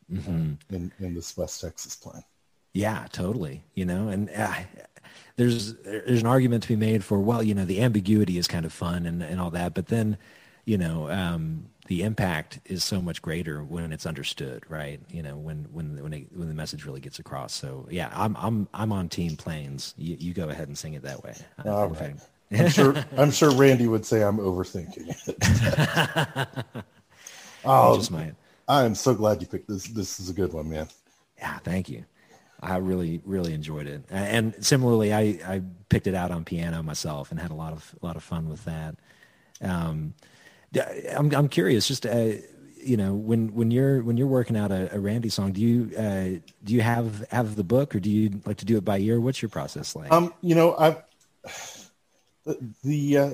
Mhm. 0.10 0.58
in 0.72 0.92
in 1.00 1.14
this 1.16 1.38
West 1.38 1.62
Texas 1.62 1.96
plane. 1.96 2.24
Yeah, 2.80 3.08
totally. 3.12 3.66
You 3.74 3.86
know, 3.86 4.08
and 4.08 4.30
uh, 4.30 4.54
there's 5.36 5.74
there's 5.84 6.22
an 6.22 6.28
argument 6.28 6.64
to 6.64 6.70
be 6.70 6.78
made 6.78 7.04
for 7.04 7.20
well, 7.20 7.44
you 7.44 7.54
know, 7.54 7.66
the 7.66 7.82
ambiguity 7.82 8.38
is 8.38 8.48
kind 8.48 8.66
of 8.66 8.72
fun 8.72 9.06
and 9.06 9.22
and 9.22 9.42
all 9.42 9.52
that, 9.52 9.74
but 9.74 9.88
then, 9.88 10.18
you 10.64 10.78
know, 10.78 11.10
um, 11.10 11.66
the 11.88 12.04
impact 12.04 12.60
is 12.66 12.84
so 12.84 13.02
much 13.02 13.22
greater 13.22 13.64
when 13.64 13.92
it's 13.92 14.06
understood, 14.06 14.64
right? 14.70 15.02
You 15.10 15.24
know, 15.24 15.36
when 15.36 15.68
when 15.74 16.02
when 16.02 16.14
it, 16.14 16.28
when 16.34 16.48
the 16.48 16.54
message 16.54 16.86
really 16.86 17.02
gets 17.02 17.20
across. 17.20 17.54
So 17.54 17.86
yeah, 17.92 18.12
I'm 18.14 18.38
I'm 18.38 18.70
I'm 18.74 18.94
on 18.94 19.10
team 19.10 19.36
planes. 19.36 19.94
You 19.98 20.16
you 20.18 20.34
go 20.34 20.48
ahead 20.48 20.70
and 20.70 20.78
sing 20.78 20.94
it 20.94 21.02
that 21.02 21.22
way. 21.22 21.36
Uh, 21.66 21.70
All 21.70 21.90
right. 21.90 22.16
I'm 22.52 22.70
sure 22.80 22.96
I'm 23.18 23.32
sure 23.32 23.52
Randy 23.52 23.88
would 23.88 24.06
say 24.06 24.24
I'm 24.24 24.38
overthinking 24.38 25.16
it. 25.28 26.66
Oh. 27.66 28.02
I 28.70 28.86
am 28.86 28.96
so 28.96 29.14
glad 29.14 29.42
you 29.42 29.48
picked 29.48 29.68
this. 29.68 29.84
This 29.88 30.18
is 30.22 30.30
a 30.30 30.34
good 30.34 30.54
one, 30.54 30.70
man. 30.70 30.88
Yeah, 31.38 31.58
thank 31.60 31.90
you. 31.90 32.06
I 32.62 32.78
really, 32.78 33.22
really 33.26 33.54
enjoyed 33.54 33.88
it. 33.88 34.04
And 34.10 34.54
similarly, 34.64 35.14
I, 35.14 35.22
I 35.46 35.62
picked 35.90 36.08
it 36.08 36.16
out 36.16 36.32
on 36.32 36.44
piano 36.44 36.84
myself 36.84 37.32
and 37.32 37.40
had 37.40 37.52
a 37.52 37.56
lot 37.56 37.74
of 37.74 37.96
a 38.02 38.06
lot 38.06 38.16
of 38.16 38.24
fun 38.24 38.50
with 38.50 38.66
that. 38.66 38.96
Um, 39.62 40.14
I'm 41.16 41.34
I'm 41.34 41.50
curious, 41.50 41.88
just 41.88 42.06
uh, 42.06 42.34
you 42.78 42.98
know, 42.98 43.14
when 43.14 43.54
when 43.54 43.72
you're 43.72 44.02
when 44.04 44.18
you're 44.18 44.28
working 44.28 44.58
out 44.58 44.72
a, 44.72 44.94
a 44.96 45.00
Randy 45.00 45.30
song, 45.30 45.52
do 45.54 45.62
you 45.62 45.92
uh, 45.98 46.40
do 46.64 46.74
you 46.74 46.82
have 46.82 47.28
have 47.32 47.56
the 47.56 47.64
book 47.64 47.96
or 47.96 48.00
do 48.00 48.10
you 48.10 48.42
like 48.46 48.58
to 48.58 48.66
do 48.66 48.78
it 48.78 48.86
by 48.86 49.00
ear? 49.00 49.20
What's 49.20 49.42
your 49.42 49.50
process 49.50 49.96
like? 49.96 50.12
Um, 50.12 50.34
you 50.42 50.56
know, 50.56 50.76
I 50.78 50.98
the 52.46 52.74
the, 52.84 53.18
uh, 53.18 53.32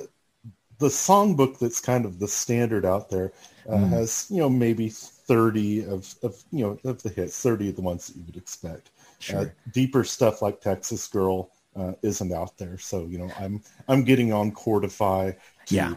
the 0.79 0.87
songbook 0.87 1.59
that's 1.59 1.79
kind 1.79 2.05
of 2.05 2.19
the 2.19 2.27
standard 2.27 2.85
out 2.85 3.09
there 3.09 3.31
uh, 3.69 3.77
Mm. 3.77 3.89
has 3.89 4.27
you 4.29 4.37
know 4.37 4.49
maybe 4.49 4.89
thirty 4.89 5.83
of 5.85 6.13
of 6.23 6.43
you 6.51 6.65
know 6.65 6.79
of 6.89 7.01
the 7.03 7.09
hits, 7.09 7.41
thirty 7.41 7.69
of 7.69 7.75
the 7.75 7.81
ones 7.81 8.07
that 8.07 8.17
you 8.17 8.23
would 8.25 8.37
expect. 8.37 8.91
Uh, 9.33 9.45
deeper 9.71 10.03
stuff 10.03 10.41
like 10.41 10.61
Texas 10.61 11.07
Girl 11.07 11.51
uh, 11.75 11.93
isn't 12.01 12.31
out 12.33 12.57
there, 12.57 12.77
so 12.77 13.05
you 13.05 13.17
know 13.17 13.31
I'm 13.39 13.61
I'm 13.87 14.03
getting 14.03 14.31
on 14.33 14.51
Chordify 14.51 15.35
to 15.67 15.75
Yeah. 15.75 15.95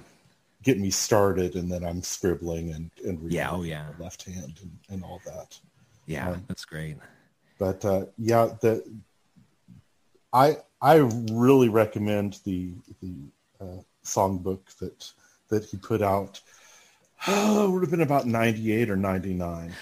get 0.62 0.78
me 0.78 0.90
started, 0.90 1.54
and 1.56 1.70
then 1.70 1.84
I'm 1.84 2.02
scribbling 2.02 2.72
and 2.72 2.90
and 3.04 3.20
reading 3.22 3.36
Yeah, 3.36 3.50
oh, 3.52 3.62
yeah. 3.62 3.86
left 3.98 4.24
hand 4.24 4.58
and, 4.62 4.78
and 4.88 5.04
all 5.04 5.20
that. 5.26 5.58
yeah, 6.06 6.30
um, 6.30 6.44
that's 6.48 6.64
great. 6.64 6.96
but 7.58 7.84
uh, 7.84 8.06
yeah, 8.16 8.50
the 8.60 8.82
I 10.32 10.56
I 10.80 10.96
really 11.32 11.68
recommend 11.68 12.38
the 12.44 12.72
the 13.00 13.14
uh, 13.60 13.82
songbook 14.04 14.76
that 14.78 15.10
that 15.48 15.64
he 15.64 15.76
put 15.76 16.02
out. 16.02 16.40
Oh, 17.26 17.66
it 17.68 17.70
would 17.70 17.82
have 17.82 17.90
been 17.90 18.00
about 18.00 18.26
ninety 18.26 18.72
eight 18.72 18.90
or 18.90 18.96
ninety 18.96 19.34
nine. 19.34 19.72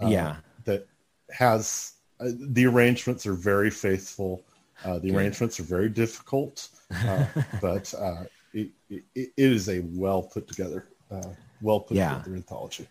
Yeah. 0.00 0.36
that 0.64 0.86
has 1.30 1.93
uh, 2.20 2.30
the 2.38 2.66
arrangements 2.66 3.26
are 3.26 3.34
very 3.34 3.70
faithful. 3.70 4.44
Uh, 4.84 4.98
the 4.98 5.10
Good. 5.10 5.16
arrangements 5.16 5.58
are 5.60 5.64
very 5.64 5.88
difficult, 5.88 6.68
uh, 7.08 7.26
but 7.60 7.92
uh, 7.94 8.24
it, 8.52 8.70
it, 8.90 9.04
it 9.14 9.30
is 9.36 9.68
a 9.68 9.80
well 9.80 10.22
put 10.22 10.46
together, 10.48 10.86
uh, 11.10 11.30
well 11.60 11.80
put 11.80 11.96
Yeah. 11.96 12.18
together 12.18 12.36
anthology. 12.36 12.86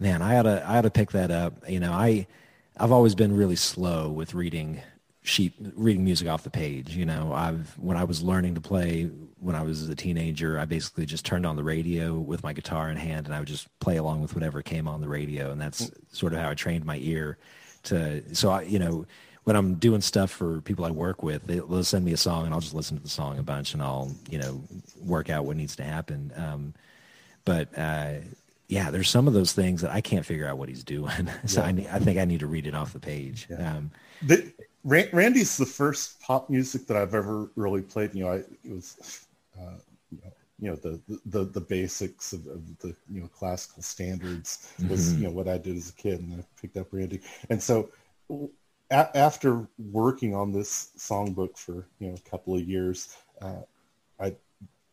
Man, 0.00 0.22
I 0.22 0.36
ought 0.38 0.42
to 0.44 0.64
I 0.66 0.78
ought 0.78 0.82
to 0.82 0.90
pick 0.90 1.12
that 1.12 1.30
up. 1.30 1.68
You 1.68 1.80
know, 1.80 1.92
I 1.92 2.26
I've 2.76 2.92
always 2.92 3.14
been 3.14 3.36
really 3.36 3.56
slow 3.56 4.10
with 4.10 4.34
reading 4.34 4.80
sheet 5.22 5.52
reading 5.76 6.04
music 6.04 6.28
off 6.28 6.42
the 6.42 6.50
page. 6.50 6.96
You 6.96 7.04
know, 7.06 7.32
I've 7.32 7.78
when 7.78 7.96
I 7.96 8.04
was 8.04 8.22
learning 8.22 8.54
to 8.56 8.60
play 8.60 9.04
when 9.38 9.54
I 9.54 9.62
was 9.62 9.88
a 9.88 9.94
teenager, 9.94 10.58
I 10.58 10.64
basically 10.64 11.06
just 11.06 11.24
turned 11.24 11.46
on 11.46 11.56
the 11.56 11.64
radio 11.64 12.18
with 12.18 12.42
my 12.42 12.52
guitar 12.52 12.90
in 12.90 12.96
hand 12.96 13.26
and 13.26 13.34
I 13.34 13.38
would 13.38 13.48
just 13.48 13.68
play 13.80 13.96
along 13.96 14.22
with 14.22 14.34
whatever 14.34 14.62
came 14.62 14.88
on 14.88 15.00
the 15.00 15.08
radio, 15.08 15.50
and 15.50 15.60
that's 15.60 15.90
sort 16.10 16.32
of 16.32 16.40
how 16.40 16.50
I 16.50 16.54
trained 16.54 16.84
my 16.84 16.96
ear 16.98 17.38
to. 17.84 18.34
So 18.34 18.50
I, 18.50 18.62
you 18.62 18.78
know. 18.78 19.06
When 19.44 19.56
I'm 19.56 19.74
doing 19.74 20.02
stuff 20.02 20.30
for 20.30 20.60
people 20.60 20.84
I 20.84 20.92
work 20.92 21.24
with, 21.24 21.44
they, 21.48 21.56
they'll 21.56 21.82
send 21.82 22.04
me 22.04 22.12
a 22.12 22.16
song 22.16 22.44
and 22.44 22.54
I'll 22.54 22.60
just 22.60 22.74
listen 22.74 22.96
to 22.96 23.02
the 23.02 23.08
song 23.08 23.40
a 23.40 23.42
bunch 23.42 23.74
and 23.74 23.82
I'll, 23.82 24.12
you 24.30 24.38
know, 24.38 24.62
work 25.00 25.30
out 25.30 25.46
what 25.46 25.56
needs 25.56 25.74
to 25.74 25.82
happen. 25.82 26.30
Um, 26.36 26.74
but 27.44 27.76
uh, 27.76 28.18
yeah, 28.68 28.92
there's 28.92 29.10
some 29.10 29.26
of 29.26 29.34
those 29.34 29.52
things 29.52 29.80
that 29.80 29.90
I 29.90 30.00
can't 30.00 30.24
figure 30.24 30.46
out 30.46 30.58
what 30.58 30.68
he's 30.68 30.84
doing. 30.84 31.28
so 31.46 31.60
I, 31.60 31.72
need, 31.72 31.88
I 31.88 31.98
think 31.98 32.20
I 32.20 32.24
need 32.24 32.38
to 32.38 32.46
read 32.46 32.68
it 32.68 32.74
off 32.76 32.92
the 32.92 33.00
page. 33.00 33.48
Yeah. 33.50 33.78
Um, 33.78 33.90
The, 34.22 34.52
Ran- 34.84 35.08
Randy's 35.12 35.56
the 35.56 35.66
first 35.66 36.20
pop 36.20 36.48
music 36.48 36.86
that 36.86 36.96
I've 36.96 37.12
ever 37.12 37.50
really 37.56 37.82
played. 37.82 38.14
You 38.14 38.22
know, 38.26 38.30
I, 38.30 38.36
it 38.36 38.48
was, 38.64 39.26
uh, 39.60 39.74
you 40.12 40.20
know, 40.24 40.30
you 40.62 40.70
know 40.70 40.76
the, 40.76 41.00
the 41.26 41.44
the 41.44 41.60
basics 41.60 42.32
of, 42.32 42.46
of 42.46 42.78
the 42.78 42.94
you 43.10 43.20
know 43.20 43.26
classical 43.26 43.82
standards 43.82 44.72
was 44.88 45.12
you 45.18 45.24
know 45.26 45.32
what 45.32 45.48
I 45.48 45.58
did 45.58 45.76
as 45.76 45.90
a 45.90 45.94
kid, 45.94 46.20
and 46.20 46.40
I 46.40 46.44
picked 46.60 46.76
up 46.76 46.86
Randy. 46.92 47.20
And 47.50 47.60
so, 47.60 47.90
a- 48.30 49.16
after 49.16 49.66
working 49.78 50.36
on 50.36 50.52
this 50.52 50.92
songbook 50.96 51.58
for 51.58 51.88
you 51.98 52.08
know 52.08 52.14
a 52.14 52.30
couple 52.30 52.54
of 52.54 52.62
years, 52.62 53.16
uh, 53.42 53.62
I. 54.20 54.36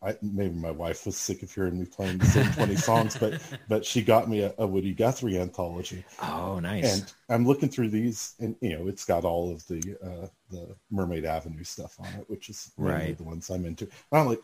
I, 0.02 0.16
maybe 0.22 0.56
my 0.56 0.72
wife 0.72 1.06
was 1.06 1.18
sick 1.18 1.44
of 1.44 1.54
hearing 1.54 1.78
me 1.78 1.86
playing 1.86 2.20
the 2.20 2.26
same 2.26 2.50
20 2.54 2.76
songs, 2.90 3.18
but 3.18 3.42
but 3.68 3.84
she 3.86 4.02
got 4.02 4.30
me 4.30 4.44
a, 4.44 4.54
a 4.58 4.66
Woody 4.66 4.94
Guthrie 4.94 5.38
anthology, 5.38 6.06
oh, 6.24 6.58
nice. 6.62 7.02
and 7.02 7.14
I'm 7.28 7.46
looking 7.46 7.68
through 7.68 7.90
these, 7.90 8.34
and 8.40 8.56
you 8.62 8.78
know, 8.80 8.88
it's 8.88 9.04
got 9.04 9.26
all 9.26 9.52
of 9.52 9.68
the 9.68 9.82
uh, 10.02 10.28
the 10.52 10.74
Mermaid 10.90 11.26
Avenue 11.26 11.66
stuff 11.66 12.00
on 12.00 12.08
it, 12.18 12.30
which 12.30 12.48
is 12.48 12.72
Right. 12.78 13.18
the 13.18 13.26
ones 13.26 13.50
I'm 13.50 13.66
into. 13.66 13.90
And 14.14 14.22
I'm 14.22 14.28
like, 14.28 14.40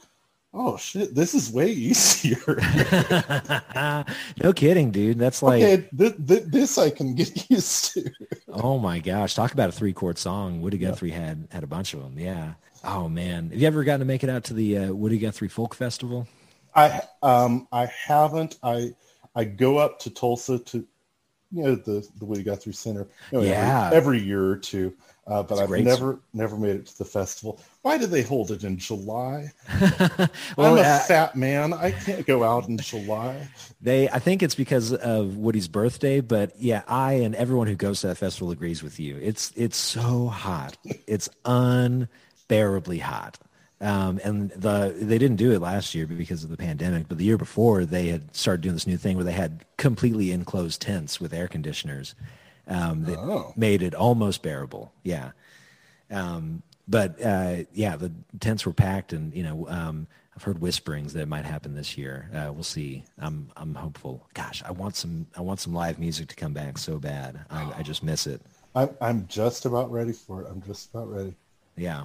oh 0.55 0.77
shit, 0.77 1.13
this 1.13 1.35
is 1.35 1.51
way 1.51 1.69
easier. 1.71 2.37
no 4.43 4.53
kidding, 4.53 4.91
dude. 4.91 5.19
That's 5.19 5.43
like 5.43 5.61
okay, 5.63 5.87
th- 5.97 6.15
th- 6.27 6.43
this 6.47 6.77
I 6.77 6.89
can 6.89 7.15
get 7.15 7.49
used 7.49 7.93
to. 7.93 8.09
oh 8.49 8.79
my 8.79 8.99
gosh, 8.99 9.35
talk 9.35 9.51
about 9.53 9.69
a 9.69 9.73
three 9.73 9.93
chord 9.93 10.17
song. 10.17 10.61
Woody 10.61 10.77
Guthrie 10.77 11.11
had 11.11 11.47
had 11.51 11.63
a 11.63 11.67
bunch 11.67 11.93
of 11.93 12.01
them. 12.01 12.17
Yeah. 12.17 12.53
Oh 12.83 13.09
man, 13.09 13.49
have 13.49 13.59
you 13.59 13.67
ever 13.67 13.83
gotten 13.83 13.99
to 13.99 14.05
make 14.05 14.23
it 14.23 14.29
out 14.29 14.43
to 14.45 14.53
the 14.53 14.77
uh, 14.77 14.93
Woody 14.93 15.17
Guthrie 15.17 15.47
Folk 15.47 15.75
Festival? 15.75 16.27
I 16.75 17.01
um 17.21 17.67
I 17.71 17.85
haven't. 17.87 18.57
I 18.63 18.93
I 19.35 19.43
go 19.45 19.77
up 19.77 19.99
to 19.99 20.09
Tulsa 20.09 20.59
to 20.59 20.77
you 21.51 21.63
know 21.63 21.75
the 21.75 22.07
the 22.19 22.25
Woody 22.25 22.43
Guthrie 22.43 22.73
Center 22.73 23.07
you 23.31 23.39
know, 23.39 23.43
Yeah. 23.43 23.87
every, 23.87 23.97
every 23.97 24.19
year 24.21 24.45
or 24.51 24.57
two. 24.57 24.93
Uh, 25.27 25.41
but 25.41 25.53
It's 25.55 25.61
I've 25.61 25.67
great. 25.69 25.85
never 25.85 26.19
never 26.33 26.55
made 26.57 26.75
it 26.75 26.85
to 26.87 26.97
the 26.99 27.05
festival. 27.05 27.59
Why 27.85 27.99
do 27.99 28.07
they 28.07 28.23
hold 28.23 28.49
it 28.49 28.63
in 28.63 28.79
July? 28.79 29.51
Well, 30.57 30.73
I'm 30.73 30.77
a 30.79 30.81
uh, 30.81 30.99
fat 31.01 31.35
man. 31.35 31.71
I 31.71 31.91
can't 31.91 32.25
go 32.25 32.43
out 32.43 32.67
in 32.67 32.79
July. 32.79 33.47
They, 33.79 34.09
I 34.09 34.17
think 34.17 34.41
it's 34.41 34.55
because 34.55 34.91
of 34.91 35.37
Woody's 35.37 35.67
birthday, 35.67 36.19
but 36.19 36.59
yeah, 36.59 36.81
I 36.87 37.13
and 37.13 37.35
everyone 37.35 37.67
who 37.67 37.75
goes 37.75 38.01
to 38.01 38.07
that 38.07 38.15
festival 38.17 38.49
agrees 38.49 38.81
with 38.81 38.99
you. 38.99 39.19
It's 39.21 39.51
it's 39.55 39.77
so 39.77 40.27
hot, 40.29 40.77
it's 41.05 41.29
unbearably 41.45 42.97
hot. 42.97 43.37
Um, 43.79 44.19
and 44.23 44.49
the 44.51 44.95
they 44.99 45.19
didn't 45.19 45.37
do 45.37 45.51
it 45.51 45.59
last 45.61 45.93
year 45.93 46.07
because 46.07 46.43
of 46.43 46.49
the 46.49 46.57
pandemic, 46.57 47.07
but 47.07 47.19
the 47.19 47.25
year 47.25 47.37
before 47.37 47.85
they 47.85 48.07
had 48.07 48.35
started 48.35 48.61
doing 48.61 48.73
this 48.73 48.87
new 48.87 48.97
thing 48.97 49.15
where 49.15 49.25
they 49.25 49.31
had 49.31 49.63
completely 49.77 50.31
enclosed 50.31 50.81
tents 50.81 51.21
with 51.21 51.33
air 51.35 51.47
conditioners 51.47 52.15
um, 52.67 53.03
that 53.03 53.19
Oh. 53.19 53.53
made 53.55 53.83
it 53.83 53.93
almost 53.93 54.41
bearable. 54.41 54.91
Yeah. 55.03 55.31
Um, 56.09 56.63
but 56.87 57.21
uh, 57.21 57.57
yeah, 57.73 57.95
the 57.95 58.11
tents 58.39 58.65
were 58.65 58.73
packed, 58.73 59.13
and 59.13 59.33
you 59.33 59.43
know, 59.43 59.67
um, 59.69 60.07
I've 60.35 60.43
heard 60.43 60.59
whisperings 60.59 61.13
that 61.13 61.21
it 61.21 61.27
might 61.27 61.45
happen 61.45 61.75
this 61.75 61.97
year. 61.97 62.29
Uh, 62.33 62.51
we'll 62.53 62.63
see. 62.63 63.03
I'm 63.17 63.49
I'm 63.55 63.73
hopeful. 63.73 64.27
Gosh, 64.33 64.63
I 64.63 64.71
want 64.71 64.95
some 64.95 65.27
I 65.35 65.41
want 65.41 65.59
some 65.59 65.73
live 65.73 65.97
music 65.97 66.27
to 66.29 66.35
come 66.35 66.53
back 66.53 66.77
so 66.77 66.99
bad. 66.99 67.39
I, 67.49 67.73
I 67.77 67.83
just 67.83 68.03
miss 68.03 68.27
it. 68.27 68.41
I'm 68.75 68.89
I'm 69.01 69.27
just 69.27 69.65
about 69.65 69.91
ready 69.91 70.11
for 70.11 70.41
it. 70.41 70.47
I'm 70.49 70.61
just 70.61 70.89
about 70.89 71.11
ready. 71.11 71.33
Yeah. 71.77 72.03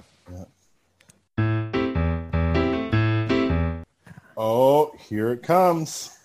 Oh, 4.37 4.93
here 4.97 5.33
it 5.33 5.43
comes. 5.43 6.17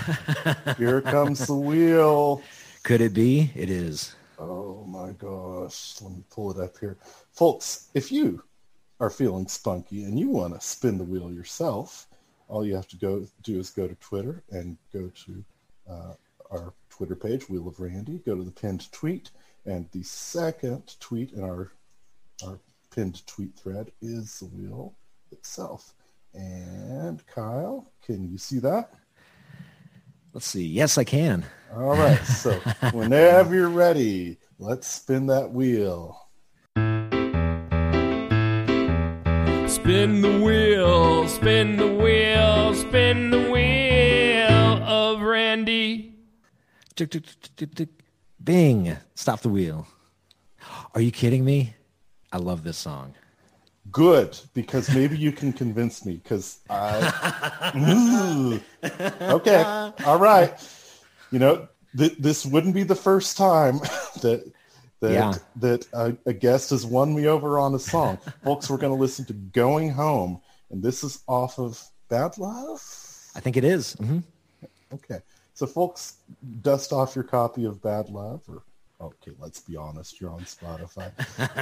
here 0.78 1.02
comes 1.02 1.46
the 1.46 1.54
wheel. 1.54 2.42
Could 2.84 3.00
it 3.00 3.12
be? 3.12 3.50
It 3.54 3.68
is. 3.68 4.14
Oh 4.40 4.84
my 4.88 5.12
gosh. 5.12 6.00
Let 6.00 6.12
me 6.12 6.24
pull 6.30 6.50
it 6.50 6.64
up 6.64 6.78
here. 6.78 6.96
Folks, 7.32 7.88
if 7.94 8.10
you 8.10 8.42
are 8.98 9.10
feeling 9.10 9.46
spunky 9.46 10.04
and 10.04 10.18
you 10.18 10.30
want 10.30 10.54
to 10.54 10.66
spin 10.66 10.96
the 10.96 11.04
wheel 11.04 11.30
yourself, 11.30 12.06
all 12.48 12.64
you 12.64 12.74
have 12.74 12.88
to 12.88 12.96
go 12.96 13.26
do 13.42 13.60
is 13.60 13.70
go 13.70 13.86
to 13.86 13.94
Twitter 13.96 14.42
and 14.50 14.78
go 14.92 15.10
to 15.26 15.44
uh, 15.88 16.14
our 16.50 16.72
Twitter 16.88 17.14
page, 17.14 17.48
Wheel 17.48 17.68
of 17.68 17.78
Randy, 17.80 18.18
go 18.24 18.34
to 18.34 18.42
the 18.42 18.50
pinned 18.50 18.90
tweet, 18.92 19.30
and 19.66 19.86
the 19.92 20.02
second 20.02 20.96
tweet 21.00 21.32
in 21.32 21.44
our 21.44 21.72
our 22.44 22.58
pinned 22.90 23.24
tweet 23.26 23.54
thread 23.54 23.92
is 24.00 24.40
the 24.40 24.46
wheel 24.46 24.94
itself. 25.30 25.92
And 26.32 27.24
Kyle, 27.26 27.92
can 28.02 28.30
you 28.30 28.38
see 28.38 28.58
that? 28.60 28.94
Let's 30.32 30.46
see. 30.46 30.64
Yes, 30.64 30.96
I 30.96 31.04
can. 31.04 31.44
All 31.74 31.96
right. 31.96 32.22
So 32.24 32.52
whenever 32.92 33.54
you're 33.54 33.68
ready, 33.68 34.38
let's 34.58 34.86
spin 34.86 35.26
that 35.26 35.50
wheel. 35.52 36.28
Spin 39.68 40.20
the 40.20 40.40
wheel, 40.40 41.28
spin 41.28 41.76
the 41.76 41.86
wheel, 41.86 42.74
spin 42.74 43.30
the 43.30 43.50
wheel 43.50 44.82
of 44.84 45.20
Randy. 45.20 46.16
Tick, 46.94 47.10
tick, 47.10 47.24
tick, 47.24 47.56
tick, 47.56 47.74
tick. 47.74 47.88
Bing. 48.42 48.96
Stop 49.14 49.40
the 49.40 49.48
wheel. 49.48 49.86
Are 50.94 51.00
you 51.00 51.10
kidding 51.10 51.44
me? 51.44 51.74
I 52.32 52.38
love 52.38 52.62
this 52.62 52.78
song. 52.78 53.14
Good, 53.90 54.38
because 54.54 54.92
maybe 54.94 55.16
you 55.16 55.32
can 55.32 55.52
convince 55.52 56.04
me. 56.04 56.14
Because 56.22 56.58
I, 56.68 57.70
okay, 59.20 59.62
all 60.06 60.18
right. 60.18 60.52
You 61.30 61.38
know, 61.38 61.68
th- 61.96 62.16
this 62.18 62.44
wouldn't 62.44 62.74
be 62.74 62.82
the 62.82 62.94
first 62.94 63.36
time 63.36 63.78
that 64.22 64.50
that 65.00 65.12
Yeah. 65.12 65.34
that 65.56 65.86
a, 65.92 66.16
a 66.26 66.32
guest 66.32 66.70
has 66.70 66.84
won 66.84 67.14
me 67.14 67.26
over 67.26 67.58
on 67.58 67.74
a 67.74 67.78
song. 67.78 68.18
Folks, 68.44 68.68
we're 68.68 68.76
going 68.76 68.92
to 68.94 69.00
listen 69.00 69.24
to 69.26 69.32
"Going 69.32 69.90
Home," 69.90 70.40
and 70.70 70.82
this 70.82 71.02
is 71.02 71.22
off 71.26 71.58
of 71.58 71.82
"Bad 72.08 72.36
Love." 72.38 72.82
I 73.34 73.40
think 73.40 73.56
it 73.56 73.64
is. 73.64 73.96
Mhm. 73.96 74.22
Okay, 74.92 75.20
so 75.54 75.66
folks, 75.66 76.14
dust 76.62 76.92
off 76.92 77.14
your 77.14 77.24
copy 77.24 77.64
of 77.64 77.80
"Bad 77.80 78.08
Love," 78.10 78.42
or 78.48 78.62
okay, 79.00 79.32
let's 79.38 79.60
be 79.60 79.76
honest, 79.76 80.20
you're 80.20 80.30
on 80.30 80.40
Spotify. 80.40 81.10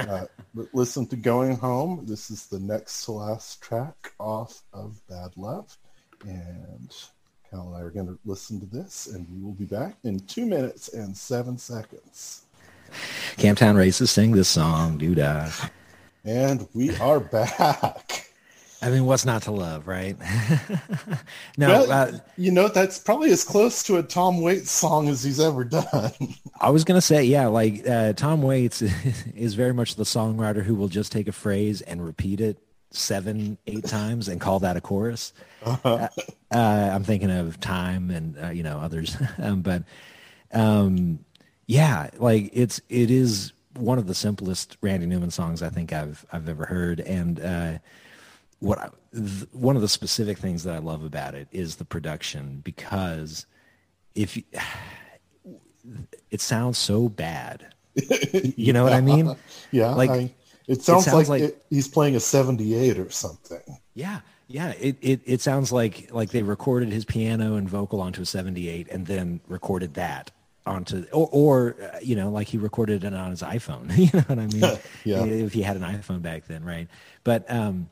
uh, 0.09 0.25
but 0.53 0.67
listen 0.73 1.07
to 1.07 1.15
"Going 1.15 1.55
Home." 1.57 2.05
This 2.05 2.29
is 2.29 2.47
the 2.47 2.59
next 2.59 3.05
to 3.05 3.13
last 3.13 3.61
track 3.61 4.13
off 4.19 4.61
of 4.73 5.01
"Bad 5.07 5.35
Love," 5.37 5.77
and 6.25 6.93
Cal 7.49 7.67
and 7.67 7.75
I 7.75 7.81
are 7.81 7.89
going 7.89 8.07
to 8.07 8.19
listen 8.25 8.59
to 8.59 8.65
this, 8.65 9.07
and 9.07 9.27
we 9.31 9.41
will 9.43 9.53
be 9.53 9.65
back 9.65 9.95
in 10.03 10.19
two 10.21 10.45
minutes 10.45 10.89
and 10.89 11.15
seven 11.15 11.57
seconds. 11.57 12.43
Camptown 13.37 13.75
Races 13.75 14.11
sing 14.11 14.31
this 14.31 14.47
song, 14.49 14.97
dude. 14.97 15.19
Uh, 15.19 15.49
And 16.25 16.67
we 16.73 16.95
are 16.97 17.19
back. 17.19 18.28
I 18.81 18.89
mean, 18.89 19.05
what's 19.05 19.25
not 19.25 19.43
to 19.43 19.51
love, 19.51 19.87
right? 19.87 20.17
no, 21.57 21.67
Well, 21.67 21.91
uh, 21.91 22.11
you 22.37 22.51
know, 22.51 22.69
that's 22.69 22.97
probably 22.97 23.31
as 23.31 23.43
close 23.43 23.83
to 23.83 23.97
a 23.97 24.03
Tom 24.03 24.41
Waits 24.41 24.71
song 24.71 25.09
as 25.09 25.23
he's 25.23 25.39
ever 25.39 25.63
done. 25.63 26.11
I 26.61 26.69
was 26.69 26.83
gonna 26.83 27.01
say, 27.01 27.23
yeah, 27.23 27.47
like 27.47 27.87
uh, 27.87 28.13
Tom 28.13 28.41
Waits 28.41 28.81
is 29.35 29.53
very 29.53 29.73
much 29.73 29.95
the 29.95 30.03
songwriter 30.03 30.63
who 30.63 30.75
will 30.75 30.87
just 30.87 31.11
take 31.11 31.27
a 31.27 31.33
phrase 31.33 31.81
and 31.81 32.03
repeat 32.03 32.39
it 32.39 32.57
seven, 32.91 33.57
eight 33.67 33.85
times 33.85 34.27
and 34.27 34.39
call 34.39 34.59
that 34.59 34.77
a 34.77 34.81
chorus. 34.81 35.33
Uh, 35.63 36.07
uh, 36.51 36.57
I'm 36.93 37.03
thinking 37.03 37.31
of 37.31 37.59
Time 37.59 38.09
and 38.11 38.37
uh, 38.41 38.49
you 38.49 38.63
know 38.63 38.79
others, 38.79 39.17
um, 39.39 39.61
but 39.61 39.83
um, 40.53 41.19
yeah, 41.67 42.09
like 42.17 42.49
it's 42.53 42.79
it 42.89 43.11
is 43.11 43.51
one 43.75 43.97
of 43.97 44.07
the 44.07 44.15
simplest 44.15 44.77
Randy 44.81 45.05
Newman 45.05 45.31
songs 45.31 45.61
I 45.61 45.69
think 45.69 45.91
I've 45.91 46.25
I've 46.31 46.47
ever 46.47 46.65
heard, 46.65 47.01
and 47.01 47.39
uh, 47.39 47.77
what 48.59 48.77
I, 48.79 48.89
th- 49.13 49.47
one 49.51 49.75
of 49.75 49.81
the 49.81 49.87
specific 49.87 50.37
things 50.37 50.63
that 50.63 50.75
I 50.75 50.79
love 50.79 51.03
about 51.03 51.33
it 51.35 51.47
is 51.51 51.77
the 51.77 51.85
production 51.85 52.61
because 52.63 53.45
if 54.15 54.35
you, 54.37 54.43
it 56.31 56.41
sounds 56.41 56.77
so 56.77 57.09
bad. 57.09 57.73
You 58.55 58.73
know 58.73 58.83
what 58.83 58.93
I 58.93 59.01
mean? 59.01 59.35
Yeah, 59.71 59.93
Like, 59.93 60.09
I, 60.09 60.33
it 60.67 60.81
sounds, 60.81 61.05
sounds 61.05 61.27
like, 61.29 61.41
like- 61.41 61.49
it, 61.51 61.65
he's 61.69 61.87
playing 61.87 62.15
a 62.15 62.19
78 62.19 62.99
or 62.99 63.09
something. 63.09 63.61
Yeah, 63.95 64.19
yeah. 64.47 64.73
It, 64.79 64.97
it 65.01 65.21
it 65.25 65.41
sounds 65.41 65.71
like 65.71 66.09
like 66.13 66.29
they 66.29 66.43
recorded 66.43 66.89
his 66.91 67.03
piano 67.05 67.55
and 67.55 67.67
vocal 67.67 67.99
onto 68.01 68.21
a 68.21 68.25
'78 68.25 68.87
and 68.89 69.05
then 69.05 69.41
recorded 69.47 69.95
that 69.95 70.31
onto, 70.65 71.05
or, 71.11 71.27
or 71.31 71.75
uh, 71.81 71.99
you 72.01 72.15
know, 72.15 72.29
like 72.29 72.47
he 72.47 72.57
recorded 72.57 73.03
it 73.03 73.13
on 73.13 73.31
his 73.31 73.41
iPhone. 73.41 73.95
you 73.97 74.09
know 74.13 74.23
what 74.27 74.39
I 74.39 74.47
mean? 74.47 74.79
Yeah. 75.03 75.23
If 75.25 75.53
he 75.53 75.61
had 75.63 75.75
an 75.75 75.81
iPhone 75.83 76.21
back 76.21 76.45
then, 76.47 76.63
right? 76.63 76.87
But 77.23 77.49
um, 77.51 77.89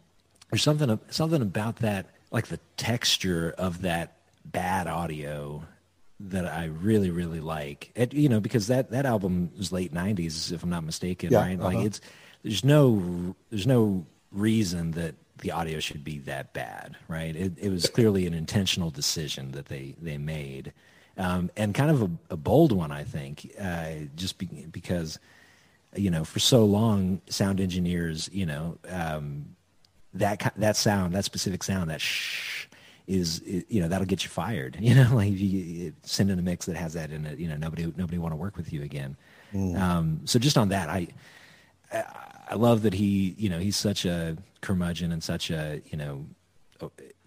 there's 0.49 0.63
something 0.63 0.99
something 1.09 1.41
about 1.41 1.77
that, 1.77 2.07
like 2.31 2.47
the 2.47 2.59
texture 2.77 3.53
of 3.57 3.81
that 3.81 4.17
bad 4.45 4.87
audio 4.87 5.63
that 6.19 6.45
I 6.45 6.65
really 6.65 7.11
really 7.11 7.39
like. 7.39 7.91
It, 7.95 8.13
you 8.13 8.29
know, 8.29 8.39
because 8.39 8.67
that 8.67 8.91
that 8.91 9.05
album 9.05 9.51
was 9.57 9.71
late 9.71 9.93
'90s, 9.93 10.51
if 10.51 10.63
I'm 10.63 10.69
not 10.69 10.83
mistaken, 10.83 11.31
Yeah, 11.31 11.39
right? 11.39 11.59
Like 11.59 11.77
uh-huh. 11.77 11.85
it's 11.85 12.01
there's 12.43 12.63
no 12.63 13.35
there's 13.49 13.67
no 13.67 14.05
reason 14.31 14.91
that 14.91 15.15
the 15.39 15.51
audio 15.51 15.79
should 15.79 16.03
be 16.03 16.19
that 16.19 16.53
bad, 16.53 16.95
right? 17.07 17.35
It, 17.35 17.53
it 17.57 17.69
was 17.69 17.89
clearly 17.89 18.25
an 18.25 18.33
intentional 18.33 18.89
decision 18.89 19.51
that 19.51 19.67
they 19.67 19.95
they 20.01 20.17
made, 20.17 20.73
um, 21.17 21.51
and 21.55 21.75
kind 21.75 21.91
of 21.91 22.01
a, 22.01 22.09
a 22.31 22.37
bold 22.37 22.71
one, 22.71 22.91
I 22.91 23.03
think, 23.03 23.51
uh, 23.59 23.91
just 24.15 24.37
be, 24.37 24.47
because 24.71 25.19
you 25.95 26.09
know 26.09 26.23
for 26.23 26.39
so 26.39 26.65
long 26.65 27.21
sound 27.29 27.59
engineers, 27.59 28.29
you 28.33 28.45
know, 28.45 28.77
um, 28.89 29.56
that 30.19 30.53
that 30.57 30.75
sound, 30.75 31.13
that 31.15 31.25
specific 31.25 31.63
sound, 31.63 31.89
that 31.89 32.01
shh 32.01 32.65
is 33.07 33.41
i- 33.47 33.63
you 33.69 33.79
know 33.81 33.87
that'll 33.87 34.05
get 34.05 34.23
you 34.23 34.29
fired. 34.29 34.77
You 34.81 34.95
know, 34.95 35.15
like 35.15 35.31
if 35.31 35.39
you 35.39 35.93
send 36.03 36.29
in 36.29 36.39
a 36.39 36.41
mix 36.41 36.65
that 36.65 36.75
has 36.75 36.93
that 36.93 37.11
in 37.11 37.25
it, 37.25 37.39
you 37.39 37.47
know, 37.47 37.55
nobody 37.57 37.91
nobody 37.97 38.17
want 38.17 38.31
to 38.33 38.35
work 38.37 38.57
with 38.57 38.71
you 38.73 38.81
again. 38.83 39.15
Um, 39.53 40.21
so 40.25 40.39
just 40.39 40.57
on 40.57 40.69
that, 40.69 40.89
I 40.89 41.07
I 42.49 42.55
love 42.55 42.81
that 42.83 42.93
he, 42.93 43.35
you 43.37 43.49
know, 43.49 43.59
he's 43.59 43.77
such 43.77 44.05
a 44.05 44.37
curmudgeon 44.61 45.11
and 45.11 45.23
such 45.23 45.49
a, 45.51 45.81
you 45.89 45.97
know, 45.97 46.25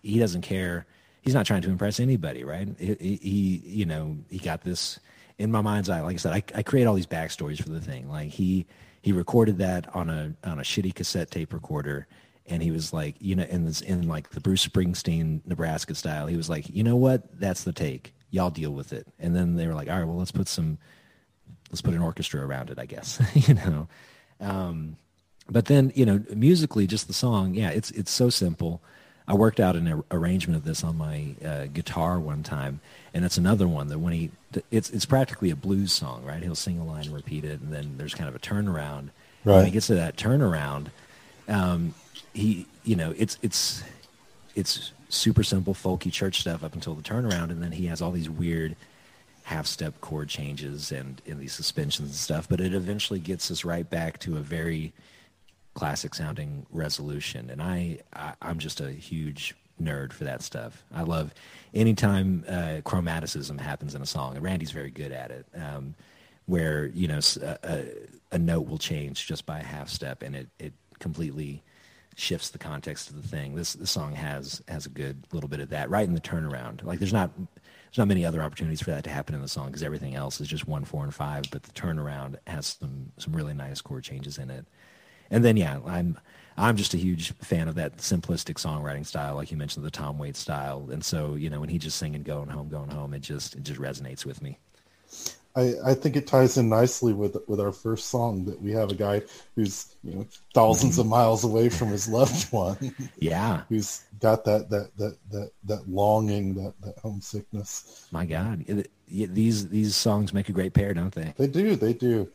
he 0.03 0.19
doesn't 0.19 0.43
care. 0.43 0.87
He's 1.23 1.35
not 1.35 1.45
trying 1.47 1.63
to 1.63 1.71
impress 1.71 2.01
anybody, 2.01 2.45
right? 2.45 2.69
He, 2.79 2.95
he- 3.01 3.17
he 3.17 3.63
you 3.81 3.87
know, 3.87 4.17
he 4.31 4.39
got 4.39 4.63
this 4.63 4.99
in 5.39 5.51
my 5.51 5.61
mind's 5.63 5.89
eye. 5.89 6.01
Like 6.01 6.15
I 6.15 6.19
said, 6.19 6.33
I, 6.33 6.43
I 6.59 6.63
create 6.63 6.87
all 6.87 6.95
these 6.95 7.07
backstories 7.07 7.63
for 7.63 7.71
the 7.71 7.81
thing. 7.81 8.09
Like 8.09 8.29
he, 8.31 8.67
he 9.03 9.13
recorded 9.13 9.59
that 9.59 9.95
on 9.95 10.11
a 10.11 10.35
on 10.45 10.59
a 10.59 10.63
shitty 10.63 10.95
cassette 10.95 11.31
tape 11.31 11.53
recorder, 11.55 12.07
and 12.51 12.63
he 12.63 12.71
was 12.71 12.93
like, 12.93 13.15
you 13.21 13.35
know, 13.35 13.45
in 13.45 13.65
this 13.65 13.81
in 13.81 14.09
like 14.09 14.31
the 14.31 14.41
Bruce 14.41 14.67
Springsteen 14.67 15.41
Nebraska 15.47 15.95
style, 15.95 16.27
he 16.27 16.37
was 16.37 16.49
like, 16.49 16.69
you 16.69 16.83
know 16.83 16.97
what, 16.97 17.23
that's 17.39 17.65
the 17.65 17.73
take. 17.73 18.15
Y'all 18.31 18.51
deal 18.51 18.71
with 18.71 18.93
it. 18.93 19.07
And 19.19 19.35
then 19.35 19.57
they 19.57 19.67
were 19.67 19.75
like, 19.75 19.89
all 19.89 19.99
right, 19.99 20.07
well, 20.07 20.17
let's 20.17 20.31
put 20.31 20.49
some, 20.49 20.79
let's 21.71 21.83
put 21.83 21.95
an 21.95 22.03
orchestra 22.03 22.45
around 22.45 22.71
it, 22.71 22.79
I 22.79 22.87
guess, 22.87 23.21
you 23.49 23.55
know. 23.55 23.89
Um, 24.41 24.97
but 25.49 25.67
then 25.67 25.93
you 25.95 26.07
know, 26.07 26.23
musically, 26.35 26.87
just 26.87 27.07
the 27.07 27.13
song, 27.13 27.55
yeah, 27.55 27.71
it's 27.71 27.91
it's 27.93 28.11
so 28.11 28.31
simple. 28.31 28.81
I 29.27 29.35
worked 29.35 29.61
out 29.61 29.77
an 29.77 30.03
arrangement 30.11 30.57
of 30.57 30.65
this 30.65 30.83
on 30.83 30.99
my 30.99 31.35
uh, 31.45 31.67
guitar 31.67 32.19
one 32.19 32.43
time, 32.43 32.81
and 33.15 33.25
it's 33.25 33.37
another 33.37 33.69
one 33.69 33.87
that 33.89 33.99
when 33.99 34.13
he, 34.13 34.31
it's 34.71 34.91
it's 34.91 35.07
practically 35.07 35.51
a 35.51 35.57
blues 35.57 35.93
song, 35.93 36.25
right? 36.25 36.43
He'll 36.43 36.55
sing 36.55 36.79
a 36.79 36.85
line 36.85 37.05
and 37.05 37.15
repeat 37.15 37.45
it, 37.45 37.61
and 37.61 37.73
then 37.73 37.95
there's 37.97 38.15
kind 38.15 38.29
of 38.29 38.35
a 38.35 38.41
turnaround. 38.41 39.11
Right. 39.45 39.57
When 39.57 39.67
he 39.67 39.71
gets 39.71 39.87
to 39.89 39.95
that 39.95 40.17
turnaround, 40.17 40.89
um, 41.49 41.95
he, 42.33 42.67
you 42.85 42.97
know, 42.97 43.15
it's 43.17 43.39
it's 43.43 43.83
it's 44.55 44.93
super 45.09 45.43
simple 45.43 45.75
folky 45.75 46.13
church 46.13 46.41
stuff 46.41 46.63
up 46.63 46.75
until 46.75 46.95
the 46.95 47.03
turnaround, 47.03 47.51
and 47.51 47.63
then 47.63 47.73
he 47.73 47.87
has 47.87 48.01
all 48.01 48.13
these 48.13 48.31
weird 48.31 48.77
half 49.45 49.67
step 49.67 50.01
chord 50.01 50.29
changes 50.29 50.93
and 50.93 51.21
in 51.27 51.39
these 51.39 51.53
suspensions 51.53 52.09
and 52.09 52.17
stuff. 52.17 52.49
But 52.49 52.61
it 52.61 52.75
eventually 52.75 53.21
gets 53.21 53.51
us 53.51 53.65
right 53.65 53.89
back 53.89 54.19
to 54.21 54.37
a 54.37 54.41
very 54.41 54.93
classic 55.75 56.15
sounding 56.15 56.67
resolution. 56.71 57.51
And 57.51 57.63
I, 57.63 57.99
I 58.13 58.35
I'm 58.43 58.59
just 58.59 58.81
a 58.81 58.91
huge 58.91 59.55
nerd 59.83 60.13
for 60.13 60.25
that 60.25 60.43
stuff. 60.43 60.85
I 60.95 61.03
love 61.03 61.33
anytime 61.75 62.45
uh, 62.49 62.81
chromaticism 62.85 63.61
happens 63.61 63.95
in 63.95 64.03
a 64.03 64.07
song, 64.07 64.37
and 64.37 64.45
Randy's 64.45 64.73
very 64.73 64.91
good 64.91 65.13
at 65.13 65.31
it. 65.31 65.47
Um, 65.55 65.95
where 66.47 66.87
you 66.87 67.07
know 67.07 67.21
a, 67.43 67.85
a, 68.33 68.39
note 68.39 68.67
will 68.67 68.79
change 68.79 69.27
just 69.27 69.47
by 69.47 69.61
a 69.61 69.65
half 69.65 69.89
step, 69.89 70.23
and 70.23 70.35
it 70.35 70.49
it 70.59 70.73
completely 70.99 71.63
shifts 72.17 72.51
the 72.51 72.59
context 72.59 73.11
of 73.11 73.21
the 73.21 73.27
thing. 73.27 73.55
This 73.55 73.75
the 73.75 73.87
song 73.87 74.15
has 74.15 74.63
has 74.69 74.87
a 74.87 74.91
good 74.91 75.27
little 75.33 75.49
bit 75.49 75.61
of 75.61 75.71
that 75.71 75.91
right 75.91 76.07
in 76.07 76.15
the 76.15 76.21
turnaround. 76.21 76.85
Like 76.85 76.99
there's 76.99 77.13
not 77.13 77.31
there's 77.37 77.99
not 77.99 78.09
many 78.09 78.25
other 78.25 78.43
opportunities 78.43 78.81
for 78.81 78.91
that 78.91 79.05
to 79.05 79.11
happen 79.11 79.35
in 79.35 79.43
the 79.43 79.49
song 79.49 79.67
because 79.67 79.83
everything 79.83 80.15
else 80.15 80.41
is 80.41 80.49
just 80.49 80.69
one, 80.69 80.85
four, 80.85 81.03
and 81.03 81.15
five. 81.15 81.45
But 81.51 81.63
the 81.63 81.73
turnaround 81.73 82.37
has 82.47 82.77
some 82.81 83.13
some 83.19 83.35
really 83.35 83.55
nice 83.55 83.81
chord 83.81 84.05
changes 84.05 84.39
in 84.39 84.51
it. 84.51 84.67
And 85.31 85.45
then 85.45 85.57
yeah, 85.57 85.81
I'm 85.87 86.19
I'm 86.57 86.77
just 86.77 86.95
a 86.95 86.99
huge 86.99 87.33
fan 87.39 87.69
of 87.69 87.77
that 87.77 87.99
simplistic 87.99 88.55
songwriting 88.55 89.07
style, 89.07 89.35
like 89.35 89.51
you 89.51 89.57
mentioned, 89.57 89.85
the 89.85 89.91
Tom 89.91 90.19
Waits 90.19 90.39
style. 90.39 90.89
And 90.91 91.05
so 91.05 91.35
you 91.35 91.49
know 91.51 91.61
when 91.61 91.69
he 91.69 91.79
just 91.79 91.99
singing 91.99 92.23
"Going 92.23 92.49
Home, 92.49 92.69
Going 92.69 92.91
Home," 92.91 93.15
it 93.15 93.21
just 93.21 93.55
it 93.55 93.63
just 93.63 93.81
resonates 93.81 94.25
with 94.25 94.43
me. 94.43 94.59
I, 95.57 95.75
I 95.85 95.95
think 95.95 96.17
it 96.17 96.27
ties 96.27 96.57
in 96.57 96.69
nicely 96.69 97.13
with 97.13 97.37
with 97.49 97.61
our 97.61 97.73
first 97.73 98.09
song 98.09 98.45
that 98.45 98.61
we 98.63 98.71
have 98.73 98.91
a 98.91 98.95
guy 98.95 99.23
who's 99.57 99.97
you 100.05 100.15
know 100.15 100.27
1000s 100.55 100.99
of 100.99 101.07
miles 101.07 101.43
away 101.43 101.69
from 101.69 101.89
his 101.89 102.09
loved 102.09 102.53
one. 102.53 102.95
Yeah, 103.19 103.63
who's 103.69 104.05
got 104.21 104.45
that 104.45 104.71
that 104.71 104.91
that 104.97 105.17
that 105.31 105.51
that 105.65 105.89
longing, 105.89 106.55
that 106.55 106.75
that 106.83 106.99
homesickness. 106.99 108.07
My 108.13 108.27
God, 108.27 108.65
these 109.09 109.69
these 109.69 109.97
songs 109.97 110.33
make 110.33 110.49
a 110.49 110.53
great 110.53 110.73
pair, 110.73 110.95
don't 110.95 111.15
they? 111.15 111.35
They 111.37 111.49
do. 111.49 111.75
They 111.75 111.95
do. 111.95 112.29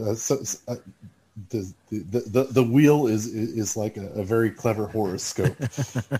Uh, 0.00 0.14
so, 0.14 0.40
uh, 0.68 0.76
the, 1.50 1.72
the, 1.90 2.20
the 2.20 2.44
the 2.50 2.62
wheel 2.62 3.06
is 3.08 3.26
is 3.26 3.76
like 3.76 3.96
a, 3.96 4.08
a 4.12 4.24
very 4.24 4.50
clever 4.50 4.86
horoscope. 4.86 5.56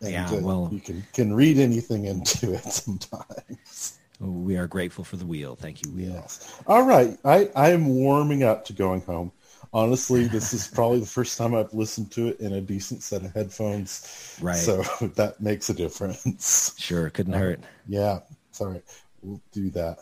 and, 0.00 0.12
yeah, 0.12 0.30
uh, 0.30 0.40
well, 0.40 0.68
you 0.72 0.80
can 0.80 1.02
can 1.12 1.34
read 1.34 1.58
anything 1.58 2.04
into 2.04 2.54
it 2.54 2.64
sometimes. 2.72 3.98
We 4.20 4.56
are 4.56 4.66
grateful 4.66 5.04
for 5.04 5.16
the 5.16 5.26
wheel. 5.26 5.56
Thank 5.56 5.84
you, 5.84 5.92
wheel. 5.92 6.12
Yes. 6.12 6.60
All 6.66 6.82
right, 6.82 7.18
I 7.24 7.50
I 7.56 7.70
am 7.70 7.88
warming 7.88 8.42
up 8.42 8.64
to 8.66 8.72
going 8.72 9.02
home. 9.02 9.32
Honestly, 9.72 10.26
this 10.26 10.52
is 10.52 10.68
probably 10.74 11.00
the 11.00 11.06
first 11.06 11.38
time 11.38 11.54
I've 11.54 11.72
listened 11.72 12.12
to 12.12 12.28
it 12.28 12.40
in 12.40 12.52
a 12.52 12.60
decent 12.60 13.02
set 13.02 13.24
of 13.24 13.32
headphones. 13.32 14.38
Right. 14.40 14.56
So 14.56 14.82
that 15.16 15.40
makes 15.40 15.70
a 15.70 15.74
difference. 15.74 16.74
Sure, 16.78 17.10
couldn't 17.10 17.32
hurt. 17.32 17.60
Uh, 17.60 17.66
yeah, 17.88 18.20
sorry. 18.50 18.82
We'll 19.22 19.40
do 19.52 19.70
that. 19.70 19.98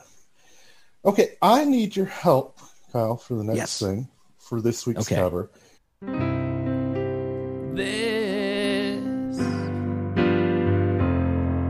Okay, 1.05 1.37
I 1.41 1.65
need 1.65 1.97
your 1.97 2.07
help, 2.07 2.59
Kyle, 2.93 3.17
for 3.17 3.35
the 3.35 3.45
next 3.45 3.59
yes. 3.59 3.79
thing 3.79 4.09
for 4.39 4.61
this 4.61 4.87
week's 4.87 5.03
okay. 5.03 5.15
cover. 5.15 5.51
This 7.75 9.39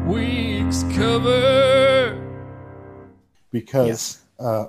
week's 0.06 0.82
cover. 0.96 1.79
Because 3.50 3.88
yes. 3.88 4.22
uh, 4.38 4.66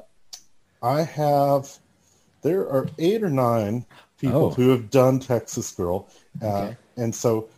I 0.82 1.04
have, 1.04 1.78
there 2.42 2.62
are 2.62 2.90
eight 2.98 3.24
or 3.24 3.30
nine 3.30 3.86
people 4.20 4.46
oh. 4.46 4.50
who 4.52 4.70
have 4.70 4.90
done 4.90 5.20
Texas 5.20 5.72
Girl. 5.72 6.08
Uh, 6.42 6.46
okay. 6.46 6.78
And 6.98 7.14
so 7.14 7.50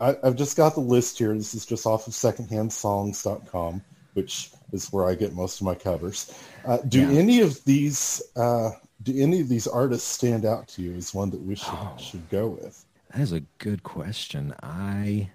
I, 0.00 0.16
have 0.22 0.36
just 0.36 0.56
got 0.56 0.74
the 0.74 0.80
list 0.80 1.18
here. 1.18 1.34
This 1.34 1.54
is 1.54 1.66
just 1.66 1.86
off 1.86 2.06
of 2.06 2.12
secondhandsongs.com, 2.12 3.82
which 4.14 4.50
is 4.72 4.92
where 4.92 5.06
I 5.06 5.14
get 5.14 5.32
most 5.32 5.60
of 5.60 5.64
my 5.64 5.74
covers. 5.74 6.38
Uh, 6.64 6.78
do 6.88 7.00
yeah. 7.00 7.18
any 7.18 7.40
of 7.40 7.62
these 7.64 8.22
uh, 8.36 8.70
do 9.02 9.20
any 9.20 9.40
of 9.40 9.48
these 9.48 9.66
artists 9.66 10.08
stand 10.08 10.44
out 10.44 10.68
to 10.68 10.82
you 10.82 10.94
as 10.94 11.14
one 11.14 11.30
that 11.30 11.40
we 11.40 11.54
should 11.54 11.68
oh, 11.72 11.96
should 11.98 12.28
go 12.30 12.48
with? 12.48 12.84
That 13.12 13.20
is 13.22 13.32
a 13.32 13.40
good 13.58 13.82
question. 13.82 14.54
I 14.62 15.30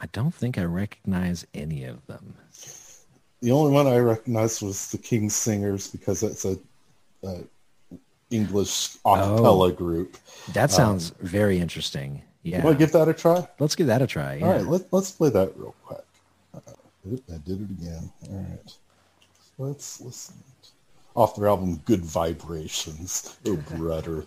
I 0.00 0.06
don't 0.12 0.34
think 0.34 0.58
I 0.58 0.64
recognize 0.64 1.46
any 1.52 1.84
of 1.84 2.06
them. 2.06 2.34
The 3.40 3.52
only 3.52 3.72
one 3.72 3.86
I 3.86 3.98
recognized 3.98 4.62
was 4.62 4.90
the 4.90 4.98
King's 4.98 5.34
Singers 5.34 5.88
because 5.88 6.20
that's 6.20 6.44
a, 6.44 6.58
a 7.22 7.40
English 8.30 8.96
acapella 9.04 9.68
oh, 9.68 9.72
group. 9.72 10.16
That 10.52 10.70
sounds 10.70 11.12
um, 11.12 11.16
very 11.20 11.58
interesting. 11.58 12.22
Yeah, 12.42 12.64
want 12.64 12.78
to 12.78 12.84
give 12.84 12.92
that 12.92 13.08
a 13.08 13.14
try? 13.14 13.46
Let's 13.58 13.74
give 13.74 13.86
that 13.88 14.02
a 14.02 14.06
try. 14.06 14.36
Yeah. 14.36 14.46
All 14.46 14.52
right, 14.52 14.66
let, 14.66 14.92
let's 14.92 15.10
play 15.10 15.30
that 15.30 15.52
real 15.56 15.74
quick. 15.84 16.04
Uh, 16.54 16.60
I 17.32 17.38
did 17.38 17.62
it 17.62 17.70
again. 17.70 18.10
All 18.30 18.36
right, 18.36 18.76
let's 19.58 20.00
listen 20.00 20.36
off 21.18 21.34
their 21.34 21.48
album 21.48 21.82
Good 21.84 22.04
Vibrations. 22.04 23.36
Oh, 23.46 23.56
brother. 23.76 24.24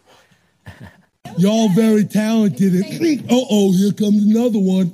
Y'all 1.37 1.69
very 1.69 2.03
talented. 2.03 2.83
Uh 3.31 3.35
oh, 3.49 3.71
here 3.71 3.93
comes 3.93 4.23
another 4.23 4.59
one. 4.59 4.91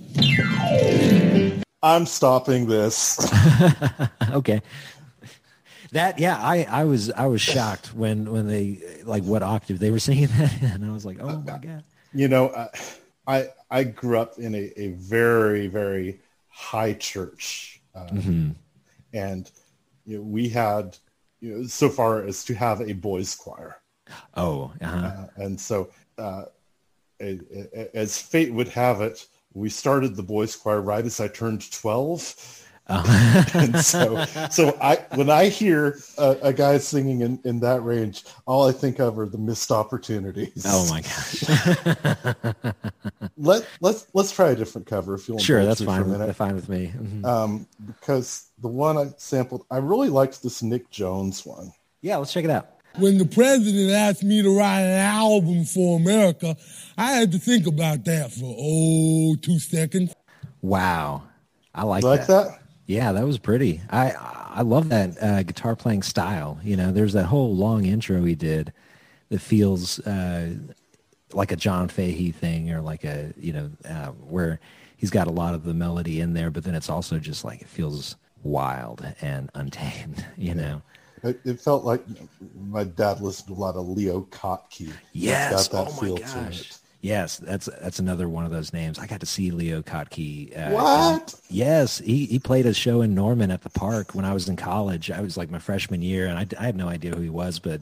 I'm 1.82 2.05
stopping 2.05 2.67
this. 2.67 3.19
okay. 4.32 4.61
That 5.91 6.19
yeah, 6.19 6.38
I, 6.38 6.67
I 6.69 6.84
was 6.84 7.11
I 7.11 7.28
was 7.28 7.41
shocked 7.41 7.93
when 7.93 8.32
when 8.32 8.47
they 8.47 8.82
like 9.03 9.23
what 9.23 9.41
octave 9.41 9.80
they 9.80 9.91
were 9.91 9.99
singing 9.99 10.28
that 10.28 10.61
and 10.61 10.86
I 10.86 10.91
was 10.91 11.05
like, 11.05 11.17
oh 11.21 11.38
my 11.39 11.57
god. 11.57 11.84
You 12.13 12.28
know, 12.28 12.49
I 12.49 12.69
I, 13.28 13.47
I 13.69 13.84
grew 13.84 14.17
up 14.17 14.38
in 14.38 14.55
a, 14.55 14.71
a 14.75 14.89
very 14.89 15.67
very 15.67 16.19
high 16.49 16.93
church, 16.93 17.82
uh, 17.93 18.07
mm-hmm. 18.07 18.49
and 19.13 19.51
you 20.05 20.17
know, 20.17 20.23
we 20.23 20.49
had 20.49 20.97
you 21.39 21.57
know, 21.57 21.63
so 21.67 21.89
far 21.89 22.23
as 22.23 22.43
to 22.45 22.55
have 22.55 22.82
a 22.82 22.93
boys 22.93 23.36
choir. 23.36 23.82
Oh, 24.36 24.71
uh-huh. 24.82 24.97
uh, 24.97 25.28
and 25.38 25.59
so 25.59 25.89
uh, 26.17 26.45
as 27.19 28.21
fate 28.21 28.53
would 28.53 28.69
have 28.69 29.01
it, 29.01 29.28
we 29.58 29.70
started 29.70 30.16
the 30.16 30.24
boys 30.24 30.55
choir 30.55 30.82
right 30.82 31.05
as 31.05 31.20
I 31.20 31.28
turned 31.28 31.70
12. 31.72 32.64
Uh-huh. 32.89 33.43
and 33.53 33.78
so, 33.80 34.24
so 34.49 34.78
I 34.82 34.95
when 35.16 35.30
I 35.30 35.49
hear 35.49 35.99
a, 36.18 36.38
a, 36.41 36.53
guy 36.53 36.78
singing 36.78 37.20
in, 37.20 37.38
in 37.43 37.60
that 37.60 37.84
range, 37.84 38.24
all 38.45 38.66
I 38.66 38.72
think 38.72 38.99
of 38.99 39.20
are 39.20 39.26
the 39.26 39.38
missed 39.38 39.72
opportunities. 39.72 40.64
Oh 40.66 40.88
my 40.89 41.01
gosh! 41.01 42.74
Let 43.38 43.68
let's 43.82 44.08
let's 44.14 44.32
try 44.32 44.51
a 44.51 44.55
different 44.55 44.88
cover 44.88 45.16
if 45.16 45.28
you 45.28 45.34
want. 45.34 45.43
Sure, 45.43 45.66
that's 45.66 45.84
fine. 45.84 46.10
That's 46.10 46.38
fine 46.38 46.55
with 46.55 46.70
me. 46.70 46.93
Mm-hmm. 46.95 47.26
Um, 47.26 47.68
because 47.86 48.51
the 48.60 48.70
one 48.70 48.97
I 48.97 49.12
sampled, 49.18 49.66
I 49.70 49.80
really 49.80 50.08
liked 50.08 50.41
this 50.41 50.64
Nick 50.64 50.89
Jones 50.89 51.45
one. 51.45 51.74
Yeah, 52.01 52.16
let's 52.16 52.32
check 52.32 52.45
it 52.45 52.49
out. 52.51 52.70
When 52.98 53.20
the 53.20 53.26
president 53.26 53.91
asked 53.91 54.24
me 54.24 54.41
to 54.41 54.58
write 54.58 54.82
an 54.82 55.00
album 55.00 55.66
for 55.66 56.00
America, 56.00 56.58
I 56.98 57.12
had 57.12 57.32
to 57.32 57.38
think 57.38 57.68
about 57.68 58.06
that 58.06 58.32
for 58.32 58.56
oh 58.58 59.36
two 59.36 59.60
seconds. 59.60 60.16
Wow, 60.62 61.24
I 61.76 61.84
like, 61.84 62.04
like 62.04 62.22
that. 62.22 62.28
that. 62.28 62.60
Yeah, 62.88 63.12
that 63.12 63.26
was 63.26 63.38
pretty. 63.38 63.82
I 63.91 64.12
I 64.12 64.62
love 64.64 64.89
that 64.89 65.22
uh, 65.22 65.43
guitar 65.43 65.76
playing 65.76 66.02
style. 66.02 66.60
You 66.64 66.76
know, 66.76 66.91
there's 66.91 67.14
that 67.14 67.26
whole 67.26 67.56
long 67.56 67.86
intro 67.86 68.24
he 68.24 68.34
did 68.34 68.74
that 69.30 69.41
feels 69.41 70.00
uh, 70.00 70.56
like 71.34 71.52
a 71.52 71.56
John 71.56 71.89
Fahey 71.89 72.32
thing, 72.32 72.72
or 72.72 72.82
like 72.82 73.04
a 73.04 73.32
you 73.38 73.54
know 73.54 73.70
uh, 73.88 74.08
where 74.08 74.60
he's 74.95 75.12
got 75.12 75.28
a 75.28 75.32
lot 75.32 75.54
of 75.54 75.64
the 75.66 75.74
melody 75.76 76.20
in 76.20 76.34
there, 76.34 76.50
but 76.50 76.64
then 76.64 76.74
it's 76.74 76.89
also 76.89 77.20
just 77.20 77.45
like 77.45 77.62
it 77.62 77.68
feels 77.68 78.16
wild 78.41 79.06
and 79.22 79.52
untamed. 79.54 80.26
You 80.36 80.56
know. 80.56 80.82
It, 81.24 81.39
it 81.45 81.59
felt 81.59 81.84
like 81.84 82.03
my 82.55 82.84
dad 82.84 83.22
listened 83.22 83.47
to 83.47 83.53
a 83.53 83.61
lot 83.61 83.76
of 83.76 83.88
Leo 83.88 84.22
Kottke. 84.32 84.91
Yes. 85.13 85.70
oh 85.74 85.86
my 86.01 86.20
gosh. 86.20 86.74
Yes, 87.01 87.38
that's 87.38 87.68
that's 87.82 87.99
another 87.99 88.28
one 88.28 88.43
of 88.43 88.51
those 88.51 88.74
names. 88.74 88.97
I 88.97 89.05
got 89.05 89.20
to 89.20 89.26
see 89.26 89.51
Leo 89.51 89.82
Kottke. 89.82 90.57
Uh, 90.57 90.72
what? 90.72 91.36
yes, 91.49 91.99
he, 91.99 92.26
he 92.26 92.39
played 92.39 92.65
a 92.65 92.74
show 92.74 93.01
in 93.01 93.13
Norman 93.13 93.51
at 93.51 93.61
the 93.61 93.70
park 93.70 94.15
when 94.15 94.26
I 94.26 94.34
was 94.34 94.49
in 94.49 94.55
college. 94.55 95.11
I 95.11 95.22
was 95.22 95.38
like 95.38 95.51
my 95.51 95.59
freshman 95.59 96.01
year, 96.01 96.26
and 96.26 96.39
I, 96.39 96.47
I 96.59 96.65
had 96.65 96.76
no 96.76 96.88
idea 96.88 97.13
who 97.13 97.22
he 97.22 97.30
was, 97.30 97.59
but 97.59 97.82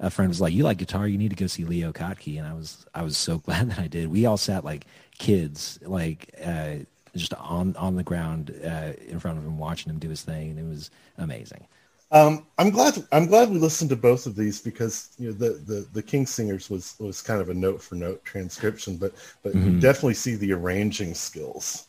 a 0.00 0.10
friend 0.10 0.28
was 0.28 0.40
like, 0.40 0.52
"You 0.52 0.64
like 0.64 0.76
guitar? 0.76 1.08
You 1.08 1.16
need 1.16 1.30
to 1.30 1.36
go 1.36 1.46
see 1.46 1.64
Leo 1.64 1.92
Kottke." 1.92 2.38
And 2.38 2.46
I 2.46 2.52
was 2.52 2.84
I 2.94 3.02
was 3.02 3.16
so 3.16 3.38
glad 3.46 3.70
that 3.70 3.78
I 3.78 3.86
did. 3.86 4.08
We 4.08 4.26
all 4.26 4.36
sat 4.36 4.64
like 4.64 4.86
kids, 5.18 5.78
like 5.82 6.34
uh, 6.44 6.76
just 7.16 7.32
on 7.34 7.74
on 7.76 7.96
the 7.96 8.02
ground 8.02 8.54
uh, 8.64 8.92
in 9.08 9.18
front 9.18 9.38
of 9.38 9.44
him, 9.44 9.58
watching 9.58 9.90
him 9.90 9.98
do 9.98 10.10
his 10.10 10.22
thing, 10.22 10.50
and 10.50 10.58
it 10.58 10.68
was 10.68 10.90
amazing. 11.16 11.66
Um, 12.12 12.46
I'm 12.58 12.68
glad. 12.68 13.02
I'm 13.10 13.26
glad 13.26 13.50
we 13.50 13.58
listened 13.58 13.88
to 13.90 13.96
both 13.96 14.26
of 14.26 14.36
these 14.36 14.60
because 14.60 15.10
you 15.18 15.28
know 15.28 15.32
the 15.32 15.50
the 15.64 15.86
the 15.94 16.02
King's 16.02 16.30
Singers 16.30 16.68
was 16.68 16.94
was 16.98 17.22
kind 17.22 17.40
of 17.40 17.48
a 17.48 17.54
note 17.54 17.82
for 17.82 17.94
note 17.94 18.22
transcription, 18.22 18.98
but 18.98 19.14
but 19.42 19.54
mm-hmm. 19.54 19.72
you 19.72 19.80
definitely 19.80 20.14
see 20.14 20.36
the 20.36 20.52
arranging 20.52 21.14
skills. 21.14 21.88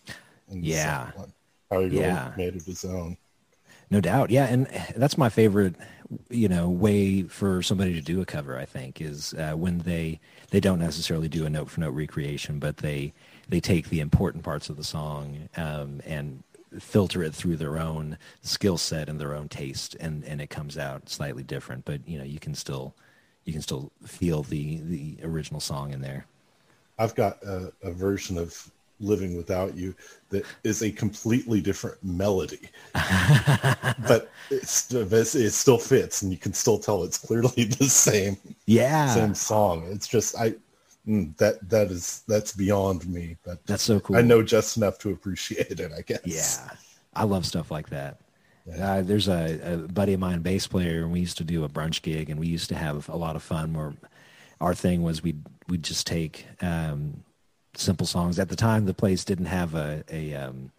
yeah, 0.49 1.11
how 1.69 1.81
he 1.81 1.87
yeah. 1.87 2.31
really 2.35 2.37
made 2.37 2.55
it 2.55 2.63
his 2.63 2.85
own. 2.85 3.17
No 3.89 3.99
doubt. 3.99 4.29
Yeah, 4.29 4.45
and 4.45 4.67
that's 4.95 5.17
my 5.17 5.27
favorite. 5.27 5.75
You 6.29 6.47
know, 6.47 6.69
way 6.69 7.23
for 7.23 7.61
somebody 7.61 7.93
to 7.93 8.01
do 8.01 8.21
a 8.21 8.25
cover. 8.25 8.57
I 8.57 8.65
think 8.65 9.01
is 9.01 9.33
uh, 9.33 9.53
when 9.53 9.79
they 9.79 10.21
they 10.51 10.61
don't 10.61 10.79
necessarily 10.79 11.27
do 11.27 11.45
a 11.45 11.49
note 11.49 11.69
for 11.69 11.81
note 11.81 11.93
recreation, 11.93 12.59
but 12.59 12.77
they 12.77 13.13
they 13.49 13.59
take 13.59 13.89
the 13.89 13.99
important 13.99 14.45
parts 14.45 14.69
of 14.69 14.77
the 14.77 14.85
song 14.85 15.49
um, 15.57 16.01
and 16.05 16.43
filter 16.79 17.23
it 17.23 17.33
through 17.33 17.57
their 17.57 17.77
own 17.77 18.17
skill 18.41 18.77
set 18.77 19.09
and 19.09 19.19
their 19.19 19.35
own 19.35 19.49
taste 19.49 19.95
and 19.99 20.23
and 20.25 20.41
it 20.41 20.49
comes 20.49 20.77
out 20.77 21.09
slightly 21.09 21.43
different. 21.43 21.85
But 21.85 22.07
you 22.07 22.17
know 22.17 22.25
you 22.25 22.39
can 22.39 22.55
still 22.55 22.95
you 23.45 23.53
can 23.53 23.61
still 23.61 23.91
feel 24.05 24.43
the 24.43 24.77
the 24.77 25.17
original 25.23 25.59
song 25.59 25.91
in 25.93 26.01
there. 26.01 26.25
I've 26.99 27.15
got 27.15 27.41
a, 27.43 27.73
a 27.81 27.91
version 27.91 28.37
of 28.37 28.71
living 28.99 29.35
without 29.35 29.75
you 29.75 29.93
that 30.29 30.45
is 30.63 30.81
a 30.81 30.91
completely 30.91 31.61
different 31.61 31.97
melody. 32.03 32.69
But 34.07 34.31
it's, 34.49 34.91
it 34.91 35.51
still 35.51 35.77
fits 35.77 36.21
and 36.21 36.31
you 36.31 36.37
can 36.37 36.53
still 36.53 36.77
tell 36.77 37.03
it's 37.03 37.17
clearly 37.17 37.63
the 37.79 37.85
same 37.85 38.37
yeah. 38.65 39.13
same 39.13 39.33
song. 39.33 39.87
It's 39.91 40.07
just 40.07 40.35
i 40.37 40.55
Mm, 41.07 41.35
that 41.37 41.69
that 41.69 41.91
is 41.91 42.23
that's 42.27 42.53
beyond 42.53 43.07
me. 43.07 43.37
But 43.43 43.65
that's 43.65 43.83
so 43.83 43.99
cool. 43.99 44.15
I 44.15 44.21
know 44.21 44.41
just 44.41 44.77
enough 44.77 44.97
to 44.99 45.11
appreciate 45.11 45.79
it. 45.79 45.91
I 45.91 46.01
guess. 46.01 46.21
Yeah, 46.25 46.77
I 47.13 47.23
love 47.25 47.45
stuff 47.45 47.71
like 47.71 47.89
that. 47.89 48.19
Yeah. 48.65 48.93
Uh, 48.93 49.01
there's 49.01 49.27
a, 49.27 49.73
a, 49.73 49.77
buddy 49.89 50.13
of 50.13 50.21
mine, 50.21 50.39
bass 50.39 50.67
player, 50.67 51.03
and 51.03 51.11
we 51.11 51.19
used 51.19 51.37
to 51.39 51.43
do 51.43 51.65
a 51.65 51.69
brunch 51.69 52.01
gig, 52.01 52.29
and 52.29 52.39
we 52.39 52.47
used 52.47 52.69
to 52.69 52.75
have 52.75 53.09
a 53.09 53.17
lot 53.17 53.35
of 53.35 53.43
fun. 53.43 53.73
Where 53.73 53.93
our 54.61 54.73
thing 54.73 55.03
was 55.03 55.21
we'd 55.21 55.43
we'd 55.67 55.83
just 55.83 56.07
take 56.07 56.45
um, 56.61 57.23
simple 57.75 58.07
songs. 58.07 58.39
At 58.39 58.49
the 58.49 58.55
time, 58.55 58.85
the 58.85 58.93
place 58.93 59.25
didn't 59.25 59.47
have 59.47 59.75
a 59.75 60.03
a, 60.09 60.33
um, 60.35 60.71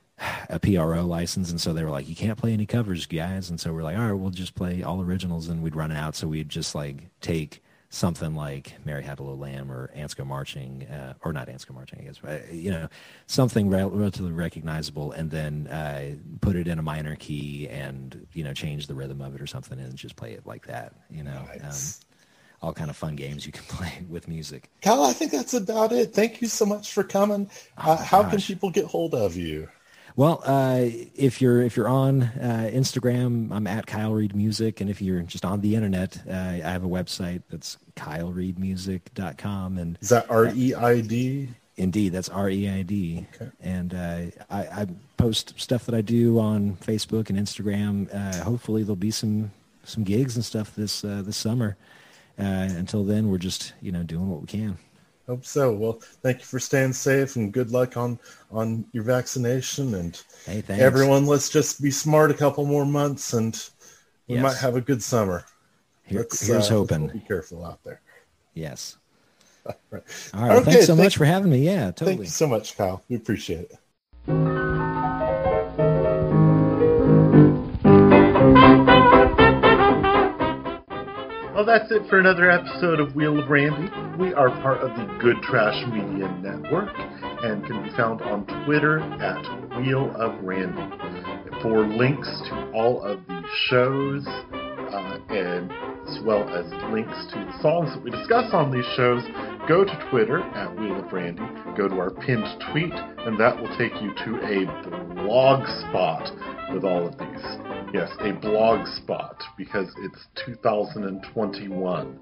a 0.48 0.58
PRO 0.58 1.04
license, 1.04 1.50
and 1.50 1.60
so 1.60 1.74
they 1.74 1.84
were 1.84 1.90
like, 1.90 2.08
"You 2.08 2.16
can't 2.16 2.38
play 2.38 2.54
any 2.54 2.64
covers, 2.64 3.04
guys." 3.04 3.50
And 3.50 3.60
so 3.60 3.74
we're 3.74 3.82
like, 3.82 3.98
"All 3.98 4.04
right, 4.04 4.12
we'll 4.12 4.30
just 4.30 4.54
play 4.54 4.82
all 4.82 5.02
originals," 5.02 5.48
and 5.48 5.62
we'd 5.62 5.76
run 5.76 5.92
out. 5.92 6.16
So 6.16 6.28
we'd 6.28 6.48
just 6.48 6.74
like 6.74 7.10
take 7.20 7.62
something 7.94 8.34
like 8.34 8.74
Mary 8.84 9.04
Had 9.04 9.20
a 9.20 9.22
Little 9.22 9.38
Lamb 9.38 9.70
or 9.70 9.90
Ants 9.94 10.14
Go 10.14 10.24
Marching, 10.24 10.84
uh, 10.84 11.14
or 11.22 11.32
not 11.32 11.48
Ants 11.48 11.64
Go 11.64 11.74
Marching, 11.74 12.00
I 12.00 12.02
guess, 12.02 12.18
but, 12.18 12.52
you 12.52 12.70
know, 12.70 12.88
something 13.26 13.70
re- 13.70 13.84
relatively 13.84 14.32
recognizable, 14.32 15.12
and 15.12 15.30
then 15.30 15.68
uh, 15.68 16.16
put 16.40 16.56
it 16.56 16.66
in 16.66 16.78
a 16.78 16.82
minor 16.82 17.14
key 17.16 17.68
and 17.68 18.26
you 18.32 18.42
know 18.42 18.52
change 18.52 18.88
the 18.88 18.94
rhythm 18.94 19.20
of 19.20 19.34
it 19.34 19.40
or 19.40 19.46
something, 19.46 19.78
and 19.78 19.94
just 19.94 20.16
play 20.16 20.32
it 20.32 20.46
like 20.46 20.66
that. 20.66 20.94
You 21.08 21.22
know, 21.22 21.46
nice. 21.62 22.00
um, 22.00 22.66
all 22.66 22.72
kind 22.72 22.90
of 22.90 22.96
fun 22.96 23.14
games 23.14 23.46
you 23.46 23.52
can 23.52 23.64
play 23.68 24.04
with 24.08 24.26
music. 24.26 24.70
Kyle, 24.82 25.04
I 25.04 25.12
think 25.12 25.30
that's 25.30 25.54
about 25.54 25.92
it. 25.92 26.12
Thank 26.12 26.42
you 26.42 26.48
so 26.48 26.66
much 26.66 26.92
for 26.92 27.04
coming. 27.04 27.48
Oh, 27.78 27.92
uh, 27.92 27.96
how 27.96 28.28
can 28.28 28.40
people 28.40 28.70
get 28.70 28.86
hold 28.86 29.14
of 29.14 29.36
you? 29.36 29.68
Well, 30.16 30.42
uh, 30.44 30.82
if 31.16 31.42
you're 31.42 31.60
if 31.62 31.76
you're 31.76 31.88
on 31.88 32.22
uh, 32.22 32.70
Instagram, 32.72 33.50
I'm 33.50 33.66
at 33.66 33.86
Kyle 33.86 34.12
Reid 34.12 34.36
Music, 34.36 34.80
and 34.80 34.88
if 34.88 35.02
you're 35.02 35.22
just 35.22 35.44
on 35.44 35.60
the 35.60 35.74
internet, 35.74 36.22
uh, 36.28 36.32
I 36.32 36.70
have 36.70 36.84
a 36.84 36.88
website 36.88 37.42
that's 37.50 37.78
KyleReidMusic.com, 37.96 39.76
and 39.76 39.98
is 40.00 40.10
that 40.10 40.30
R 40.30 40.52
E 40.54 40.72
I 40.72 41.00
D? 41.00 41.48
Indeed, 41.76 42.12
that's 42.12 42.28
R 42.28 42.48
E 42.48 42.68
I 42.68 42.82
D. 42.82 43.26
Okay. 43.34 43.50
And 43.60 43.92
uh, 43.92 44.20
I, 44.48 44.60
I, 44.60 44.86
post 45.16 45.54
stuff 45.56 45.86
that 45.86 45.96
I 45.96 46.00
do 46.00 46.38
on 46.38 46.76
Facebook 46.76 47.28
and 47.28 47.36
Instagram. 47.36 48.08
Uh, 48.14 48.44
hopefully, 48.44 48.84
there'll 48.84 48.94
be 48.94 49.10
some 49.10 49.50
some 49.82 50.04
gigs 50.04 50.36
and 50.36 50.44
stuff 50.44 50.76
this 50.76 51.02
uh, 51.02 51.22
this 51.26 51.36
summer. 51.36 51.76
until 52.38 53.02
then, 53.02 53.30
we're 53.30 53.38
just 53.38 53.72
you 53.82 53.90
know 53.90 54.04
doing 54.04 54.30
what 54.30 54.40
we 54.40 54.46
can. 54.46 54.78
Hope 55.26 55.44
so. 55.44 55.72
Well, 55.72 56.00
thank 56.22 56.40
you 56.40 56.44
for 56.44 56.58
staying 56.58 56.92
safe 56.92 57.36
and 57.36 57.52
good 57.52 57.70
luck 57.70 57.96
on 57.96 58.18
on 58.50 58.84
your 58.92 59.04
vaccination. 59.04 59.94
And 59.94 60.22
hey, 60.44 60.62
everyone, 60.68 61.26
let's 61.26 61.48
just 61.48 61.82
be 61.82 61.90
smart 61.90 62.30
a 62.30 62.34
couple 62.34 62.66
more 62.66 62.84
months, 62.84 63.32
and 63.32 63.54
we 64.28 64.34
yes. 64.34 64.42
might 64.42 64.56
have 64.56 64.76
a 64.76 64.82
good 64.82 65.02
summer. 65.02 65.44
Here, 66.04 66.26
here's 66.30 66.70
uh, 66.70 66.74
hoping. 66.74 67.08
Be 67.08 67.20
careful 67.20 67.64
out 67.64 67.82
there. 67.84 68.02
Yes. 68.52 68.98
All 69.66 69.74
right. 69.90 70.02
All 70.34 70.42
right. 70.42 70.56
Okay, 70.58 70.72
thanks 70.72 70.86
so 70.86 70.94
thank, 70.94 71.06
much 71.06 71.16
for 71.16 71.24
having 71.24 71.50
me. 71.50 71.64
Yeah, 71.64 71.86
totally. 71.86 72.16
Thank 72.16 72.20
you 72.20 72.26
so 72.26 72.46
much, 72.46 72.76
Kyle. 72.76 73.02
We 73.08 73.16
appreciate 73.16 73.70
it. 73.70 74.53
Well, 81.54 81.64
that's 81.64 81.88
it 81.92 82.02
for 82.10 82.18
another 82.18 82.50
episode 82.50 82.98
of 82.98 83.14
Wheel 83.14 83.38
of 83.38 83.48
Randy. 83.48 83.88
We 84.18 84.34
are 84.34 84.50
part 84.60 84.80
of 84.80 84.90
the 84.96 85.04
Good 85.22 85.40
Trash 85.40 85.86
Media 85.86 86.28
Network 86.42 86.90
and 87.44 87.64
can 87.64 87.84
be 87.84 87.90
found 87.96 88.20
on 88.22 88.44
Twitter 88.66 88.98
at 88.98 89.78
Wheel 89.78 90.10
of 90.16 90.42
Randy. 90.42 90.82
For 91.62 91.86
links 91.86 92.28
to 92.48 92.72
all 92.74 93.04
of 93.04 93.24
the 93.28 93.40
shows 93.68 94.26
uh, 94.26 95.18
and 95.28 95.70
as 96.08 96.18
well 96.24 96.42
as 96.48 96.66
links 96.92 97.14
to 97.32 97.38
the 97.38 97.62
songs 97.62 97.94
that 97.94 98.02
we 98.02 98.10
discuss 98.10 98.52
on 98.52 98.72
these 98.72 98.84
shows, 98.96 99.22
go 99.68 99.84
to 99.84 100.08
Twitter 100.10 100.40
at 100.40 100.74
Wheel 100.76 101.04
of 101.04 101.12
Randy, 101.12 101.46
go 101.76 101.86
to 101.86 101.94
our 102.00 102.10
pinned 102.10 102.48
tweet, 102.72 102.92
and 102.92 103.38
that 103.38 103.56
will 103.56 103.70
take 103.78 103.94
you 104.02 104.12
to 104.26 104.42
a 104.42 104.66
blog 105.22 105.64
spot 105.86 106.32
with 106.74 106.82
all 106.82 107.06
of 107.06 107.16
these. 107.16 107.63
Yes, 107.94 108.10
a 108.22 108.32
blog 108.32 108.88
spot 108.88 109.40
because 109.56 109.88
it's 109.98 110.26
2021. 110.46 112.18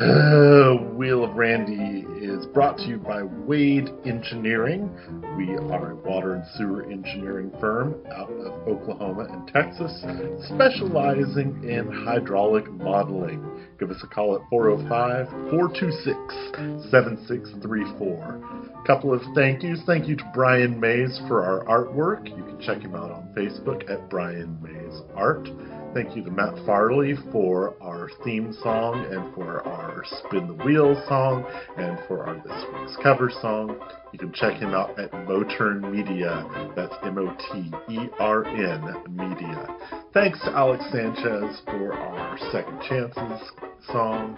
Uh, 0.00 0.74
Wheel 0.96 1.22
of 1.22 1.36
Randy 1.36 2.04
is 2.20 2.44
brought 2.46 2.78
to 2.78 2.84
you 2.86 2.98
by 2.98 3.22
Wade 3.22 3.88
Engineering. 4.04 4.90
We 5.36 5.54
are 5.54 5.92
a 5.92 5.94
water 5.94 6.34
and 6.34 6.44
sewer 6.56 6.82
engineering 6.90 7.52
firm 7.60 7.94
out 8.16 8.32
of 8.32 8.66
Oklahoma 8.66 9.28
and 9.30 9.46
Texas, 9.46 10.04
specializing 10.48 11.62
in 11.62 11.88
hydraulic 12.04 12.68
modeling. 12.72 13.48
Give 13.78 13.92
us 13.92 14.02
a 14.02 14.08
call 14.08 14.34
at 14.34 14.40
405 14.50 15.28
426 15.50 16.90
7634 16.90 18.73
couple 18.86 19.14
of 19.14 19.22
thank 19.34 19.62
yous. 19.62 19.80
Thank 19.86 20.08
you 20.08 20.16
to 20.16 20.30
Brian 20.34 20.78
Mays 20.78 21.20
for 21.26 21.42
our 21.42 21.64
artwork. 21.64 22.28
You 22.28 22.44
can 22.44 22.60
check 22.60 22.82
him 22.82 22.94
out 22.94 23.10
on 23.10 23.32
Facebook 23.36 23.88
at 23.90 24.10
Brian 24.10 24.58
Mays 24.62 25.00
Art. 25.14 25.48
Thank 25.94 26.16
you 26.16 26.24
to 26.24 26.30
Matt 26.30 26.54
Farley 26.66 27.14
for 27.30 27.80
our 27.80 28.10
theme 28.24 28.52
song 28.62 29.06
and 29.10 29.34
for 29.34 29.66
our 29.66 30.04
Spin 30.04 30.48
the 30.48 30.64
Wheel 30.64 31.00
song 31.08 31.44
and 31.78 31.98
for 32.08 32.26
our 32.26 32.34
this 32.34 32.64
week's 32.74 32.96
cover 33.02 33.30
song. 33.40 33.78
You 34.12 34.18
can 34.18 34.32
check 34.32 34.54
him 34.54 34.74
out 34.74 34.98
at 34.98 35.10
Motern 35.12 35.90
Media. 35.90 36.44
That's 36.76 36.94
M 37.04 37.16
O 37.18 37.34
T 37.52 37.72
E 37.94 38.08
R 38.18 38.44
N 38.44 39.16
Media. 39.16 39.76
Thanks 40.12 40.40
to 40.40 40.50
Alex 40.50 40.84
Sanchez 40.92 41.62
for 41.64 41.94
our 41.94 42.38
Second 42.50 42.80
Chances 42.82 43.50
song 43.86 44.36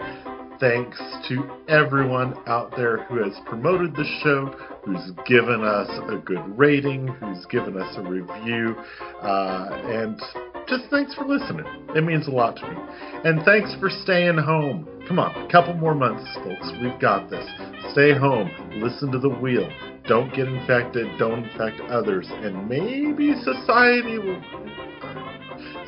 thanks 0.59 0.97
to 1.27 1.49
everyone 1.67 2.35
out 2.47 2.73
there 2.75 3.03
who 3.05 3.23
has 3.23 3.33
promoted 3.45 3.95
the 3.95 4.05
show, 4.23 4.47
who's 4.83 5.11
given 5.25 5.63
us 5.63 5.89
a 6.09 6.17
good 6.17 6.57
rating, 6.57 7.07
who's 7.07 7.45
given 7.47 7.77
us 7.79 7.95
a 7.97 8.01
review, 8.01 8.75
uh, 9.21 9.69
and 9.85 10.19
just 10.67 10.85
thanks 10.89 11.13
for 11.13 11.25
listening. 11.25 11.65
It 11.95 12.03
means 12.03 12.27
a 12.27 12.31
lot 12.31 12.57
to 12.57 12.69
me. 12.69 12.77
And 13.23 13.43
thanks 13.43 13.75
for 13.79 13.89
staying 13.89 14.37
home. 14.37 14.87
Come 15.07 15.19
on, 15.19 15.35
a 15.45 15.51
couple 15.51 15.73
more 15.73 15.95
months, 15.95 16.27
folks. 16.43 16.71
We've 16.81 16.99
got 16.99 17.29
this. 17.29 17.45
Stay 17.91 18.13
home, 18.17 18.51
listen 18.81 19.11
to 19.11 19.19
the 19.19 19.29
wheel. 19.29 19.69
Don't 20.07 20.33
get 20.33 20.47
infected, 20.47 21.07
don't 21.17 21.45
infect 21.45 21.81
others, 21.89 22.27
and 22.29 22.67
maybe 22.67 23.33
society 23.43 24.17
will. 24.17 24.41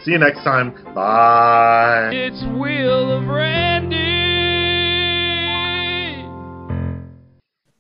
See 0.04 0.12
you 0.12 0.18
next 0.18 0.44
time. 0.44 0.72
Bye. 0.96 2.10
It's 2.14 2.42
Wheel 2.58 3.12
of 3.18 3.28
Randy. 3.28 4.39